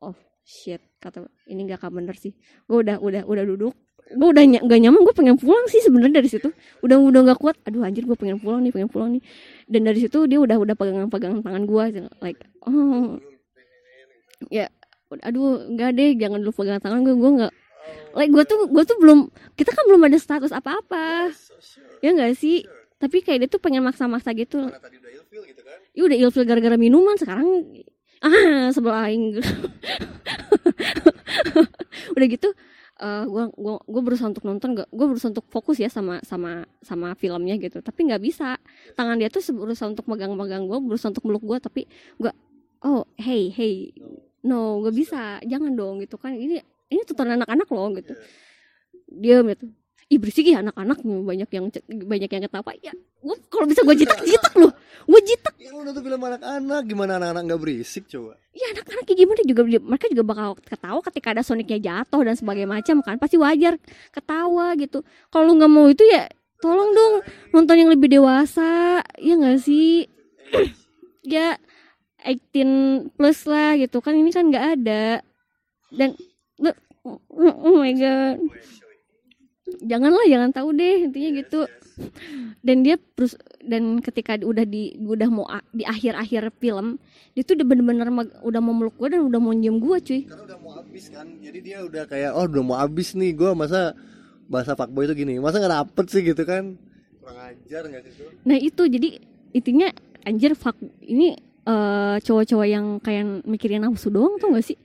oh 0.00 0.14
shit 0.46 0.80
kata 1.02 1.26
ini 1.50 1.66
nggak 1.66 1.82
akan 1.82 2.04
bener 2.04 2.14
sih. 2.14 2.32
Gue 2.70 2.86
udah 2.86 3.02
udah 3.02 3.26
udah 3.26 3.44
duduk 3.44 3.74
gue 4.08 4.28
udah 4.32 4.42
ny 4.44 4.56
gak 4.64 4.80
nyaman 4.80 5.00
gue 5.04 5.14
pengen 5.14 5.36
pulang 5.36 5.66
sih 5.68 5.84
sebenarnya 5.84 6.24
dari 6.24 6.28
situ. 6.32 6.48
Udah 6.80 6.96
udah 6.96 7.20
nggak 7.28 7.38
kuat. 7.40 7.56
Aduh 7.68 7.84
anjir 7.84 8.08
gue 8.08 8.16
pengen 8.16 8.40
pulang 8.40 8.64
nih 8.64 8.72
pengen 8.72 8.88
pulang 8.88 9.12
nih. 9.16 9.22
Dan 9.68 9.84
dari 9.84 10.00
situ 10.00 10.24
dia 10.24 10.40
udah 10.40 10.56
udah 10.56 10.74
pegangan 10.76 11.08
pegangan 11.12 11.40
tangan 11.44 11.62
gue 11.68 11.84
like 12.24 12.40
oh. 12.64 13.20
Ya 14.48 14.72
aduh 15.24 15.64
nggak 15.72 15.90
deh 15.96 16.10
jangan 16.20 16.40
dulu 16.40 16.52
pegangan 16.52 16.84
tangan 16.84 17.00
gue 17.00 17.16
gue 17.16 17.30
nggak 17.40 17.52
like 18.12 18.28
gue 18.28 18.44
tuh 18.44 18.68
gue 18.68 18.84
tuh 18.84 18.96
belum 19.00 19.32
kita 19.56 19.72
kan 19.72 19.84
belum 19.88 20.04
ada 20.04 20.20
status 20.20 20.52
apa 20.52 20.80
apa 20.80 21.32
ya 22.00 22.12
nggak 22.16 22.32
sih? 22.36 22.64
Tapi 22.98 23.22
kayak 23.22 23.38
dia 23.46 23.48
tuh 23.48 23.62
pengen 23.62 23.86
maksa-maksa 23.86 24.34
gitu. 24.34 24.58
Karena 24.58 24.82
tadi 24.82 24.98
udah 24.98 25.12
ilfil 25.14 25.42
gitu 25.46 25.62
kan. 25.62 25.78
ya 25.94 26.02
udah 26.02 26.16
ilfil 26.18 26.44
gara-gara 26.48 26.76
minuman 26.80 27.14
sekarang 27.14 27.46
ah 28.26 28.72
sebelah 28.74 29.06
aing. 29.06 29.38
Udah 32.18 32.26
gitu 32.26 32.50
eh 32.98 33.24
gua 33.30 33.44
gua 33.54 33.78
gua 33.86 34.02
berusaha 34.02 34.26
untuk 34.26 34.42
nonton 34.42 34.74
gak 34.74 34.88
gua 34.90 35.06
berusaha 35.06 35.30
untuk 35.30 35.46
fokus 35.48 35.78
ya 35.78 35.86
sama 35.86 36.18
sama 36.26 36.66
sama 36.82 37.14
filmnya 37.14 37.54
gitu. 37.58 37.78
Tapi 37.78 38.10
nggak 38.10 38.22
bisa. 38.22 38.58
Tangan 38.98 39.16
dia 39.18 39.30
tuh 39.30 39.42
berusaha 39.54 39.88
untuk 39.90 40.06
megang-megang 40.10 40.66
gua 40.66 40.78
berusaha 40.82 41.10
untuk 41.14 41.26
meluk 41.30 41.42
gua 41.46 41.58
tapi 41.62 41.86
gua 42.18 42.34
oh 42.82 43.06
hey 43.18 43.50
hey 43.54 43.94
no 44.46 44.82
gak 44.86 44.94
bisa. 44.94 45.38
jangan 45.46 45.72
dong 45.74 46.02
gitu 46.02 46.18
kan. 46.18 46.34
Ini 46.34 46.62
ini 46.90 47.02
tontonan 47.06 47.42
anak-anak 47.42 47.68
loh 47.70 47.88
gitu. 47.96 48.12
Dia 49.08 49.40
gitu 49.46 49.66
ih 50.08 50.16
berisik 50.16 50.48
ya 50.48 50.64
anak-anak 50.64 51.04
banyak 51.04 51.48
yang 51.52 51.64
banyak 51.84 52.30
yang 52.32 52.42
ketawa. 52.48 52.72
Ya 52.80 52.92
gua 53.20 53.36
kalau 53.52 53.68
bisa 53.68 53.84
gua 53.84 53.92
jitak 53.92 54.24
jitak 54.24 54.54
loh. 54.56 54.72
Gua 55.04 55.20
jitak. 55.20 55.52
Ya 55.60 55.68
lu 55.76 55.84
nonton 55.84 56.00
film 56.00 56.20
anak-anak, 56.20 56.80
gimana 56.88 57.20
anak-anak 57.20 57.42
nggak 57.44 57.60
berisik 57.60 58.08
coba? 58.08 58.40
ya 58.58 58.66
anak-anak 58.74 59.04
kayak 59.06 59.18
gimana 59.22 59.40
juga 59.46 59.62
mereka 59.68 60.06
juga 60.10 60.24
bakal 60.26 60.48
ketawa 60.58 61.00
ketika 61.06 61.28
ada 61.30 61.42
Sonicnya 61.46 61.78
jatuh 61.78 62.20
dan 62.24 62.34
sebagainya 62.34 62.68
macam 62.68 62.96
kan. 63.04 63.20
Pasti 63.20 63.36
wajar 63.36 63.76
ketawa 64.10 64.74
gitu. 64.80 65.04
Kalau 65.28 65.44
lu 65.52 65.60
nggak 65.60 65.72
mau 65.72 65.86
itu 65.86 66.02
ya 66.08 66.26
tolong 66.58 66.90
dong 66.96 67.14
nonton 67.52 67.76
yang 67.76 67.90
lebih 67.92 68.08
dewasa. 68.08 69.04
Ya 69.20 69.34
nggak 69.36 69.60
sih? 69.60 70.08
Ya 71.22 71.60
18 72.24 73.12
plus 73.12 73.44
lah 73.44 73.76
gitu. 73.76 74.00
Kan 74.00 74.16
ini 74.16 74.32
kan 74.32 74.48
nggak 74.48 74.66
ada. 74.80 75.20
Dan 75.92 76.16
oh 77.04 77.76
my 77.76 77.92
god 77.92 78.40
janganlah 79.82 80.24
jangan 80.28 80.50
tahu 80.54 80.68
deh 80.74 81.08
intinya 81.08 81.30
gitu. 81.38 81.60
dan 82.62 82.86
dia 82.86 82.94
terus 83.18 83.34
dan 83.58 83.98
ketika 83.98 84.38
udah 84.38 84.62
di 84.62 84.94
udah 85.02 85.26
mau 85.26 85.46
a- 85.50 85.66
di 85.74 85.82
akhir-akhir 85.82 86.54
film 86.62 86.94
dia 87.34 87.42
tuh 87.42 87.58
udah 87.58 87.66
bener-bener 87.66 88.06
udah 88.42 88.60
mau 88.62 88.74
meluk 88.74 88.94
gue 88.98 89.18
dan 89.18 89.26
udah 89.26 89.40
mau 89.42 89.54
nyium 89.54 89.78
gue 89.78 89.98
cuy. 90.02 90.20
Karena 90.26 90.42
udah 90.46 90.58
mau 90.58 90.72
habis 90.78 91.04
kan, 91.10 91.26
jadi 91.38 91.58
dia 91.58 91.78
udah 91.82 92.06
kayak 92.06 92.30
oh 92.34 92.46
udah 92.46 92.62
mau 92.66 92.76
habis 92.78 93.14
nih, 93.14 93.30
gue 93.34 93.50
masa 93.54 93.94
bahasa 94.50 94.74
fuckboy 94.74 95.06
itu 95.06 95.14
gini, 95.26 95.38
masa 95.42 95.62
nggak 95.62 95.74
dapet 95.74 96.06
sih 96.10 96.22
gitu 96.22 96.42
kan? 96.42 96.74
Kurang 97.22 97.38
ajar 97.38 97.82
nggak 97.86 98.02
sih 98.06 98.26
nah 98.42 98.56
itu 98.56 98.82
jadi 98.88 99.08
intinya 99.52 99.88
anjir 100.24 100.56
fuck 100.58 100.74
ini 101.04 101.36
eh, 101.68 102.16
cowok-cowok 102.24 102.66
yang 102.66 102.98
kayak 102.98 103.44
mikirin 103.44 103.84
nafsu 103.84 104.08
doang 104.08 104.40
tuh 104.40 104.50
gak 104.50 104.64
sih? 104.64 104.78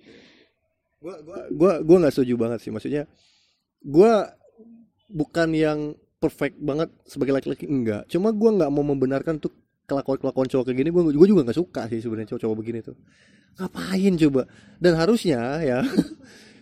Gua 0.99 1.15
gua 1.23 1.39
gua 1.51 1.71
gua 1.81 1.97
nggak 2.05 2.13
setuju 2.13 2.34
banget 2.38 2.59
sih, 2.61 2.71
maksudnya 2.71 3.07
gua 3.81 4.29
bukan 5.09 5.49
yang 5.53 5.79
perfect 6.21 6.55
banget 6.63 6.89
sebagai 7.03 7.35
laki-laki 7.35 7.67
enggak, 7.67 8.07
cuma 8.07 8.31
gua 8.31 8.55
nggak 8.55 8.71
mau 8.71 8.83
membenarkan 8.83 9.43
tuh 9.43 9.51
kelakuan-kelakuan 9.83 10.47
cowok 10.47 10.71
kayak 10.71 10.77
gini, 10.79 10.89
gua 10.89 11.03
gua 11.11 11.27
juga 11.27 11.41
nggak 11.43 11.59
suka 11.59 11.91
sih 11.91 11.99
sebenarnya 11.99 12.31
cowok-cowok 12.31 12.55
begini 12.55 12.79
tuh. 12.79 12.95
Ngapain 13.59 14.13
coba? 14.17 14.41
Dan 14.79 14.93
harusnya 14.97 15.61
ya 15.61 15.79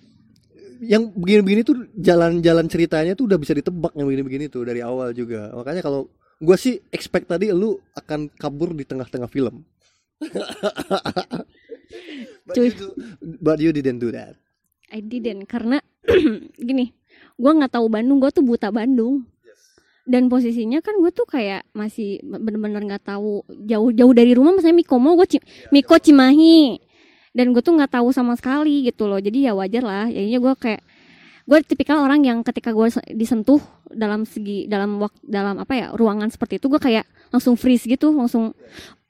yang 0.91 1.13
begini-begini 1.13 1.61
tuh 1.61 1.87
jalan-jalan 1.93 2.65
ceritanya 2.65 3.13
tuh 3.13 3.29
udah 3.29 3.37
bisa 3.37 3.53
ditebak 3.53 3.93
yang 3.93 4.09
begini-begini 4.09 4.49
tuh 4.49 4.65
dari 4.65 4.81
awal 4.81 5.13
juga. 5.13 5.53
Makanya 5.53 5.85
kalau 5.85 6.09
gua 6.41 6.57
sih 6.57 6.81
expect 6.89 7.29
tadi 7.29 7.53
lu 7.53 7.77
akan 7.93 8.33
kabur 8.33 8.73
di 8.73 8.83
tengah-tengah 8.83 9.29
film. 9.29 9.61
but, 12.45 12.57
you 12.57 12.73
do- 12.73 12.97
but 13.41 13.57
you 13.61 13.69
didn't 13.69 14.01
do 14.01 14.09
that. 14.09 14.41
I 14.91 14.99
didn't 14.99 15.47
karena 15.47 15.79
gini 16.67 16.91
gue 17.37 17.51
nggak 17.51 17.71
tahu 17.71 17.85
Bandung 17.87 18.17
gue 18.19 18.31
tuh 18.31 18.43
buta 18.43 18.71
Bandung. 18.71 19.23
Dan 20.01 20.27
posisinya 20.27 20.81
kan 20.81 20.97
gue 20.97 21.11
tuh 21.13 21.29
kayak 21.29 21.61
masih 21.71 22.19
bener-bener 22.25 22.81
nggak 22.83 23.05
tahu 23.05 23.45
jauh-jauh 23.47 24.13
dari 24.17 24.33
rumah 24.33 24.57
misalnya 24.57 24.81
Mikomo 24.81 25.13
gue 25.13 25.37
Ci- 25.37 25.45
Miko 25.69 25.95
Cimahi. 25.95 26.81
Dan 27.31 27.53
gue 27.55 27.61
tuh 27.63 27.77
nggak 27.77 27.95
tahu 28.01 28.09
sama 28.11 28.33
sekali 28.35 28.89
gitu 28.89 29.05
loh. 29.07 29.21
Jadi 29.21 29.45
ya 29.45 29.53
wajar 29.53 29.83
lah. 29.85 30.05
Jadinya 30.09 30.41
gue 30.41 30.53
kayak 30.57 30.81
gue 31.41 31.57
tipikal 31.63 32.01
orang 32.01 32.21
yang 32.25 32.41
ketika 32.41 32.73
gue 32.73 32.87
disentuh 33.13 33.61
dalam 33.93 34.25
segi 34.25 34.65
dalam 34.69 35.01
waktu 35.01 35.19
dalam 35.25 35.57
apa 35.57 35.73
ya 35.73 35.87
ruangan 35.93 36.29
seperti 36.29 36.61
itu 36.61 36.69
gue 36.69 36.79
kayak 36.79 37.03
langsung 37.33 37.57
freeze 37.59 37.83
gitu 37.89 38.13
langsung 38.13 38.53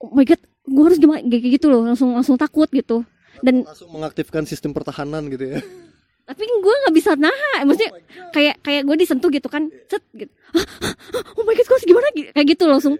oh 0.02 0.12
my 0.16 0.24
god 0.26 0.40
gue 0.68 0.84
harus 0.86 1.00
gimana? 1.00 1.24
Kayak 1.24 1.58
gitu 1.58 1.68
loh 1.72 1.88
langsung 1.88 2.14
langsung 2.14 2.36
takut 2.36 2.68
gitu. 2.70 3.02
Dan 3.42 3.64
langsung 3.64 3.90
mengaktifkan 3.90 4.44
sistem 4.44 4.76
pertahanan 4.76 5.26
gitu 5.32 5.56
ya. 5.56 5.60
tapi 6.26 6.44
gue 6.48 6.76
nggak 6.86 6.96
bisa 6.96 7.12
nahan 7.18 7.68
maksudnya 7.68 7.92
kayak 8.32 8.56
kayak 8.64 8.82
gue 8.88 8.96
disentuh 8.98 9.30
gitu 9.34 9.48
kan 9.52 9.68
set 9.90 10.04
gitu. 10.16 10.32
"Hah? 10.56 10.64
Hah? 10.64 10.94
oh 11.36 11.44
my 11.44 11.54
god 11.58 11.68
gue 11.68 11.80
gimana 11.88 12.08
kayak 12.14 12.48
gitu 12.48 12.64
langsung. 12.70 12.96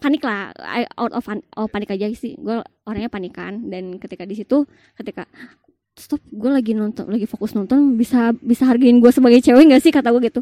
Panik 0.00 0.24
lah. 0.24 0.48
I- 0.64 0.88
out 0.96 1.12
of 1.12 1.28
oh, 1.28 1.68
panik 1.68 1.92
aja 1.92 2.08
sih. 2.16 2.40
Gue 2.40 2.64
orangnya 2.88 3.12
panikan. 3.12 3.68
Dan 3.68 4.00
ketika 4.00 4.24
di 4.24 4.32
situ 4.32 4.64
ketika 4.96 5.28
stop 5.92 6.24
gue 6.32 6.48
lagi 6.48 6.72
nonton 6.72 7.04
lagi 7.12 7.28
fokus 7.28 7.52
nonton 7.52 8.00
bisa 8.00 8.32
bisa 8.40 8.64
hargain 8.64 8.96
gue 8.96 9.12
sebagai 9.12 9.44
cewek 9.44 9.68
nggak 9.68 9.82
sih? 9.84 9.92
kata 9.92 10.08
gue 10.08 10.32
gitu. 10.32 10.40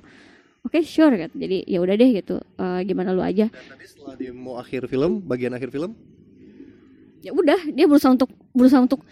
Oke 0.60 0.84
sure 0.84 1.16
gitu 1.16 1.34
jadi 1.40 1.64
ya 1.66 1.82
udah 1.82 1.94
deh 1.98 2.10
gitu. 2.22 2.38
Eh, 2.38 2.80
gimana 2.86 3.10
lu 3.10 3.24
aja. 3.24 3.50
Dan 3.50 3.66
tadi 3.74 3.86
setelah 3.88 4.14
dia 4.14 4.30
mau 4.30 4.60
akhir 4.62 4.86
film, 4.86 5.24
bagian 5.26 5.56
akhir 5.58 5.74
film, 5.74 5.96
ya 7.20 7.32
udah 7.36 7.60
dia 7.72 7.84
berusaha 7.84 8.12
untuk 8.12 8.32
berusaha 8.56 8.80
untuk 8.80 9.04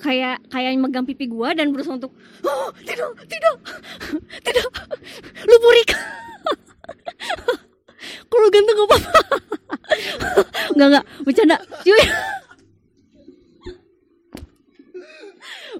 kayak 0.00 0.40
kayak 0.48 0.74
megang 0.80 1.04
pipi 1.04 1.28
gua 1.28 1.52
dan 1.52 1.70
berusaha 1.70 2.00
untuk 2.00 2.12
oh, 2.44 2.70
tidak 2.82 3.12
tidak 3.28 3.54
tidak 4.42 4.66
lu 5.44 5.56
burik 5.60 5.90
kalau 8.30 8.48
ganteng 8.48 8.76
gak 8.78 8.88
apa-apa. 8.88 9.20
Nggak 10.74 10.88
nggak 10.88 11.04
bercanda. 11.26 11.56
Cuy. 11.82 12.00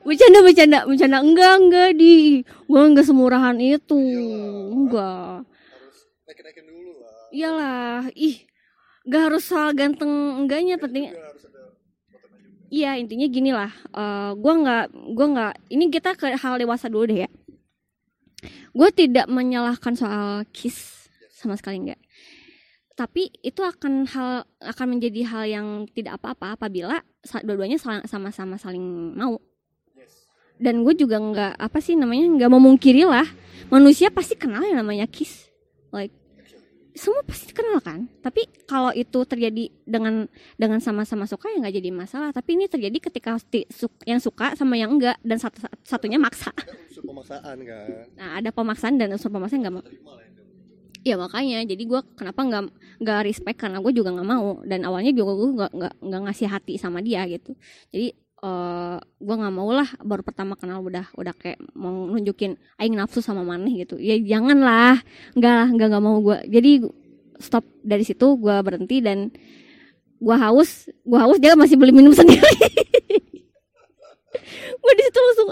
Bercanda 0.06 0.38
bercanda 0.42 0.78
bercanda. 0.86 1.18
Enggak 1.22 1.54
enggak 1.60 1.90
di. 1.94 2.42
Gua 2.66 2.90
enggak 2.90 3.06
semurahan 3.06 3.56
itu. 3.58 4.00
Enggak 4.74 5.46
dulu 6.66 6.90
lah. 7.00 7.30
iyalah. 7.30 8.02
Ih 8.18 8.36
nggak 9.06 9.22
harus 9.30 9.44
soal 9.46 9.70
ganteng. 9.72 10.10
Enggaknya 10.44 10.76
penting 10.76 11.10
Juga 11.10 11.22
harus 11.30 11.44
ada 11.46 11.60
fotonya 12.10 12.48
juga. 12.50 12.59
Iya 12.70 12.94
intinya 13.02 13.26
gini 13.26 13.50
lah, 13.50 13.74
eh 13.90 14.30
gue 14.38 14.54
nggak, 14.62 14.84
gue 15.10 15.26
nggak. 15.26 15.52
Ini 15.74 15.84
kita 15.90 16.14
ke 16.14 16.30
hal 16.38 16.54
dewasa 16.54 16.86
dulu 16.86 17.10
deh 17.10 17.26
ya. 17.26 17.30
Gue 18.70 18.94
tidak 18.94 19.26
menyalahkan 19.26 19.98
soal 19.98 20.46
kiss 20.54 21.10
sama 21.34 21.58
sekali 21.58 21.82
nggak. 21.90 22.00
Tapi 22.94 23.26
itu 23.42 23.66
akan 23.66 24.06
hal 24.06 24.46
akan 24.62 24.86
menjadi 24.86 25.20
hal 25.26 25.44
yang 25.50 25.66
tidak 25.90 26.22
apa-apa 26.22 26.54
apabila 26.54 27.02
dua-duanya 27.42 27.74
sama-sama 28.06 28.54
saling 28.54 29.18
mau. 29.18 29.34
Dan 30.60 30.86
gue 30.86 30.94
juga 30.94 31.18
nggak 31.18 31.58
apa 31.58 31.78
sih 31.82 31.98
namanya 31.98 32.28
nggak 32.38 32.52
memungkiri 32.54 33.08
lah 33.08 33.26
manusia 33.72 34.14
pasti 34.14 34.38
kenal 34.38 34.62
yang 34.62 34.78
namanya 34.78 35.10
kiss. 35.10 35.50
Like 35.90 36.14
semua 36.95 37.22
pasti 37.22 37.55
kenal 37.55 37.78
kan? 37.78 38.11
Tapi 38.20 38.47
kalau 38.66 38.91
itu 38.91 39.22
terjadi 39.26 39.70
dengan 39.86 40.26
dengan 40.59 40.78
sama-sama 40.82 41.24
suka 41.26 41.51
ya 41.51 41.62
nggak 41.62 41.76
jadi 41.78 41.91
masalah. 41.95 42.30
Tapi 42.34 42.59
ini 42.59 42.66
terjadi 42.66 42.99
ketika 42.99 43.38
yang 44.07 44.20
suka 44.20 44.55
sama 44.59 44.74
yang 44.74 44.95
enggak 44.95 45.16
dan 45.22 45.38
satu 45.38 45.62
satunya 45.86 46.18
maksa. 46.18 46.51
Ada 46.55 46.74
unsur 46.91 47.05
pemaksaan 47.07 47.57
kan. 47.64 48.05
nah 48.18 48.28
ada 48.38 48.51
pemaksaan 48.51 48.95
dan 48.99 49.09
unsur 49.14 49.30
pemaksaan 49.30 49.61
nggak 49.62 49.74
mau. 49.74 49.84
Ya 51.01 51.16
makanya. 51.16 51.64
Jadi 51.64 51.82
gue 51.88 52.01
kenapa 52.18 52.41
nggak 52.45 52.62
nggak 53.01 53.18
respect 53.24 53.59
karena 53.61 53.78
gue 53.80 53.93
juga 53.95 54.11
nggak 54.12 54.28
mau. 54.28 54.61
Dan 54.66 54.84
awalnya 54.84 55.12
juga 55.16 55.32
gue 55.38 55.49
nggak 55.57 55.72
nggak 56.01 56.20
ngasih 56.28 56.49
hati 56.51 56.74
sama 56.76 57.01
dia 57.01 57.24
gitu. 57.30 57.57
Jadi 57.88 58.12
eh 58.41 58.97
gue 59.20 59.34
nggak 59.36 59.55
mau 59.55 59.68
lah 59.68 59.88
baru 60.01 60.24
pertama 60.24 60.57
kenal 60.57 60.80
udah 60.80 61.12
udah 61.12 61.34
kayak 61.36 61.61
mau 61.76 62.09
nunjukin 62.09 62.57
aing 62.80 62.97
nafsu 62.97 63.20
sama 63.20 63.45
maneh 63.45 63.84
gitu. 63.84 64.01
Ya 64.01 64.16
jangan 64.16 64.59
lah. 64.64 64.97
Nggak 65.36 65.55
lah 65.55 65.68
nggak 65.68 65.88
nggak 65.93 66.05
mau 66.05 66.16
gue 66.24 66.38
jadi 66.49 66.72
stop 67.36 67.64
dari 67.84 68.05
situ 68.05 68.26
gue 68.41 68.57
berhenti 68.64 69.05
dan 69.05 69.28
gue 70.20 70.36
haus. 70.41 70.88
Gue 71.05 71.18
haus 71.20 71.36
dia 71.36 71.53
masih 71.53 71.76
beli 71.76 71.93
minum 71.93 72.16
sendiri. 72.20 72.55
Gue 74.80 74.93
di 74.97 75.03
situ 75.05 75.18
langsung 75.20 75.49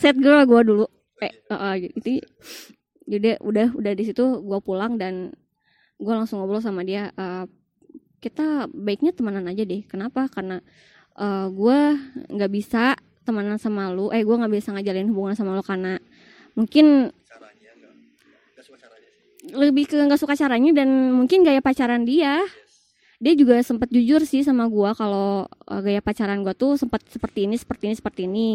set 0.00 0.16
girl 0.16 0.40
gue 0.50 0.60
dulu. 0.64 0.86
Eh 1.20 1.32
uh, 1.52 1.76
itu 1.76 2.24
jadi 3.06 3.38
udah 3.38 3.76
udah 3.76 3.92
di 3.92 4.04
situ 4.08 4.24
gue 4.42 4.58
pulang 4.64 4.98
dan 4.98 5.36
gue 5.96 6.12
langsung 6.12 6.42
ngobrol 6.42 6.60
sama 6.60 6.84
dia 6.84 7.08
eh, 7.14 7.44
kita 8.20 8.70
baiknya 8.72 9.12
temenan 9.12 9.46
aja 9.46 9.62
deh. 9.62 9.82
Kenapa? 9.86 10.26
Karena 10.30 10.60
eh 11.16 11.46
gue 11.48 11.78
nggak 12.32 12.50
bisa 12.52 12.96
temenan 13.26 13.58
sama 13.58 13.90
lu. 13.92 14.12
Eh 14.12 14.22
gue 14.22 14.36
nggak 14.36 14.52
bisa 14.52 14.72
ngajalin 14.74 15.10
hubungan 15.12 15.34
sama 15.34 15.56
lu 15.56 15.64
karena 15.64 15.98
mungkin 16.56 17.12
caranya 17.28 17.70
enggak 17.76 17.92
enggak 18.54 18.64
suka 18.64 18.78
caranya 18.80 19.08
sih. 19.12 19.52
lebih 19.52 19.84
ke 19.88 19.96
nggak 19.96 20.20
suka 20.20 20.34
caranya 20.34 20.70
dan 20.72 20.88
mungkin 21.12 21.44
gaya 21.44 21.60
pacaran 21.60 22.04
dia. 22.04 22.40
Dia 23.16 23.32
juga 23.32 23.56
sempat 23.64 23.88
jujur 23.88 24.20
sih 24.28 24.44
sama 24.44 24.68
gua 24.68 24.92
kalau 24.92 25.48
eh, 25.72 25.80
gaya 25.80 26.00
pacaran 26.04 26.44
gua 26.44 26.52
tuh 26.52 26.76
sempat 26.76 27.00
seperti 27.08 27.48
ini 27.48 27.56
seperti 27.56 27.88
ini 27.88 27.94
seperti 27.96 28.22
ini 28.28 28.50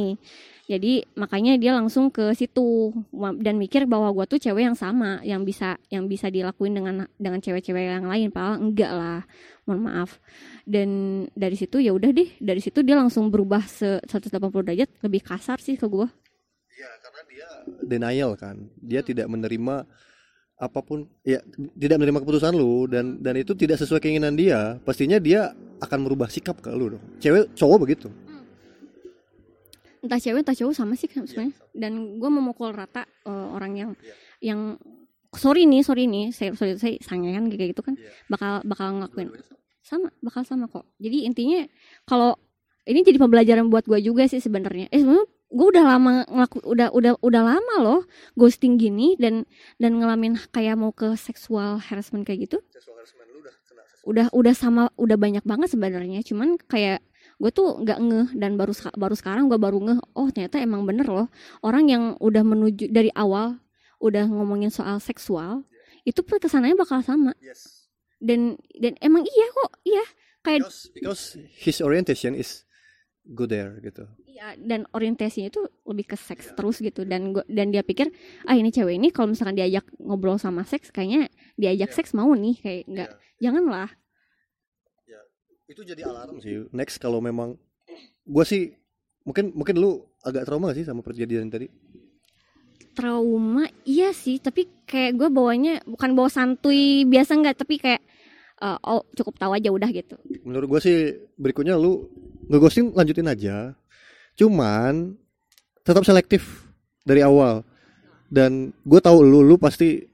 jadi 0.69 1.03
makanya 1.17 1.57
dia 1.57 1.73
langsung 1.73 2.13
ke 2.13 2.31
situ. 2.37 2.93
Dan 3.41 3.57
mikir 3.57 3.89
bahwa 3.89 4.13
gua 4.13 4.25
tuh 4.29 4.37
cewek 4.37 4.69
yang 4.71 4.77
sama 4.77 5.19
yang 5.25 5.41
bisa 5.41 5.81
yang 5.89 6.05
bisa 6.05 6.29
dilakuin 6.29 6.77
dengan 6.77 6.95
dengan 7.17 7.39
cewek-cewek 7.41 7.97
yang 7.99 8.07
lain 8.07 8.29
padahal 8.29 8.61
enggak 8.61 8.91
lah. 8.93 9.21
Mohon 9.65 9.81
maaf. 9.89 10.09
Dan 10.65 10.89
dari 11.33 11.57
situ 11.57 11.81
ya 11.81 11.91
udah 11.91 12.13
deh. 12.13 12.29
Dari 12.37 12.61
situ 12.61 12.85
dia 12.85 12.97
langsung 12.97 13.33
berubah 13.33 13.65
se 13.65 13.99
180 14.05 14.37
derajat. 14.63 14.89
Lebih 15.01 15.21
kasar 15.25 15.57
sih 15.57 15.75
ke 15.75 15.89
gua. 15.89 16.09
Iya, 16.71 16.89
karena 17.03 17.21
dia 17.27 17.47
denial 17.83 18.31
kan. 18.37 18.57
Dia 18.79 19.01
tidak 19.03 19.27
menerima 19.27 19.85
apa 20.61 20.79
pun. 20.85 21.09
Ya 21.25 21.41
tidak 21.75 21.97
menerima 21.99 22.21
keputusan 22.21 22.53
lu 22.53 22.85
dan 22.85 23.17
dan 23.19 23.33
itu 23.35 23.57
tidak 23.57 23.81
sesuai 23.81 23.99
keinginan 23.99 24.37
dia. 24.37 24.77
Pastinya 24.87 25.17
dia 25.17 25.51
akan 25.81 25.99
merubah 26.05 26.29
sikap 26.29 26.61
ke 26.61 26.69
lu 26.71 26.95
dong. 26.95 27.03
Cewek 27.17 27.51
cowok 27.57 27.79
begitu. 27.81 28.09
Entah 30.01 30.17
cewek 30.17 30.41
entah 30.41 30.53
cowok 30.53 30.73
sama 30.73 30.93
sih 30.93 31.05
kan 31.05 31.23
sebenarnya. 31.23 31.53
dan 31.73 31.93
gue 32.17 32.29
memukul 32.29 32.73
rata 32.73 33.05
eh, 33.05 33.47
orang 33.51 33.73
yang 33.73 33.91
Iya. 33.97 34.13
yang 34.41 34.59
sorry 35.31 35.63
nih 35.63 35.81
sorry 35.81 36.05
nih 36.05 36.29
saya 36.29 36.51
sorry 36.53 36.75
saya 36.75 36.97
sangean 36.99 37.47
kayak 37.47 37.71
gitu 37.71 37.81
kan 37.81 37.95
Iya. 37.95 38.09
bakal 38.27 38.51
bakal 38.63 38.87
ngelakuin. 38.97 39.29
sama 39.81 40.13
bakal 40.21 40.45
sama 40.45 40.65
kok. 40.65 40.85
Jadi 40.97 41.25
intinya 41.25 41.65
kalau 42.03 42.37
ini 42.83 43.01
jadi 43.01 43.17
pembelajaran 43.17 43.65
buat 43.67 43.85
gue 43.85 43.97
juga 43.99 44.29
sih 44.29 44.37
sebenarnya. 44.37 44.85
Eh 44.89 45.01
sebenarnya 45.01 45.25
gue 45.51 45.67
udah 45.67 45.83
lama 45.83 46.13
ngelaku 46.29 46.57
udah 46.63 46.87
udah 46.89 47.13
udah 47.19 47.41
lama 47.43 47.75
loh 47.77 48.01
ghosting 48.33 48.77
gini 48.77 49.17
dan 49.17 49.43
dan 49.77 49.97
ngalamin 49.97 50.37
kayak 50.49 50.77
mau 50.77 50.93
ke 50.93 51.17
seksual 51.17 51.81
harassment 51.81 52.23
kayak 52.23 52.45
gitu. 52.45 52.57
Udah 54.01 54.29
udah 54.33 54.53
sama 54.53 54.89
udah 54.97 55.17
banyak 55.17 55.45
banget 55.45 55.69
sebenarnya. 55.73 56.25
Cuman 56.25 56.57
kayak 56.65 57.01
gue 57.41 57.49
tuh 57.49 57.81
nggak 57.81 57.99
ngeh 57.99 58.27
dan 58.37 58.53
baru 58.53 58.69
baru 58.93 59.17
sekarang 59.17 59.49
gue 59.49 59.57
baru 59.57 59.81
ngeh 59.81 59.99
oh 60.13 60.29
ternyata 60.29 60.61
emang 60.61 60.85
bener 60.85 61.09
loh. 61.09 61.27
Orang 61.65 61.89
yang 61.89 62.13
udah 62.21 62.45
menuju 62.45 62.93
dari 62.93 63.09
awal 63.17 63.57
udah 63.97 64.29
ngomongin 64.29 64.69
soal 64.69 65.01
seksual 65.01 65.65
itu 66.05 66.21
ke 66.21 66.45
sananya 66.45 66.77
bakal 66.77 67.01
sama. 67.01 67.33
Yes. 67.41 67.89
dan 68.21 68.53
dan 68.77 68.93
emang 69.01 69.25
iya 69.25 69.47
kok 69.49 69.71
iya. 69.81 70.05
Kayak 70.41 70.69
Because, 70.69 70.81
because 70.93 71.21
his 71.57 71.77
orientation 71.81 72.33
is 72.33 72.65
go 73.29 73.45
there 73.45 73.77
gitu. 73.81 74.05
iya 74.25 74.57
dan 74.57 74.89
orientasinya 74.89 75.49
itu 75.49 75.61
lebih 75.85 76.13
ke 76.13 76.17
seks 76.17 76.53
terus 76.53 76.81
gitu. 76.81 77.05
Dan 77.05 77.33
gua, 77.33 77.45
dan 77.49 77.69
dia 77.69 77.81
pikir 77.81 78.09
ah 78.45 78.53
ini 78.53 78.69
cewek 78.69 78.97
ini 78.97 79.09
kalau 79.09 79.33
misalkan 79.33 79.53
diajak 79.53 79.85
ngobrol 79.97 80.37
sama 80.37 80.65
seks 80.65 80.89
kayaknya 80.89 81.29
diajak 81.57 81.93
Iya. 81.93 81.97
seks 81.97 82.13
mau 82.13 82.29
nih 82.33 82.57
kayak 82.57 82.83
nggak. 82.89 83.09
Janganlah 83.41 83.89
Itu 85.71 85.87
jadi 85.87 86.03
alarm 86.03 86.43
sih. 86.43 86.67
Next 86.75 86.99
kalau 86.99 87.23
memang 87.23 87.55
gua 88.27 88.43
sih 88.43 88.75
mungkin 89.23 89.55
mungkin 89.55 89.79
lu 89.79 90.03
agak 90.21 90.43
trauma 90.43 90.69
gak 90.69 90.83
sih 90.83 90.87
sama 90.87 90.99
perjanjian 90.99 91.47
tadi? 91.47 91.71
trauma 92.91 93.63
iya 93.87 94.11
sih 94.11 94.35
tapi 94.35 94.67
kayak 94.83 95.15
gue 95.15 95.31
bawanya 95.31 95.79
bukan 95.87 96.11
bawa 96.11 96.27
santuy 96.27 97.07
biasa 97.07 97.39
nggak 97.39 97.63
tapi 97.63 97.79
kayak 97.79 98.03
eh, 98.59 98.77
oh 98.83 99.07
cukup 99.15 99.39
tahu 99.39 99.55
aja 99.55 99.71
udah 99.71 99.87
gitu 99.95 100.19
Menurut 100.43 100.67
gua 100.67 100.83
sih 100.83 101.15
berikutnya 101.39 101.79
lu 101.79 102.11
ngeghosting 102.51 102.91
lanjutin 102.91 103.31
aja. 103.31 103.71
Cuman 104.35 105.15
tetap 105.87 106.03
selektif 106.03 106.67
dari 107.07 107.23
awal. 107.23 107.63
Dan 108.31 108.71
gue 108.87 108.99
tahu 109.03 109.23
lu 109.23 109.43
lu 109.43 109.55
pasti 109.59 110.07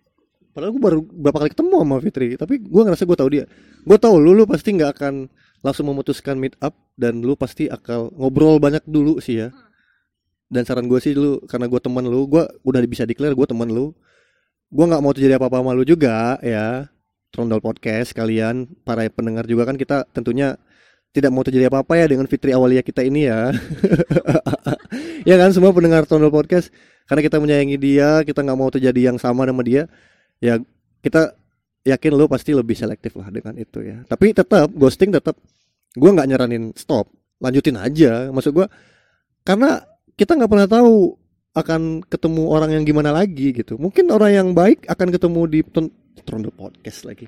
padahal 0.54 0.74
gue 0.74 0.82
baru 0.82 1.00
berapa 1.06 1.38
kali 1.46 1.50
ketemu 1.54 1.76
sama 1.86 1.96
Fitri, 2.02 2.30
tapi 2.34 2.58
gue 2.58 2.82
ngerasa 2.82 3.06
gue 3.06 3.18
tahu 3.18 3.30
dia. 3.30 3.46
Gue 3.86 3.98
tahu 4.02 4.18
lu 4.18 4.34
lu 4.34 4.50
pasti 4.50 4.74
nggak 4.74 4.92
akan 4.98 5.14
langsung 5.66 5.90
memutuskan 5.90 6.38
meet 6.38 6.54
up 6.62 6.74
dan 6.98 7.22
lu 7.22 7.34
pasti 7.34 7.70
akan 7.70 8.14
ngobrol 8.14 8.62
banyak 8.62 8.84
dulu 8.86 9.18
sih 9.18 9.46
ya. 9.46 9.50
Dan 10.48 10.64
saran 10.64 10.88
gue 10.88 11.00
sih 11.04 11.12
lu 11.12 11.44
karena 11.46 11.68
gue 11.68 11.80
teman 11.82 12.08
lu, 12.08 12.24
gue 12.30 12.44
udah 12.64 12.80
bisa 12.88 13.04
declare 13.04 13.36
gue 13.36 13.48
teman 13.48 13.68
lu. 13.68 13.92
Gue 14.72 14.86
nggak 14.88 15.02
mau 15.04 15.12
terjadi 15.12 15.40
apa-apa 15.40 15.64
sama 15.64 15.72
lu 15.76 15.84
juga 15.84 16.40
ya. 16.44 16.88
Trondol 17.28 17.60
podcast 17.60 18.16
kalian 18.16 18.72
para 18.88 19.04
pendengar 19.12 19.44
juga 19.44 19.68
kan 19.68 19.76
kita 19.76 20.08
tentunya 20.16 20.56
tidak 21.12 21.32
mau 21.36 21.44
terjadi 21.44 21.68
apa-apa 21.68 22.00
ya 22.00 22.06
dengan 22.08 22.30
Fitri 22.30 22.56
Awalia 22.56 22.80
kita 22.86 23.04
ini 23.04 23.28
ya. 23.28 23.52
ya 25.30 25.36
kan 25.36 25.52
semua 25.52 25.76
pendengar 25.76 26.08
Trondol 26.08 26.32
podcast 26.32 26.72
karena 27.08 27.22
kita 27.24 27.38
menyayangi 27.40 27.78
dia, 27.80 28.24
kita 28.24 28.44
nggak 28.44 28.58
mau 28.60 28.70
terjadi 28.72 29.12
yang 29.12 29.18
sama 29.20 29.48
sama 29.48 29.64
dia. 29.64 29.92
Ya 30.40 30.60
kita 31.04 31.36
yakin 31.88 32.12
lo 32.20 32.28
pasti 32.28 32.52
lebih 32.52 32.76
selektif 32.76 33.16
lah 33.16 33.32
dengan 33.32 33.56
itu 33.56 33.80
ya. 33.80 34.04
Tapi 34.04 34.36
tetap 34.36 34.68
ghosting 34.76 35.16
tetap. 35.16 35.40
Gua 35.98 36.14
nggak 36.14 36.28
nyaranin 36.30 36.76
stop, 36.76 37.10
lanjutin 37.40 37.80
aja. 37.80 38.28
Maksud 38.30 38.52
gua 38.52 38.68
karena 39.48 39.80
kita 40.20 40.36
nggak 40.36 40.52
pernah 40.52 40.68
tahu 40.68 41.16
akan 41.58 42.06
ketemu 42.06 42.44
orang 42.54 42.70
yang 42.78 42.84
gimana 42.86 43.10
lagi 43.10 43.50
gitu. 43.50 43.82
Mungkin 43.82 44.14
orang 44.14 44.32
yang 44.36 44.48
baik 44.54 44.86
akan 44.86 45.08
ketemu 45.10 45.42
di 45.50 45.60
Trondol 46.22 46.54
podcast 46.54 47.08
lagi. 47.08 47.26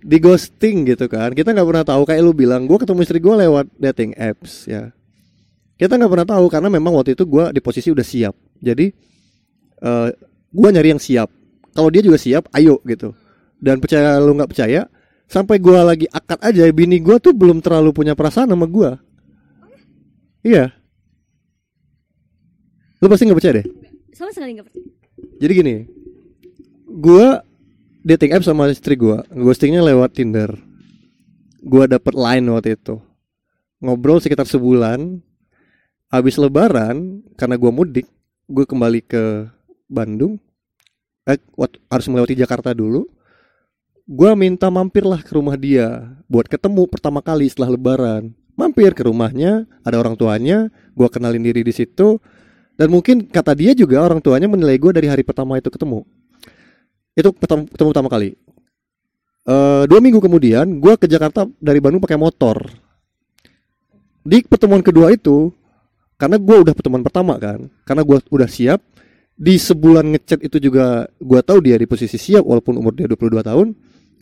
Di 0.00 0.16
ghosting 0.22 0.88
gitu 0.88 1.04
kan. 1.10 1.36
Kita 1.36 1.52
nggak 1.52 1.68
pernah 1.68 1.84
tahu. 1.84 2.02
Kayak 2.08 2.22
lu 2.22 2.32
bilang 2.32 2.64
gue 2.64 2.78
ketemu 2.80 3.00
istri 3.04 3.18
gue 3.20 3.34
lewat 3.34 3.66
dating 3.76 4.16
apps 4.16 4.64
ya. 4.70 4.88
Kita 5.76 6.00
nggak 6.00 6.10
pernah 6.16 6.28
tahu 6.32 6.46
karena 6.48 6.68
memang 6.72 6.96
waktu 6.96 7.12
itu 7.12 7.28
gue 7.28 7.44
di 7.52 7.60
posisi 7.60 7.92
udah 7.92 8.06
siap. 8.06 8.32
Jadi 8.62 8.86
eh 9.84 10.08
gue 10.48 10.68
nyari 10.72 10.88
yang 10.96 11.02
siap. 11.02 11.28
Kalau 11.76 11.92
dia 11.92 12.00
juga 12.00 12.16
siap 12.16 12.48
ayo 12.56 12.80
gitu 12.88 13.12
dan 13.58 13.82
percaya 13.82 14.18
lu 14.22 14.34
nggak 14.34 14.50
percaya 14.50 14.86
sampai 15.28 15.60
gue 15.60 15.78
lagi 15.78 16.06
akad 16.08 16.40
aja 16.40 16.64
bini 16.72 17.02
gue 17.02 17.16
tuh 17.20 17.36
belum 17.36 17.60
terlalu 17.60 17.92
punya 17.92 18.14
perasaan 18.16 18.48
sama 18.50 18.64
gue 18.64 18.90
iya 20.46 20.72
lu 22.98 23.06
pasti 23.06 23.26
nggak 23.28 23.38
percaya 23.38 23.54
deh 23.62 23.66
sama 24.14 24.30
sekali 24.34 24.56
nggak 24.58 24.66
percaya 24.66 24.98
jadi 25.38 25.52
gini, 25.54 25.76
gua 26.86 27.42
dating 28.02 28.34
app 28.34 28.46
sama 28.46 28.70
istri 28.70 28.98
gua, 28.98 29.22
ghostingnya 29.30 29.82
lewat 29.86 30.18
Tinder. 30.18 30.50
Gua 31.62 31.86
dapet 31.86 32.14
line 32.14 32.46
waktu 32.50 32.74
itu. 32.78 32.98
Ngobrol 33.82 34.18
sekitar 34.22 34.46
sebulan. 34.46 35.22
Habis 36.08 36.40
lebaran, 36.40 37.20
karena 37.36 37.60
gua 37.60 37.68
mudik, 37.68 38.08
gue 38.48 38.64
kembali 38.64 39.04
ke 39.04 39.44
Bandung. 39.92 40.40
Eh, 41.28 41.36
harus 41.92 42.06
melewati 42.08 42.32
Jakarta 42.32 42.72
dulu. 42.72 43.04
Gua 44.08 44.32
minta 44.32 44.72
mampirlah 44.72 45.20
ke 45.20 45.36
rumah 45.36 45.52
dia 45.60 46.16
buat 46.32 46.48
ketemu 46.48 46.88
pertama 46.88 47.20
kali 47.20 47.44
setelah 47.52 47.76
lebaran. 47.76 48.32
Mampir 48.56 48.96
ke 48.96 49.04
rumahnya, 49.04 49.68
ada 49.84 50.00
orang 50.00 50.16
tuanya, 50.16 50.72
gua 50.96 51.12
kenalin 51.12 51.44
diri 51.44 51.60
di 51.60 51.76
situ. 51.76 52.16
Dan 52.78 52.88
mungkin 52.88 53.28
kata 53.28 53.52
dia 53.52 53.76
juga 53.76 54.00
orang 54.00 54.22
tuanya 54.22 54.46
menilai 54.46 54.78
gue 54.78 54.94
dari 54.94 55.10
hari 55.10 55.26
pertama 55.26 55.58
itu 55.58 55.66
ketemu. 55.66 56.06
Itu 57.18 57.34
pertama, 57.34 57.66
ketemu 57.66 57.88
pertama 57.90 58.08
kali. 58.08 58.38
Eh 59.42 59.82
dua 59.90 59.98
minggu 59.98 60.22
kemudian 60.22 60.78
gue 60.78 60.94
ke 60.94 61.10
Jakarta 61.10 61.50
dari 61.58 61.82
Bandung 61.82 61.98
pakai 61.98 62.14
motor. 62.14 62.70
Di 64.22 64.46
pertemuan 64.46 64.80
kedua 64.86 65.10
itu, 65.10 65.50
karena 66.14 66.38
gue 66.38 66.56
udah 66.62 66.70
pertemuan 66.70 67.02
pertama 67.02 67.34
kan, 67.34 67.66
karena 67.82 68.06
gue 68.06 68.16
udah 68.30 68.46
siap. 68.46 68.78
Di 69.38 69.58
sebulan 69.58 70.14
ngechat 70.14 70.42
itu 70.46 70.58
juga 70.62 71.10
gue 71.18 71.40
tahu 71.42 71.58
dia 71.62 71.74
di 71.78 71.86
posisi 71.86 72.14
siap 72.14 72.46
walaupun 72.46 72.78
umur 72.78 72.94
dia 72.94 73.10
22 73.10 73.42
tahun. 73.42 73.74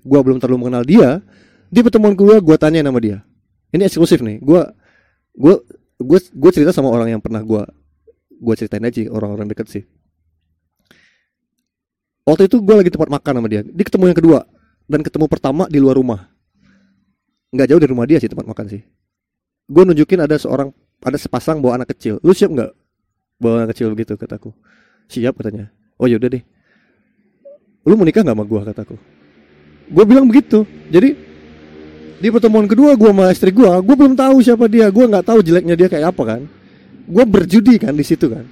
Gue 0.07 0.21
belum 0.23 0.39
terlalu 0.39 0.59
mengenal 0.67 0.87
dia. 0.87 1.19
Di 1.67 1.83
pertemuan 1.83 2.15
kedua 2.15 2.39
gue 2.39 2.57
tanya 2.57 2.87
nama 2.87 2.95
dia. 3.03 3.27
Ini 3.75 3.91
eksklusif 3.91 4.23
nih. 4.23 4.39
Gue 4.39 4.63
gue 5.35 5.55
gue 5.99 6.19
gue 6.23 6.51
cerita 6.55 6.71
sama 6.71 6.95
orang 6.95 7.19
yang 7.19 7.21
pernah 7.21 7.43
gue 7.43 7.63
gue 8.37 8.55
ceritain 8.55 8.85
aja 8.87 9.11
orang-orang 9.11 9.51
deket 9.51 9.67
sih. 9.67 9.83
Waktu 12.23 12.47
itu 12.47 12.63
gue 12.63 12.75
lagi 12.75 12.91
tempat 12.95 13.11
makan 13.11 13.33
sama 13.43 13.49
dia 13.51 13.67
dia 13.67 13.85
ketemu 13.85 14.15
yang 14.15 14.19
kedua 14.19 14.39
dan 14.87 15.03
ketemu 15.03 15.27
pertama 15.27 15.67
di 15.67 15.83
luar 15.83 15.99
rumah. 15.99 16.31
Nggak 17.51 17.67
jauh 17.75 17.81
dari 17.83 17.91
rumah 17.91 18.07
dia 18.07 18.23
sih 18.23 18.31
tempat 18.31 18.47
makan 18.47 18.67
sih. 18.71 18.83
Gue 19.67 19.83
nunjukin 19.83 20.23
ada 20.23 20.39
seorang 20.39 20.71
ada 21.03 21.19
sepasang 21.19 21.59
bawa 21.59 21.83
anak 21.83 21.91
kecil. 21.99 22.23
Lu 22.23 22.31
siap 22.31 22.55
nggak? 22.55 22.71
Bawa 23.43 23.67
anak 23.67 23.75
kecil 23.75 23.91
begitu 23.91 24.15
kataku. 24.15 24.55
Siap 25.11 25.35
katanya. 25.35 25.75
Oh 25.99 26.07
yaudah 26.07 26.31
deh. 26.31 26.45
Lu 27.83 27.99
mau 27.99 28.07
nikah 28.07 28.23
nggak 28.23 28.37
sama 28.39 28.47
gue 28.47 28.63
kataku 28.71 28.97
gue 29.87 30.05
bilang 30.07 30.27
begitu. 30.27 30.67
Jadi 30.91 31.15
di 32.17 32.29
pertemuan 32.33 32.65
kedua 32.65 32.97
gue 32.97 33.11
sama 33.13 33.29
istri 33.29 33.53
gue 33.53 33.69
gue 33.69 33.97
belum 33.97 34.15
tahu 34.17 34.37
siapa 34.43 34.67
dia. 34.67 34.91
Gue 34.91 35.07
nggak 35.07 35.27
tahu 35.27 35.39
jeleknya 35.43 35.75
dia 35.79 35.89
kayak 35.91 36.15
apa 36.15 36.23
kan. 36.37 36.41
Gue 37.07 37.25
berjudi 37.25 37.79
kan 37.79 37.95
di 37.95 38.03
situ 38.03 38.27
kan. 38.27 38.45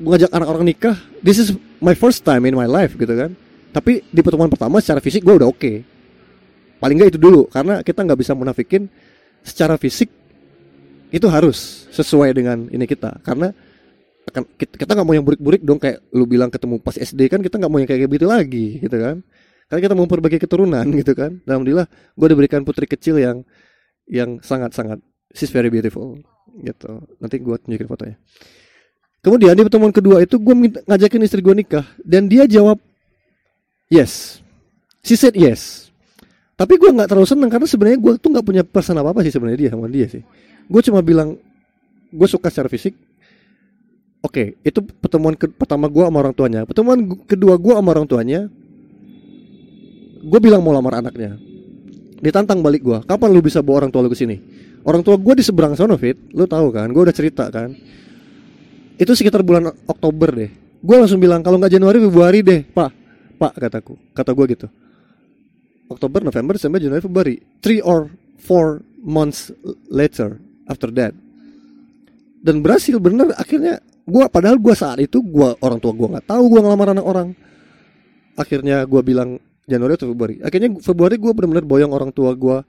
Gua 0.00 0.16
ngajak 0.16 0.30
anak 0.32 0.48
orang 0.48 0.64
nikah. 0.64 0.96
This 1.20 1.36
is 1.36 1.52
my 1.82 1.92
first 1.92 2.24
time 2.24 2.46
in 2.48 2.56
my 2.56 2.64
life 2.64 2.96
gitu 2.96 3.12
kan. 3.12 3.34
Tapi 3.70 4.02
di 4.08 4.20
pertemuan 4.24 4.50
pertama 4.50 4.80
secara 4.82 4.98
fisik 5.02 5.22
gue 5.22 5.34
udah 5.36 5.48
oke. 5.50 5.72
Paling 6.80 6.96
nggak 6.96 7.10
itu 7.16 7.20
dulu 7.20 7.44
karena 7.52 7.84
kita 7.84 8.00
nggak 8.02 8.18
bisa 8.18 8.32
munafikin 8.32 8.88
secara 9.44 9.76
fisik 9.76 10.08
itu 11.10 11.26
harus 11.26 11.90
sesuai 11.92 12.30
dengan 12.32 12.70
ini 12.70 12.86
kita. 12.88 13.20
Karena 13.20 13.52
kita 14.56 14.94
nggak 14.94 15.06
mau 15.06 15.14
yang 15.16 15.26
burik-burik 15.26 15.62
dong 15.64 15.80
kayak 15.80 16.00
lu 16.14 16.24
bilang 16.24 16.48
ketemu 16.52 16.78
pas 16.78 16.94
SD 16.94 17.26
kan 17.26 17.40
kita 17.42 17.58
nggak 17.58 17.70
mau 17.70 17.80
yang 17.82 17.88
kayak 17.88 18.06
gitu 18.06 18.26
lagi 18.30 18.78
gitu 18.78 18.96
kan 18.96 19.24
karena 19.70 19.80
kita 19.86 19.94
mau 19.94 20.04
memperbaiki 20.10 20.42
keturunan 20.42 20.82
gitu 21.00 21.14
kan. 21.14 21.38
Dan 21.46 21.62
alhamdulillah 21.62 21.86
gue 21.88 22.28
diberikan 22.28 22.66
putri 22.66 22.90
kecil 22.90 23.22
yang 23.22 23.46
yang 24.10 24.42
sangat-sangat 24.42 24.98
she's 25.30 25.54
very 25.54 25.70
beautiful 25.70 26.18
gitu. 26.58 27.06
Nanti 27.22 27.38
gue 27.38 27.54
tunjukin 27.54 27.86
fotonya. 27.86 28.18
Kemudian 29.22 29.54
di 29.54 29.62
pertemuan 29.62 29.94
kedua 29.94 30.26
itu 30.26 30.42
gue 30.42 30.54
ngajakin 30.90 31.22
istri 31.22 31.38
gue 31.38 31.54
nikah. 31.54 31.86
Dan 32.02 32.26
dia 32.26 32.50
jawab 32.50 32.82
yes. 33.86 34.42
She 35.06 35.14
said 35.14 35.38
yes. 35.38 35.88
Tapi 36.58 36.76
gue 36.76 36.90
nggak 36.90 37.08
terlalu 37.08 37.28
seneng 37.30 37.48
karena 37.48 37.64
sebenarnya 37.64 37.98
gue 38.02 38.12
tuh 38.20 38.28
nggak 38.34 38.44
punya 38.44 38.62
pesan 38.66 38.98
apa 39.00 39.16
apa 39.16 39.24
sih 39.24 39.32
sebenarnya 39.32 39.58
dia 39.64 39.70
sama 39.70 39.86
dia 39.86 40.10
sih. 40.10 40.20
Gue 40.66 40.82
cuma 40.82 41.00
bilang 41.00 41.38
gue 42.10 42.28
suka 42.28 42.50
secara 42.50 42.66
fisik. 42.66 42.92
Oke, 44.20 44.60
itu 44.60 44.84
pertemuan 45.00 45.32
ke 45.32 45.48
pertama 45.48 45.88
gue 45.88 46.04
sama 46.04 46.20
orang 46.20 46.36
tuanya. 46.36 46.60
Pertemuan 46.68 47.00
kedua 47.24 47.56
gue 47.56 47.72
sama 47.72 47.88
orang 47.96 48.04
tuanya, 48.04 48.52
gue 50.20 50.40
bilang 50.40 50.60
mau 50.60 50.76
lamar 50.76 51.00
anaknya. 51.00 51.40
Ditantang 52.20 52.60
balik 52.60 52.84
gue, 52.84 52.98
kapan 53.08 53.28
lu 53.32 53.40
bisa 53.40 53.64
bawa 53.64 53.84
orang 53.84 53.90
tua 53.90 54.04
lu 54.04 54.12
ke 54.12 54.18
sini? 54.18 54.36
Orang 54.84 55.00
tua 55.00 55.16
gue 55.16 55.34
di 55.40 55.44
seberang 55.44 55.72
sono 55.72 55.96
fit, 55.96 56.16
lu 56.36 56.44
tahu 56.44 56.68
kan? 56.72 56.92
Gue 56.92 57.08
udah 57.08 57.16
cerita 57.16 57.48
kan. 57.48 57.72
Itu 59.00 59.16
sekitar 59.16 59.40
bulan 59.40 59.72
Oktober 59.88 60.28
deh. 60.36 60.50
Gue 60.80 60.96
langsung 61.00 61.20
bilang 61.20 61.40
kalau 61.40 61.56
nggak 61.56 61.72
Januari 61.72 61.98
Februari 62.00 62.40
deh, 62.44 62.60
Pak. 62.64 62.92
Pak 63.40 63.52
kataku, 63.56 63.96
kata 64.12 64.36
gue 64.36 64.46
gitu. 64.52 64.68
Oktober, 65.88 66.20
November, 66.22 66.60
Desember, 66.60 66.78
Januari, 66.78 67.02
Februari. 67.02 67.34
Three 67.64 67.80
or 67.80 68.12
four 68.38 68.84
months 69.00 69.48
later 69.88 70.36
after 70.68 70.92
that. 70.94 71.16
Dan 72.40 72.64
berhasil 72.64 72.96
bener 72.96 73.32
akhirnya 73.36 73.84
gua 74.08 74.28
padahal 74.32 74.56
gua 74.56 74.72
saat 74.72 75.00
itu 75.02 75.20
gua 75.20 75.52
orang 75.60 75.76
tua 75.76 75.92
gua 75.92 76.16
nggak 76.16 76.26
tahu 76.28 76.44
gua 76.48 76.60
ngelamar 76.64 76.88
anak 76.96 77.06
orang 77.06 77.28
akhirnya 78.32 78.88
gua 78.88 79.04
bilang 79.04 79.36
Januari 79.70 79.94
atau 79.94 80.10
Februari? 80.10 80.42
Akhirnya 80.42 80.74
Februari 80.82 81.14
gua 81.14 81.30
benar-benar 81.30 81.62
boyong 81.62 81.92
orang 81.94 82.10
tua 82.10 82.34
gua 82.34 82.66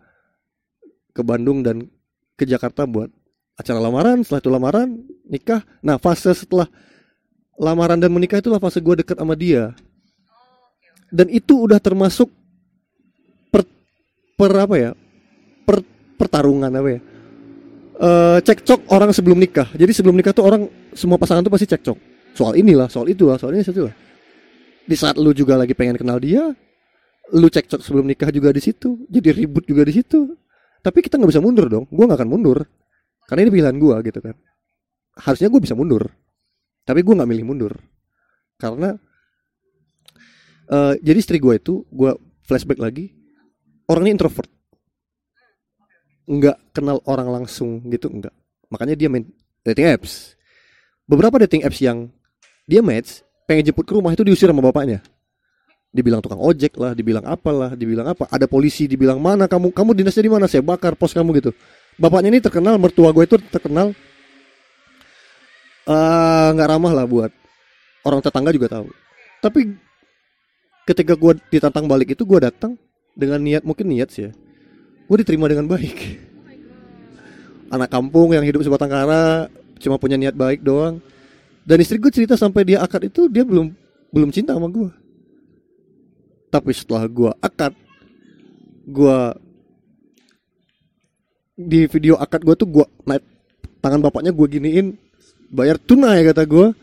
ke 1.11 1.25
Bandung 1.25 1.65
dan 1.65 1.89
ke 2.37 2.45
Jakarta 2.45 2.85
buat 2.85 3.09
acara 3.57 3.81
lamaran. 3.81 4.21
Setelah 4.21 4.41
itu 4.45 4.51
lamaran 4.53 4.87
nikah. 5.25 5.65
Nah 5.81 5.97
fase 5.97 6.29
setelah 6.37 6.69
lamaran 7.57 7.97
dan 7.97 8.13
menikah 8.13 8.37
itulah 8.37 8.61
fase 8.61 8.77
gua 8.77 9.01
deket 9.01 9.17
sama 9.17 9.33
dia. 9.33 9.73
Dan 11.11 11.27
itu 11.27 11.67
udah 11.67 11.81
termasuk 11.81 12.29
per, 13.49 13.65
per 14.37 14.51
apa 14.55 14.75
ya? 14.77 14.91
Per 15.65 15.83
pertarungan 16.15 16.71
apa 16.71 16.89
ya? 16.93 17.01
Eh 18.01 18.39
cekcok 18.45 18.87
orang 18.93 19.11
sebelum 19.11 19.37
nikah. 19.41 19.67
Jadi 19.73 19.91
sebelum 19.91 20.15
nikah 20.15 20.31
tuh 20.31 20.45
orang 20.45 20.69
semua 20.93 21.17
pasangan 21.19 21.43
tuh 21.43 21.51
pasti 21.51 21.67
cekcok. 21.67 21.97
Soal 22.31 22.55
inilah, 22.55 22.87
soal 22.87 23.11
itulah, 23.11 23.35
soal 23.35 23.59
ini 23.59 23.63
satu 23.67 23.91
lah. 23.91 23.95
Di 24.87 24.95
saat 24.95 25.19
lu 25.19 25.35
juga 25.35 25.59
lagi 25.59 25.75
pengen 25.75 25.99
kenal 25.99 26.17
dia, 26.17 26.55
lu 27.35 27.47
cekcok 27.47 27.81
sebelum 27.85 28.09
nikah 28.09 28.33
juga 28.33 28.49
di 28.49 28.61
situ. 28.63 29.05
Jadi 29.07 29.45
ribut 29.45 29.63
juga 29.67 29.85
di 29.85 29.93
situ. 29.93 30.33
Tapi 30.81 30.99
kita 31.05 31.21
nggak 31.21 31.31
bisa 31.31 31.41
mundur 31.43 31.69
dong. 31.69 31.85
Gua 31.93 32.09
nggak 32.09 32.19
akan 32.25 32.29
mundur. 32.29 32.65
Karena 33.29 33.47
ini 33.47 33.51
pilihan 33.53 33.77
gua 33.77 34.01
gitu 34.01 34.19
kan. 34.19 34.35
Harusnya 35.15 35.47
gue 35.47 35.61
bisa 35.61 35.77
mundur. 35.77 36.09
Tapi 36.83 37.05
gua 37.05 37.21
nggak 37.21 37.29
milih 37.29 37.45
mundur. 37.45 37.73
Karena 38.57 38.97
eh 40.71 40.93
jadi 41.03 41.17
istri 41.19 41.37
gue 41.37 41.53
itu, 41.59 41.83
gua 41.91 42.15
flashback 42.47 42.79
lagi, 42.79 43.11
orangnya 43.91 44.15
introvert 44.15 44.51
nggak 46.31 46.57
kenal 46.71 47.03
orang 47.03 47.27
langsung 47.41 47.83
gitu 47.91 48.07
enggak 48.07 48.31
makanya 48.71 48.95
dia 48.95 49.11
main 49.11 49.27
dating 49.67 49.91
apps 49.91 50.39
beberapa 51.03 51.35
dating 51.43 51.67
apps 51.67 51.83
yang 51.83 52.07
dia 52.63 52.79
match 52.79 53.19
pengen 53.43 53.67
jemput 53.67 53.83
ke 53.83 53.91
rumah 53.91 54.15
itu 54.15 54.23
diusir 54.23 54.47
sama 54.47 54.63
bapaknya 54.63 55.03
dibilang 55.91 56.23
tukang 56.23 56.39
ojek 56.39 56.79
lah 56.79 56.95
dibilang 56.95 57.27
apalah 57.27 57.75
dibilang 57.75 58.07
apa. 58.15 58.25
Ada 58.31 58.47
polisi 58.47 58.87
dibilang 58.87 59.19
mana 59.19 59.45
kamu? 59.45 59.75
Kamu 59.75 59.91
dinasnya 59.91 60.23
di 60.23 60.31
mana? 60.31 60.45
Saya 60.47 60.63
bakar 60.63 60.95
pos 60.95 61.11
kamu 61.11 61.35
gitu. 61.43 61.51
Bapaknya 61.99 62.31
ini 62.31 62.39
terkenal 62.39 62.79
mertua 62.79 63.11
gue 63.11 63.27
itu 63.27 63.37
terkenal. 63.51 63.91
Eh, 65.85 66.47
nggak 66.55 66.67
ramah 66.71 66.95
lah 66.95 67.05
buat 67.05 67.31
orang 68.07 68.23
tetangga 68.23 68.55
juga 68.55 68.71
tahu. 68.71 68.87
Tapi 69.43 69.59
ketika 70.87 71.13
gue 71.13 71.33
ditantang 71.51 71.85
balik 71.85 72.15
itu 72.15 72.23
gue 72.23 72.39
datang 72.39 72.79
dengan 73.13 73.43
niat 73.43 73.67
mungkin 73.67 73.91
niat 73.91 74.09
sih 74.15 74.31
ya. 74.31 74.31
Gue 75.11 75.19
diterima 75.19 75.51
dengan 75.51 75.67
baik. 75.67 76.31
Anak 77.71 77.91
kampung 77.91 78.31
yang 78.31 78.43
hidup 78.47 78.63
sebatang 78.63 78.91
kara 78.91 79.51
cuma 79.83 79.99
punya 79.99 80.15
niat 80.15 80.35
baik 80.35 80.63
doang. 80.63 81.03
Dan 81.67 81.77
istri 81.83 81.99
gue 81.99 82.09
cerita 82.09 82.39
sampai 82.39 82.63
dia 82.63 82.79
akad 82.79 83.11
itu 83.11 83.27
dia 83.27 83.43
belum 83.43 83.75
belum 84.11 84.29
cinta 84.31 84.55
sama 84.55 84.71
gue 84.71 85.00
tapi 86.51 86.75
setelah 86.75 87.07
gue 87.07 87.31
akad 87.39 87.73
gue 88.85 89.17
di 91.55 91.87
video 91.87 92.19
akad 92.19 92.43
gue 92.43 92.55
tuh 92.59 92.67
gue 92.67 92.85
naik 93.07 93.23
tangan 93.79 94.03
bapaknya 94.03 94.35
gue 94.35 94.47
giniin 94.51 94.87
bayar 95.47 95.79
tunai 95.79 96.21
kata 96.27 96.43
gue 96.43 96.75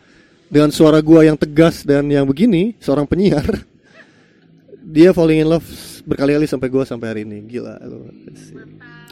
dengan 0.49 0.73
suara 0.73 0.99
gue 0.99 1.29
yang 1.29 1.37
tegas 1.37 1.85
dan 1.85 2.09
yang 2.09 2.25
begini 2.25 2.73
seorang 2.81 3.05
penyiar 3.05 3.45
dia 4.95 5.13
falling 5.13 5.45
in 5.45 5.49
love 5.53 5.67
berkali-kali 6.09 6.49
sampai 6.49 6.67
gue 6.73 6.83
sampai 6.83 7.07
hari 7.13 7.21
ini. 7.21 7.45
Gila 7.45 7.77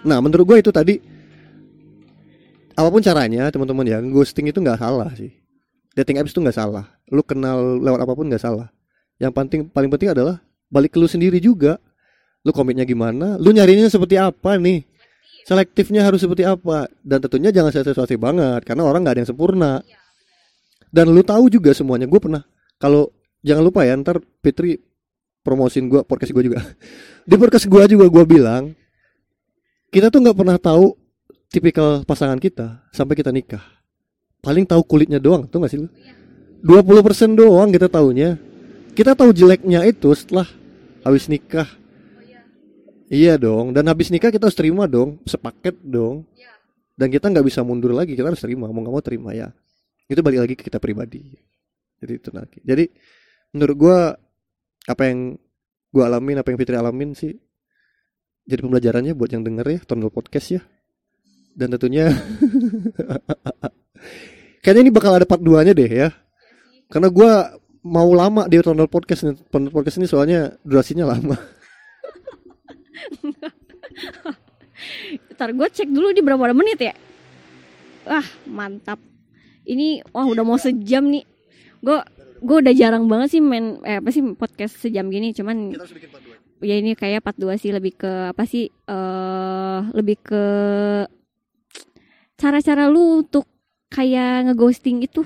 nah 0.05 0.17
menurut 0.21 0.45
gue 0.49 0.57
itu 0.65 0.71
tadi 0.73 0.97
apa 2.77 2.87
pun 2.93 3.01
caranya 3.01 3.49
teman-teman 3.49 3.85
ya 3.85 3.97
ghosting 4.01 4.49
itu 4.49 4.57
nggak 4.57 4.81
salah 4.81 5.09
sih. 5.13 5.29
Dating 5.93 6.21
apps 6.21 6.33
itu 6.33 6.41
nggak 6.41 6.57
salah. 6.57 6.85
Lu 7.09 7.25
kenal 7.25 7.81
lewat 7.81 8.05
apa 8.05 8.13
pun 8.13 8.29
nggak 8.29 8.41
salah. 8.41 8.69
Yang 9.17 9.33
penting 9.33 9.59
paling 9.69 9.89
penting 9.89 10.13
adalah 10.13 10.41
balik 10.67 10.95
ke 10.95 10.97
lu 10.99 11.07
sendiri 11.07 11.39
juga. 11.39 11.79
Lu 12.45 12.55
komitnya 12.55 12.87
gimana? 12.87 13.35
Lu 13.35 13.51
nyarinya 13.51 13.91
seperti 13.91 14.15
apa 14.15 14.55
nih? 14.55 14.87
Selektifnya 15.47 16.03
harus 16.03 16.19
seperti 16.23 16.43
apa? 16.43 16.91
Dan 17.03 17.23
tentunya 17.23 17.51
jangan 17.51 17.71
sesuatu 17.71 18.11
banget 18.19 18.67
karena 18.67 18.83
orang 18.83 19.03
nggak 19.03 19.15
ada 19.15 19.21
yang 19.23 19.29
sempurna. 19.31 19.79
Dan 20.91 21.11
lu 21.11 21.23
tahu 21.23 21.51
juga 21.51 21.71
semuanya. 21.75 22.07
Gue 22.07 22.19
pernah 22.19 22.43
kalau 22.79 23.11
jangan 23.43 23.63
lupa 23.63 23.83
ya 23.83 23.95
ntar 23.99 24.19
Fitri 24.43 24.79
promosin 25.43 25.87
gue 25.87 26.03
podcast 26.03 26.31
gue 26.35 26.43
juga. 26.51 26.59
Di 27.29 27.35
podcast 27.39 27.67
gue 27.67 27.83
juga 27.87 28.05
gue 28.11 28.23
bilang 28.27 28.75
kita 29.91 30.11
tuh 30.11 30.19
nggak 30.19 30.35
pernah 30.35 30.57
tahu 30.59 30.95
tipikal 31.47 32.03
pasangan 32.03 32.39
kita 32.39 32.83
sampai 32.91 33.15
kita 33.15 33.31
nikah. 33.31 33.63
Paling 34.43 34.67
tahu 34.67 34.83
kulitnya 34.83 35.19
doang 35.19 35.47
tuh 35.47 35.63
nggak 35.63 35.71
sih 35.71 35.79
lu? 35.79 35.87
20% 36.63 37.39
doang 37.39 37.69
kita 37.71 37.87
taunya 37.87 38.35
kita 38.97 39.13
tahu 39.13 39.29
jeleknya 39.29 39.85
itu 39.85 40.09
setelah 40.17 40.49
habis 41.05 41.29
nikah. 41.29 41.69
Iya. 43.07 43.37
Dong. 43.37 43.77
Dan 43.77 43.85
habis 43.85 44.09
nikah 44.09 44.33
kita 44.33 44.49
harus 44.49 44.57
terima 44.57 44.89
dong. 44.89 45.21
Sepaket 45.29 45.77
dong. 45.85 46.25
Dan 46.97 47.13
kita 47.13 47.29
nggak 47.29 47.45
bisa 47.45 47.61
mundur 47.61 47.93
lagi. 47.93 48.17
Kita 48.17 48.25
harus 48.25 48.41
terima. 48.41 48.65
Mau 48.65 48.81
nggak 48.81 48.95
mau 48.97 49.05
terima 49.05 49.37
ya. 49.37 49.53
Itu 50.09 50.25
balik 50.25 50.49
lagi 50.49 50.53
ke 50.57 50.65
kita 50.65 50.81
pribadi. 50.81 51.37
Jadi 51.97 52.13
itu 52.13 52.29
nanti 52.29 52.57
jadi 52.61 52.85
menurut 53.57 53.75
gue 53.75 53.97
apa 54.85 55.03
yang 55.09 55.33
gue 55.89 56.03
alamin 56.05 56.37
apa 56.37 56.53
yang 56.53 56.59
Fitri 56.61 56.77
alamin 56.77 57.17
sih 57.17 57.33
jadi 58.45 58.61
pembelajarannya 58.61 59.17
buat 59.17 59.33
yang 59.33 59.41
denger 59.43 59.65
ya 59.65 59.79
Tondol 59.83 60.13
Podcast 60.13 60.47
ya. 60.55 60.61
Dan 61.57 61.73
tentunya 61.73 62.13
kayaknya 64.61 64.81
ini 64.87 64.91
bakal 64.93 65.17
ada 65.17 65.25
part 65.25 65.41
2 65.41 65.67
nya 65.67 65.73
deh 65.73 65.89
ya. 65.89 66.13
Karena 66.87 67.09
gue 67.09 67.31
mau 67.87 68.11
lama 68.11 68.43
di 68.51 68.59
Tondol 68.59 68.91
Podcast 68.91 69.23
nih 69.23 69.39
Tondol 69.47 69.71
Podcast 69.71 69.97
ini 70.03 70.07
soalnya 70.11 70.59
durasinya 70.67 71.07
lama 71.07 71.39
Ntar 75.37 75.49
gue 75.53 75.67
cek 75.69 75.89
dulu 75.89 76.13
di 76.13 76.21
berapa 76.25 76.53
menit 76.53 76.79
ya. 76.81 76.93
Wah 78.07 78.25
mantap. 78.49 78.97
Ini 79.67 80.01
wah 80.13 80.25
udah 80.25 80.43
mau 80.45 80.57
sejam 80.57 81.05
nih. 81.09 81.25
Gue 81.83 81.99
gue 82.37 82.57
udah 82.61 82.73
jarang 82.73 83.09
banget 83.09 83.37
sih 83.37 83.41
main 83.41 83.81
eh, 83.85 83.97
apa 84.01 84.09
sih 84.13 84.23
podcast 84.33 84.81
sejam 84.81 85.09
gini. 85.13 85.33
Cuman 85.33 85.73
kita 85.73 85.83
harus 85.83 85.93
bikin 85.93 86.09
part 86.09 86.23
2 86.57 86.65
ya 86.65 86.75
ini 86.81 86.97
kayak 86.97 87.21
part 87.21 87.37
2 87.37 87.53
sih 87.61 87.69
lebih 87.69 87.93
ke 88.01 88.33
apa 88.33 88.43
sih 88.49 88.65
eh 88.69 89.79
lebih 89.93 90.17
ke 90.25 90.43
cara-cara 92.37 92.89
lu 92.89 93.25
untuk 93.25 93.45
kayak 93.93 94.49
ngeghosting 94.49 95.05
itu. 95.05 95.21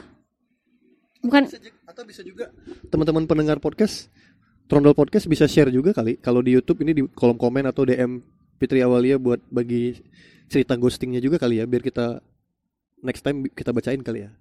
Bukan 1.22 1.48
atau 1.92 2.04
bisa 2.08 2.24
juga 2.24 2.50
teman-teman 2.88 3.28
pendengar 3.28 3.60
podcast 3.60 4.08
Trondol 4.72 4.96
Podcast 4.96 5.28
bisa 5.28 5.46
share 5.52 5.68
juga 5.68 5.92
kali 5.92 6.16
kalau 6.18 6.40
di 6.40 6.56
YouTube 6.56 6.80
ini 6.88 6.96
di 6.96 7.04
kolom 7.12 7.36
komen 7.36 7.68
atau 7.68 7.84
DM 7.84 8.24
Fitri 8.56 8.80
Awalia 8.80 9.20
buat 9.20 9.44
bagi 9.52 10.00
cerita 10.48 10.80
ghostingnya 10.80 11.20
juga 11.20 11.36
kali 11.36 11.60
ya 11.60 11.68
biar 11.68 11.84
kita 11.84 12.24
next 13.04 13.26
time 13.26 13.52
kita 13.52 13.76
bacain 13.76 14.00
kali 14.00 14.24
ya 14.26 14.32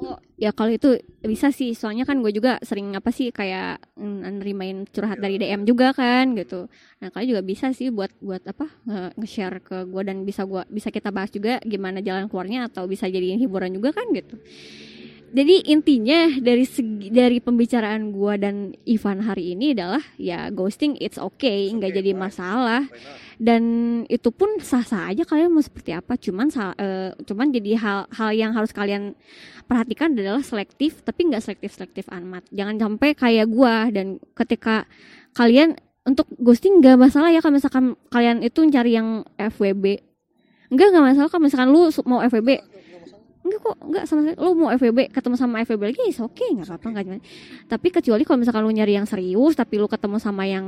Oh, 0.00 0.16
ya 0.40 0.48
kalau 0.56 0.72
itu 0.72 0.96
bisa 1.20 1.52
sih, 1.52 1.76
soalnya 1.76 2.08
kan 2.08 2.24
gue 2.24 2.32
juga 2.32 2.56
sering 2.64 2.96
apa 2.96 3.12
sih 3.12 3.28
kayak 3.28 3.84
nerimain 4.00 4.88
curhat 4.88 5.20
dari 5.20 5.36
DM 5.36 5.68
juga 5.68 5.92
kan 5.92 6.32
gitu. 6.40 6.72
Nah 7.04 7.12
kalian 7.12 7.36
juga 7.36 7.42
bisa 7.44 7.68
sih 7.76 7.92
buat 7.92 8.08
buat 8.16 8.40
apa 8.48 8.64
nge- 8.88 9.12
nge-share 9.20 9.60
ke 9.60 9.76
gue 9.84 10.02
dan 10.02 10.24
bisa 10.24 10.48
gua 10.48 10.64
bisa 10.72 10.88
kita 10.88 11.12
bahas 11.12 11.28
juga 11.28 11.60
gimana 11.68 12.00
jalan 12.00 12.32
keluarnya 12.32 12.72
atau 12.72 12.88
bisa 12.88 13.12
jadiin 13.12 13.36
hiburan 13.44 13.76
juga 13.76 13.92
kan 13.92 14.08
gitu. 14.16 14.40
Jadi 15.30 15.62
intinya 15.70 16.26
dari 16.42 16.66
segi 16.66 17.06
dari 17.14 17.38
pembicaraan 17.38 18.10
gua 18.10 18.34
dan 18.34 18.74
Ivan 18.82 19.22
hari 19.22 19.54
ini 19.54 19.78
adalah 19.78 20.02
ya 20.18 20.50
ghosting 20.50 20.98
it's 20.98 21.22
okay, 21.22 21.70
nggak 21.70 22.02
jadi 22.02 22.18
masalah. 22.18 22.90
Dan 23.38 23.62
itu 24.10 24.34
pun 24.34 24.58
sah-sah 24.58 25.14
aja 25.14 25.22
kalian 25.22 25.54
mau 25.54 25.62
seperti 25.62 25.94
apa. 25.94 26.18
Cuman 26.18 26.50
eh, 26.50 27.14
cuman 27.14 27.46
jadi 27.54 27.78
hal 27.78 27.98
hal 28.10 28.30
yang 28.34 28.50
harus 28.58 28.74
kalian 28.74 29.14
perhatikan 29.70 30.18
adalah 30.18 30.42
selektif 30.42 30.98
tapi 31.06 31.30
nggak 31.30 31.46
selektif 31.46 31.78
selektif 31.78 32.10
amat. 32.10 32.42
Jangan 32.50 32.82
sampai 32.82 33.14
kayak 33.14 33.46
gua 33.46 33.86
dan 33.94 34.18
ketika 34.34 34.90
kalian 35.38 35.78
untuk 36.02 36.26
ghosting 36.42 36.82
nggak 36.82 36.98
masalah 36.98 37.30
ya 37.30 37.38
kalau 37.38 37.54
misalkan 37.54 37.94
kalian 38.10 38.42
itu 38.42 38.66
cari 38.66 38.98
yang 38.98 39.22
FWB 39.38 40.00
enggak 40.74 40.86
nggak 40.90 41.04
masalah 41.12 41.28
kalau 41.30 41.42
misalkan 41.46 41.70
lu 41.70 41.86
mau 42.08 42.18
FWB 42.24 42.79
enggak 43.40 43.60
kok 43.64 43.76
enggak 43.80 44.04
sama 44.04 44.20
sekali. 44.20 44.36
Lu 44.36 44.52
mau 44.52 44.68
FWB 44.68 44.98
ketemu 45.16 45.36
sama 45.40 45.64
FWB 45.64 45.82
lagi 45.92 46.02
is 46.12 46.20
oke 46.20 46.44
nggak 46.44 46.68
apa-apa 46.68 46.86
nggak 46.92 47.04
gimana. 47.08 47.22
Tapi 47.64 47.88
kecuali 47.88 48.22
kalau 48.28 48.38
misalkan 48.44 48.62
lu 48.68 48.72
nyari 48.72 48.92
yang 49.00 49.08
serius 49.08 49.56
tapi 49.56 49.80
lu 49.80 49.88
ketemu 49.88 50.16
sama 50.20 50.44
yang 50.44 50.66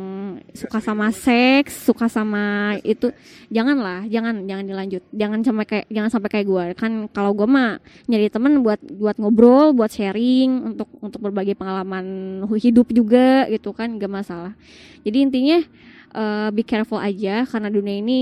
suka 0.57 0.79
sama 0.81 1.13
seks 1.13 1.85
suka 1.85 2.09
sama 2.09 2.77
itu 2.81 3.13
janganlah 3.53 4.09
jangan 4.09 4.49
jangan 4.49 4.65
dilanjut. 4.65 5.03
Jangan 5.13 5.39
sampai 5.45 5.65
kayak 5.69 5.87
jangan 5.93 6.11
sampai 6.11 6.31
kayak 6.33 6.47
gue 6.49 6.65
kan 6.73 6.93
kalau 7.13 7.37
gue 7.37 7.45
mah 7.45 7.77
nyari 8.09 8.33
temen 8.33 8.65
buat 8.65 8.81
buat 8.81 9.17
ngobrol 9.21 9.77
buat 9.77 9.93
sharing 9.93 10.73
untuk 10.73 10.89
untuk 11.05 11.21
berbagi 11.21 11.53
pengalaman 11.53 12.41
hidup 12.57 12.89
juga 12.89 13.45
gitu 13.53 13.77
kan 13.77 14.01
gak 14.01 14.09
masalah. 14.09 14.57
Jadi 15.05 15.19
intinya 15.21 15.59
eh, 16.17 16.49
be 16.57 16.65
careful 16.65 16.97
aja 16.97 17.45
karena 17.45 17.69
dunia 17.69 18.01
ini 18.01 18.21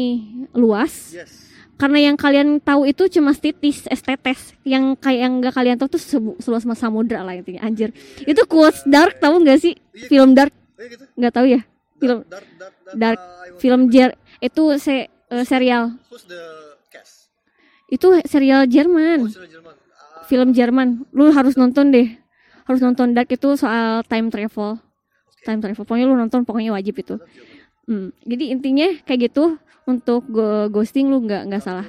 luas. 0.59 1.14
Yes. 1.14 1.49
Karena 1.81 2.12
yang 2.12 2.16
kalian 2.20 2.61
tahu 2.61 2.85
itu 2.85 3.09
cuma 3.09 3.33
titis 3.33 3.89
estetes. 3.89 4.53
Yang 4.68 5.01
kayak 5.01 5.20
yang 5.24 5.33
nggak 5.41 5.55
kalian 5.57 5.76
tahu 5.81 5.97
tuh 5.97 6.03
seluas 6.45 6.68
mas 6.68 6.76
samudra 6.76 7.24
lah 7.24 7.33
intinya 7.33 7.64
anjir. 7.64 7.97
Itu 8.28 8.45
quotes 8.45 8.85
dark 8.85 9.16
tahu 9.16 9.41
nggak 9.41 9.59
sih? 9.64 9.74
Film 10.12 10.37
dark. 10.37 10.53
Iya 10.76 10.87
gitu. 10.93 11.05
nggak 11.16 11.33
tahu 11.33 11.47
ya? 11.49 11.61
Film- 12.01 12.24
Dark, 12.97 13.20
uh, 13.20 13.61
film 13.62 13.87
jer 13.93 14.18
itu 14.43 14.62
se 14.81 15.07
eh, 15.07 15.45
serial. 15.47 15.95
Who's 16.11 16.26
the 16.26 16.43
cast? 16.91 17.31
itu 17.93 18.07
serial 18.26 18.66
Jerman. 18.66 19.26
Oh, 19.26 19.31
serial 19.31 19.51
Jerman. 19.61 19.74
Ah, 19.76 20.24
film 20.26 20.49
Jerman. 20.57 20.89
Lu 21.14 21.31
harus 21.31 21.55
nonton 21.55 21.93
deh. 21.95 22.09
Harus 22.66 22.81
nonton 22.81 23.12
dark 23.12 23.31
itu 23.31 23.55
soal 23.55 24.03
time 24.09 24.33
travel. 24.33 24.81
Time 25.45 25.61
travel. 25.61 25.85
Pokoknya 25.85 26.07
lu 26.09 26.16
nonton 26.16 26.43
pokoknya 26.43 26.74
wajib 26.74 26.99
itu. 26.99 27.20
Hmm, 27.87 28.14
jadi 28.22 28.55
intinya 28.55 28.89
kayak 29.05 29.31
gitu 29.31 29.59
untuk 29.91 30.22
go- 30.30 30.70
ghosting 30.70 31.11
lu 31.11 31.18
nggak 31.26 31.51
nggak 31.51 31.62
salah 31.62 31.86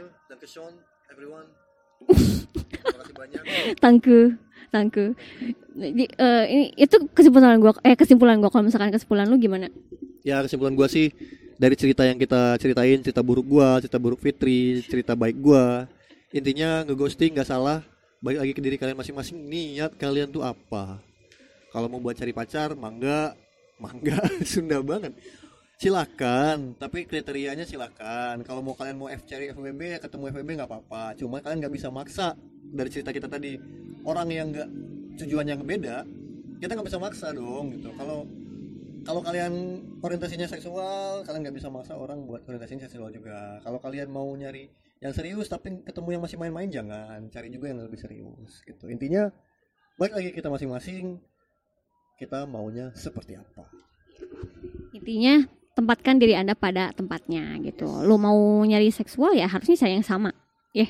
tangke 3.77 4.35
tangke 4.71 5.13
Jadi, 5.71 6.03
eh, 6.03 6.43
ini 6.51 6.65
itu 6.75 6.95
kesimpulan 7.15 7.55
gua 7.61 7.71
eh 7.85 7.95
kesimpulan 7.95 8.35
gua 8.43 8.51
kalau 8.51 8.67
misalkan 8.67 8.91
kesimpulan 8.91 9.23
lu 9.29 9.39
gimana 9.39 9.71
Ya 10.21 10.43
kesimpulan 10.43 10.75
gua 10.75 10.91
sih 10.91 11.09
dari 11.61 11.77
cerita 11.77 12.01
yang 12.01 12.17
kita 12.17 12.57
ceritain, 12.57 12.97
cerita 13.05 13.21
buruk 13.21 13.45
gua, 13.45 13.77
cerita 13.77 14.01
buruk 14.01 14.17
Fitri, 14.17 14.81
cerita 14.81 15.13
baik 15.13 15.37
gua. 15.37 15.85
Intinya 16.33 16.81
ngeghosting 16.85 17.37
nggak 17.37 17.45
salah. 17.45 17.85
Balik 18.17 18.41
lagi 18.41 18.53
ke 18.57 18.61
diri 18.61 18.77
kalian 18.81 18.97
masing-masing. 18.97 19.37
Niat 19.45 19.93
kalian 19.97 20.33
tuh 20.33 20.41
apa? 20.41 20.97
Kalau 21.69 21.85
mau 21.85 22.01
buat 22.01 22.17
cari 22.17 22.33
pacar, 22.33 22.73
mangga, 22.73 23.37
mangga, 23.83 24.17
Sunda 24.41 24.81
banget. 24.81 25.13
Silakan, 25.81 26.77
tapi 26.77 27.09
kriterianya 27.09 27.65
silakan. 27.65 28.45
Kalau 28.45 28.61
mau 28.61 28.77
kalian 28.77 29.01
mau 29.01 29.09
F 29.09 29.25
cari 29.25 29.49
FWB, 29.49 29.97
ya 29.97 29.97
ketemu 29.97 30.29
FWB 30.29 30.49
nggak 30.61 30.69
apa-apa. 30.69 31.17
Cuma 31.17 31.41
kalian 31.41 31.57
nggak 31.57 31.73
bisa 31.73 31.89
maksa 31.89 32.37
dari 32.69 32.93
cerita 32.93 33.09
kita 33.09 33.25
tadi. 33.25 33.57
Orang 34.05 34.29
yang 34.29 34.53
nggak 34.53 34.69
tujuan 35.25 35.49
yang 35.49 35.65
beda, 35.65 36.05
kita 36.61 36.77
nggak 36.77 36.85
bisa 36.85 37.01
maksa 37.01 37.33
dong 37.33 37.73
gitu. 37.73 37.89
Kalau 37.97 38.29
kalau 39.01 39.25
kalian 39.25 39.81
orientasinya 40.05 40.45
seksual, 40.45 41.25
kalian 41.25 41.49
nggak 41.49 41.57
bisa 41.57 41.73
maksa 41.73 41.97
orang 41.97 42.29
buat 42.29 42.45
orientasinya 42.45 42.85
seksual 42.85 43.09
juga. 43.09 43.57
Kalau 43.65 43.81
kalian 43.81 44.13
mau 44.13 44.29
nyari 44.37 44.69
yang 45.01 45.17
serius 45.17 45.49
tapi 45.49 45.81
ketemu 45.81 46.13
yang 46.13 46.21
masih 46.21 46.37
main-main 46.37 46.69
jangan, 46.69 47.25
cari 47.33 47.49
juga 47.49 47.73
yang 47.73 47.81
lebih 47.81 47.97
serius 47.97 48.61
gitu. 48.69 48.85
Intinya 48.85 49.33
balik 49.97 50.13
lagi 50.13 50.29
kita 50.29 50.45
masing-masing 50.45 51.17
kita 52.21 52.45
maunya 52.45 52.93
seperti 52.93 53.33
apa. 53.33 53.65
intinya 54.91 55.41
tempatkan 55.71 56.19
diri 56.19 56.35
anda 56.35 56.53
pada 56.53 56.91
tempatnya 56.91 57.55
gitu. 57.63 57.87
Lu 58.03 58.19
mau 58.19 58.61
nyari 58.67 58.91
seksual 58.91 59.35
ya 59.35 59.47
harusnya 59.47 59.77
saya 59.79 59.95
yang 59.95 60.05
sama. 60.05 60.31
Ya. 60.75 60.87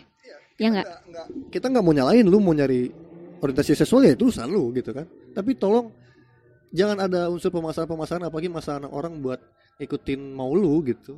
Ya 0.57 0.67
nggak? 0.69 0.87
Kita 1.49 1.69
nggak 1.69 1.83
mau 1.85 1.93
nyalain 1.93 2.25
lu 2.25 2.37
mau 2.37 2.53
nyari 2.53 2.89
orientasi 3.41 3.73
seksual 3.73 4.05
ya 4.05 4.13
itu 4.13 4.29
urusan 4.29 4.49
lu 4.49 4.69
gitu 4.73 4.93
kan. 4.93 5.05
Tapi 5.33 5.57
tolong 5.57 5.89
jangan 6.73 6.97
ada 7.09 7.29
unsur 7.29 7.49
pemasaran-pemasaran 7.49 8.29
apalagi 8.29 8.49
masalah 8.49 8.89
orang 8.89 9.17
buat 9.21 9.41
ikutin 9.81 10.33
mau 10.33 10.53
lu 10.53 10.81
gitu. 10.85 11.17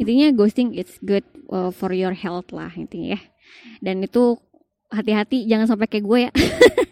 intinya 0.00 0.32
ghosting 0.32 0.72
it's 0.72 0.96
good 1.04 1.20
uh, 1.52 1.68
for 1.68 1.92
your 1.92 2.16
health 2.16 2.48
lah 2.56 2.72
intinya 2.72 3.16
ya. 3.16 3.20
Dan 3.84 4.00
itu 4.00 4.40
hati-hati 4.90 5.44
jangan 5.44 5.68
sampai 5.70 5.86
kayak 5.86 6.04
gue 6.04 6.18
ya 6.26 6.32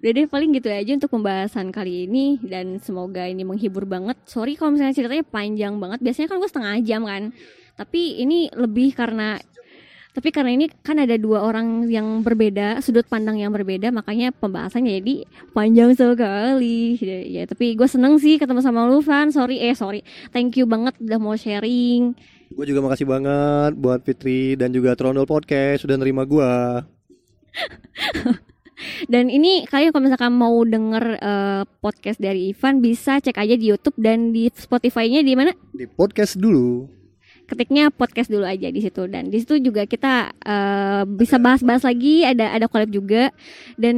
Udah 0.00 0.16
deh 0.16 0.24
paling 0.24 0.56
gitu 0.56 0.72
aja 0.72 0.96
untuk 0.96 1.12
pembahasan 1.12 1.68
kali 1.68 2.08
ini 2.08 2.40
dan 2.40 2.80
semoga 2.80 3.28
ini 3.28 3.44
menghibur 3.44 3.84
banget. 3.84 4.16
Sorry 4.24 4.56
kalau 4.56 4.72
misalnya 4.72 4.96
ceritanya 4.96 5.24
panjang 5.28 5.76
banget. 5.76 6.00
Biasanya 6.00 6.32
kan 6.32 6.40
gue 6.40 6.48
setengah 6.48 6.74
jam 6.80 7.04
kan. 7.04 7.36
Tapi 7.76 8.24
ini 8.24 8.48
lebih 8.56 8.96
karena 8.96 9.36
tapi 10.10 10.34
karena 10.34 10.56
ini 10.56 10.66
kan 10.82 10.98
ada 10.98 11.14
dua 11.20 11.44
orang 11.44 11.86
yang 11.86 12.24
berbeda, 12.26 12.82
sudut 12.82 13.06
pandang 13.06 13.38
yang 13.38 13.54
berbeda, 13.54 13.94
makanya 13.94 14.34
pembahasannya 14.34 15.04
jadi 15.04 15.14
panjang 15.54 15.94
sekali. 15.94 16.98
Ya, 17.30 17.46
tapi 17.46 17.76
gue 17.78 17.86
seneng 17.86 18.16
sih 18.16 18.40
ketemu 18.40 18.58
sama 18.64 18.88
lu 18.88 19.04
Van. 19.04 19.28
Sorry 19.30 19.60
eh 19.62 19.76
sorry. 19.76 20.00
Thank 20.32 20.58
you 20.58 20.66
banget 20.66 20.96
udah 20.96 21.20
mau 21.20 21.36
sharing. 21.36 22.16
Gue 22.50 22.64
juga 22.66 22.82
makasih 22.82 23.06
banget 23.06 23.76
buat 23.76 24.00
Fitri 24.02 24.56
dan 24.56 24.72
juga 24.72 24.96
Trondol 24.96 25.28
Podcast 25.28 25.86
sudah 25.86 25.94
nerima 26.00 26.24
gua. 26.26 26.82
Dan 29.08 29.32
ini 29.32 29.64
kalian 29.64 29.90
kalau 29.90 30.04
misalkan 30.04 30.32
mau 30.36 30.56
denger 30.62 31.04
eh, 31.18 31.62
podcast 31.80 32.18
dari 32.20 32.52
Ivan 32.52 32.84
bisa 32.84 33.18
cek 33.18 33.36
aja 33.36 33.54
di 33.56 33.72
YouTube 33.72 33.96
dan 33.96 34.30
di 34.30 34.48
Spotify-nya 34.52 35.24
di 35.24 35.34
mana? 35.34 35.52
Di 35.72 35.88
podcast 35.88 36.36
dulu. 36.36 36.99
Ketiknya 37.50 37.90
podcast 37.90 38.30
dulu 38.30 38.46
aja 38.46 38.70
di 38.70 38.78
situ. 38.78 39.10
Dan 39.10 39.28
di 39.28 39.42
situ 39.42 39.58
juga 39.58 39.82
kita 39.84 40.30
eh, 40.38 41.02
bisa 41.10 41.42
bahas-bahas 41.42 41.82
lagi 41.82 42.22
ada 42.22 42.54
ada 42.54 42.70
collab 42.70 42.94
juga. 42.94 43.34
Dan 43.74 43.96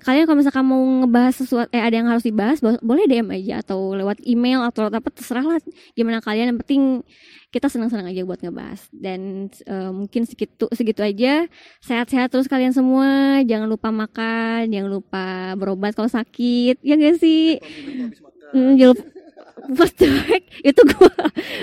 kalian 0.00 0.24
kalau 0.24 0.38
misalkan 0.40 0.64
mau 0.64 0.80
ngebahas 1.04 1.34
sesuatu 1.36 1.68
eh 1.76 1.84
ada 1.84 1.92
yang 2.00 2.08
harus 2.08 2.24
dibahas 2.24 2.58
bo- 2.64 2.80
boleh 2.80 3.04
DM 3.04 3.28
aja 3.36 3.60
atau 3.60 3.92
lewat 3.92 4.24
email 4.24 4.64
atau 4.64 4.88
lewat 4.88 4.94
apa 5.04 5.08
terserah 5.12 5.44
lah 5.44 5.58
gimana 5.92 6.24
kalian. 6.24 6.56
Yang 6.56 6.58
penting 6.64 6.82
kita 7.52 7.68
senang-senang 7.70 8.08
aja 8.10 8.24
buat 8.24 8.40
ngebahas. 8.40 8.80
Dan 8.90 9.52
eh, 9.52 9.90
mungkin 9.92 10.24
segitu 10.24 10.66
segitu 10.72 11.04
aja. 11.04 11.44
Sehat-sehat 11.84 12.32
terus 12.32 12.48
kalian 12.48 12.72
semua. 12.72 13.40
Jangan 13.44 13.68
lupa 13.68 13.92
makan 13.92 14.72
jangan 14.72 14.90
lupa 14.90 15.24
berobat 15.54 15.92
kalau 15.92 16.08
sakit. 16.08 16.80
Ya 16.80 16.96
gak 16.96 17.20
sih? 17.20 17.60
Jangan 18.52 18.90
lupa 18.96 19.15
The 19.56 20.08
heck? 20.28 20.44
itu 20.60 20.80
gua 20.84 21.08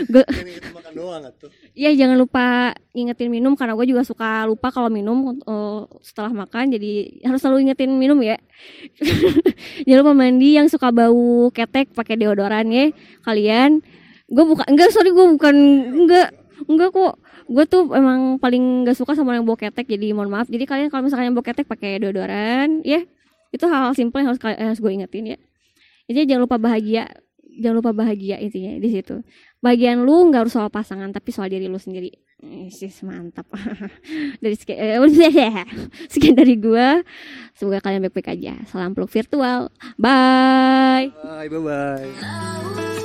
gua 0.09 0.25
makan 0.73 0.93
doang 0.97 1.21
tuh. 1.37 1.53
Ya 1.77 1.93
jangan 1.93 2.17
lupa 2.17 2.73
ingetin 2.89 3.29
minum 3.29 3.53
karena 3.53 3.77
gue 3.77 3.85
juga 3.85 4.01
suka 4.01 4.49
lupa 4.49 4.73
kalau 4.73 4.89
minum 4.89 5.37
eh, 5.37 5.81
setelah 6.01 6.33
makan 6.33 6.73
jadi 6.73 7.21
harus 7.21 7.37
selalu 7.37 7.69
ingetin 7.69 7.93
minum 7.93 8.17
ya. 8.25 8.41
jangan 9.85 9.99
lupa 10.01 10.13
mandi 10.17 10.57
yang 10.57 10.65
suka 10.73 10.89
bau 10.89 11.53
ketek 11.53 11.93
pakai 11.93 12.17
deodoran 12.17 12.65
ya 12.73 12.89
kalian. 13.21 13.85
Gue 14.25 14.45
bukan 14.49 14.65
enggak 14.73 14.89
sorry 14.89 15.13
gue 15.13 15.25
bukan 15.37 15.55
enggak 15.93 16.33
enggak 16.65 16.89
kok 16.89 17.13
gue 17.43 17.65
tuh 17.69 17.91
emang 17.93 18.39
paling 18.39 18.87
gak 18.87 18.95
suka 18.97 19.13
sama 19.13 19.35
yang 19.35 19.45
bau 19.45 19.59
ketek 19.59 19.83
jadi 19.83 20.15
mohon 20.15 20.31
maaf 20.31 20.47
jadi 20.47 20.63
kalian 20.63 20.87
kalau 20.87 21.05
misalkan 21.05 21.27
yang 21.27 21.35
bau 21.35 21.43
ketek 21.43 21.67
pakai 21.67 21.99
deodoran 21.99 22.79
ya 22.87 23.03
itu 23.51 23.65
hal-hal 23.67 23.91
simple 23.93 24.23
yang 24.23 24.31
harus 24.31 24.39
harus 24.41 24.79
gue 24.79 24.91
ingetin 24.95 25.35
ya 25.35 25.37
jadi 26.07 26.33
jangan 26.33 26.47
lupa 26.47 26.55
bahagia 26.55 27.11
jangan 27.61 27.75
lupa 27.81 27.91
bahagia 27.93 28.37
intinya 28.41 28.77
di 28.79 28.89
situ. 28.89 29.21
Bagian 29.61 30.03
lu 30.03 30.29
nggak 30.29 30.47
harus 30.47 30.53
soal 30.55 30.69
pasangan 30.73 31.09
tapi 31.13 31.29
soal 31.29 31.49
diri 31.49 31.69
lu 31.69 31.77
sendiri. 31.77 32.11
Eh, 32.43 32.67
sih 32.67 32.91
mantap. 33.07 33.47
Dari 34.43 34.51
sekian, 34.59 34.99
eh, 34.99 35.63
sekian 36.11 36.35
dari 36.35 36.59
gua. 36.59 36.99
Semoga 37.55 37.79
kalian 37.79 38.03
baik-baik 38.03 38.35
aja. 38.35 38.59
Salam 38.67 38.91
peluk 38.91 39.07
virtual. 39.07 39.71
Bye. 39.95 41.07
Bye 41.23 41.47
bye 41.47 41.63
bye. 41.63 43.03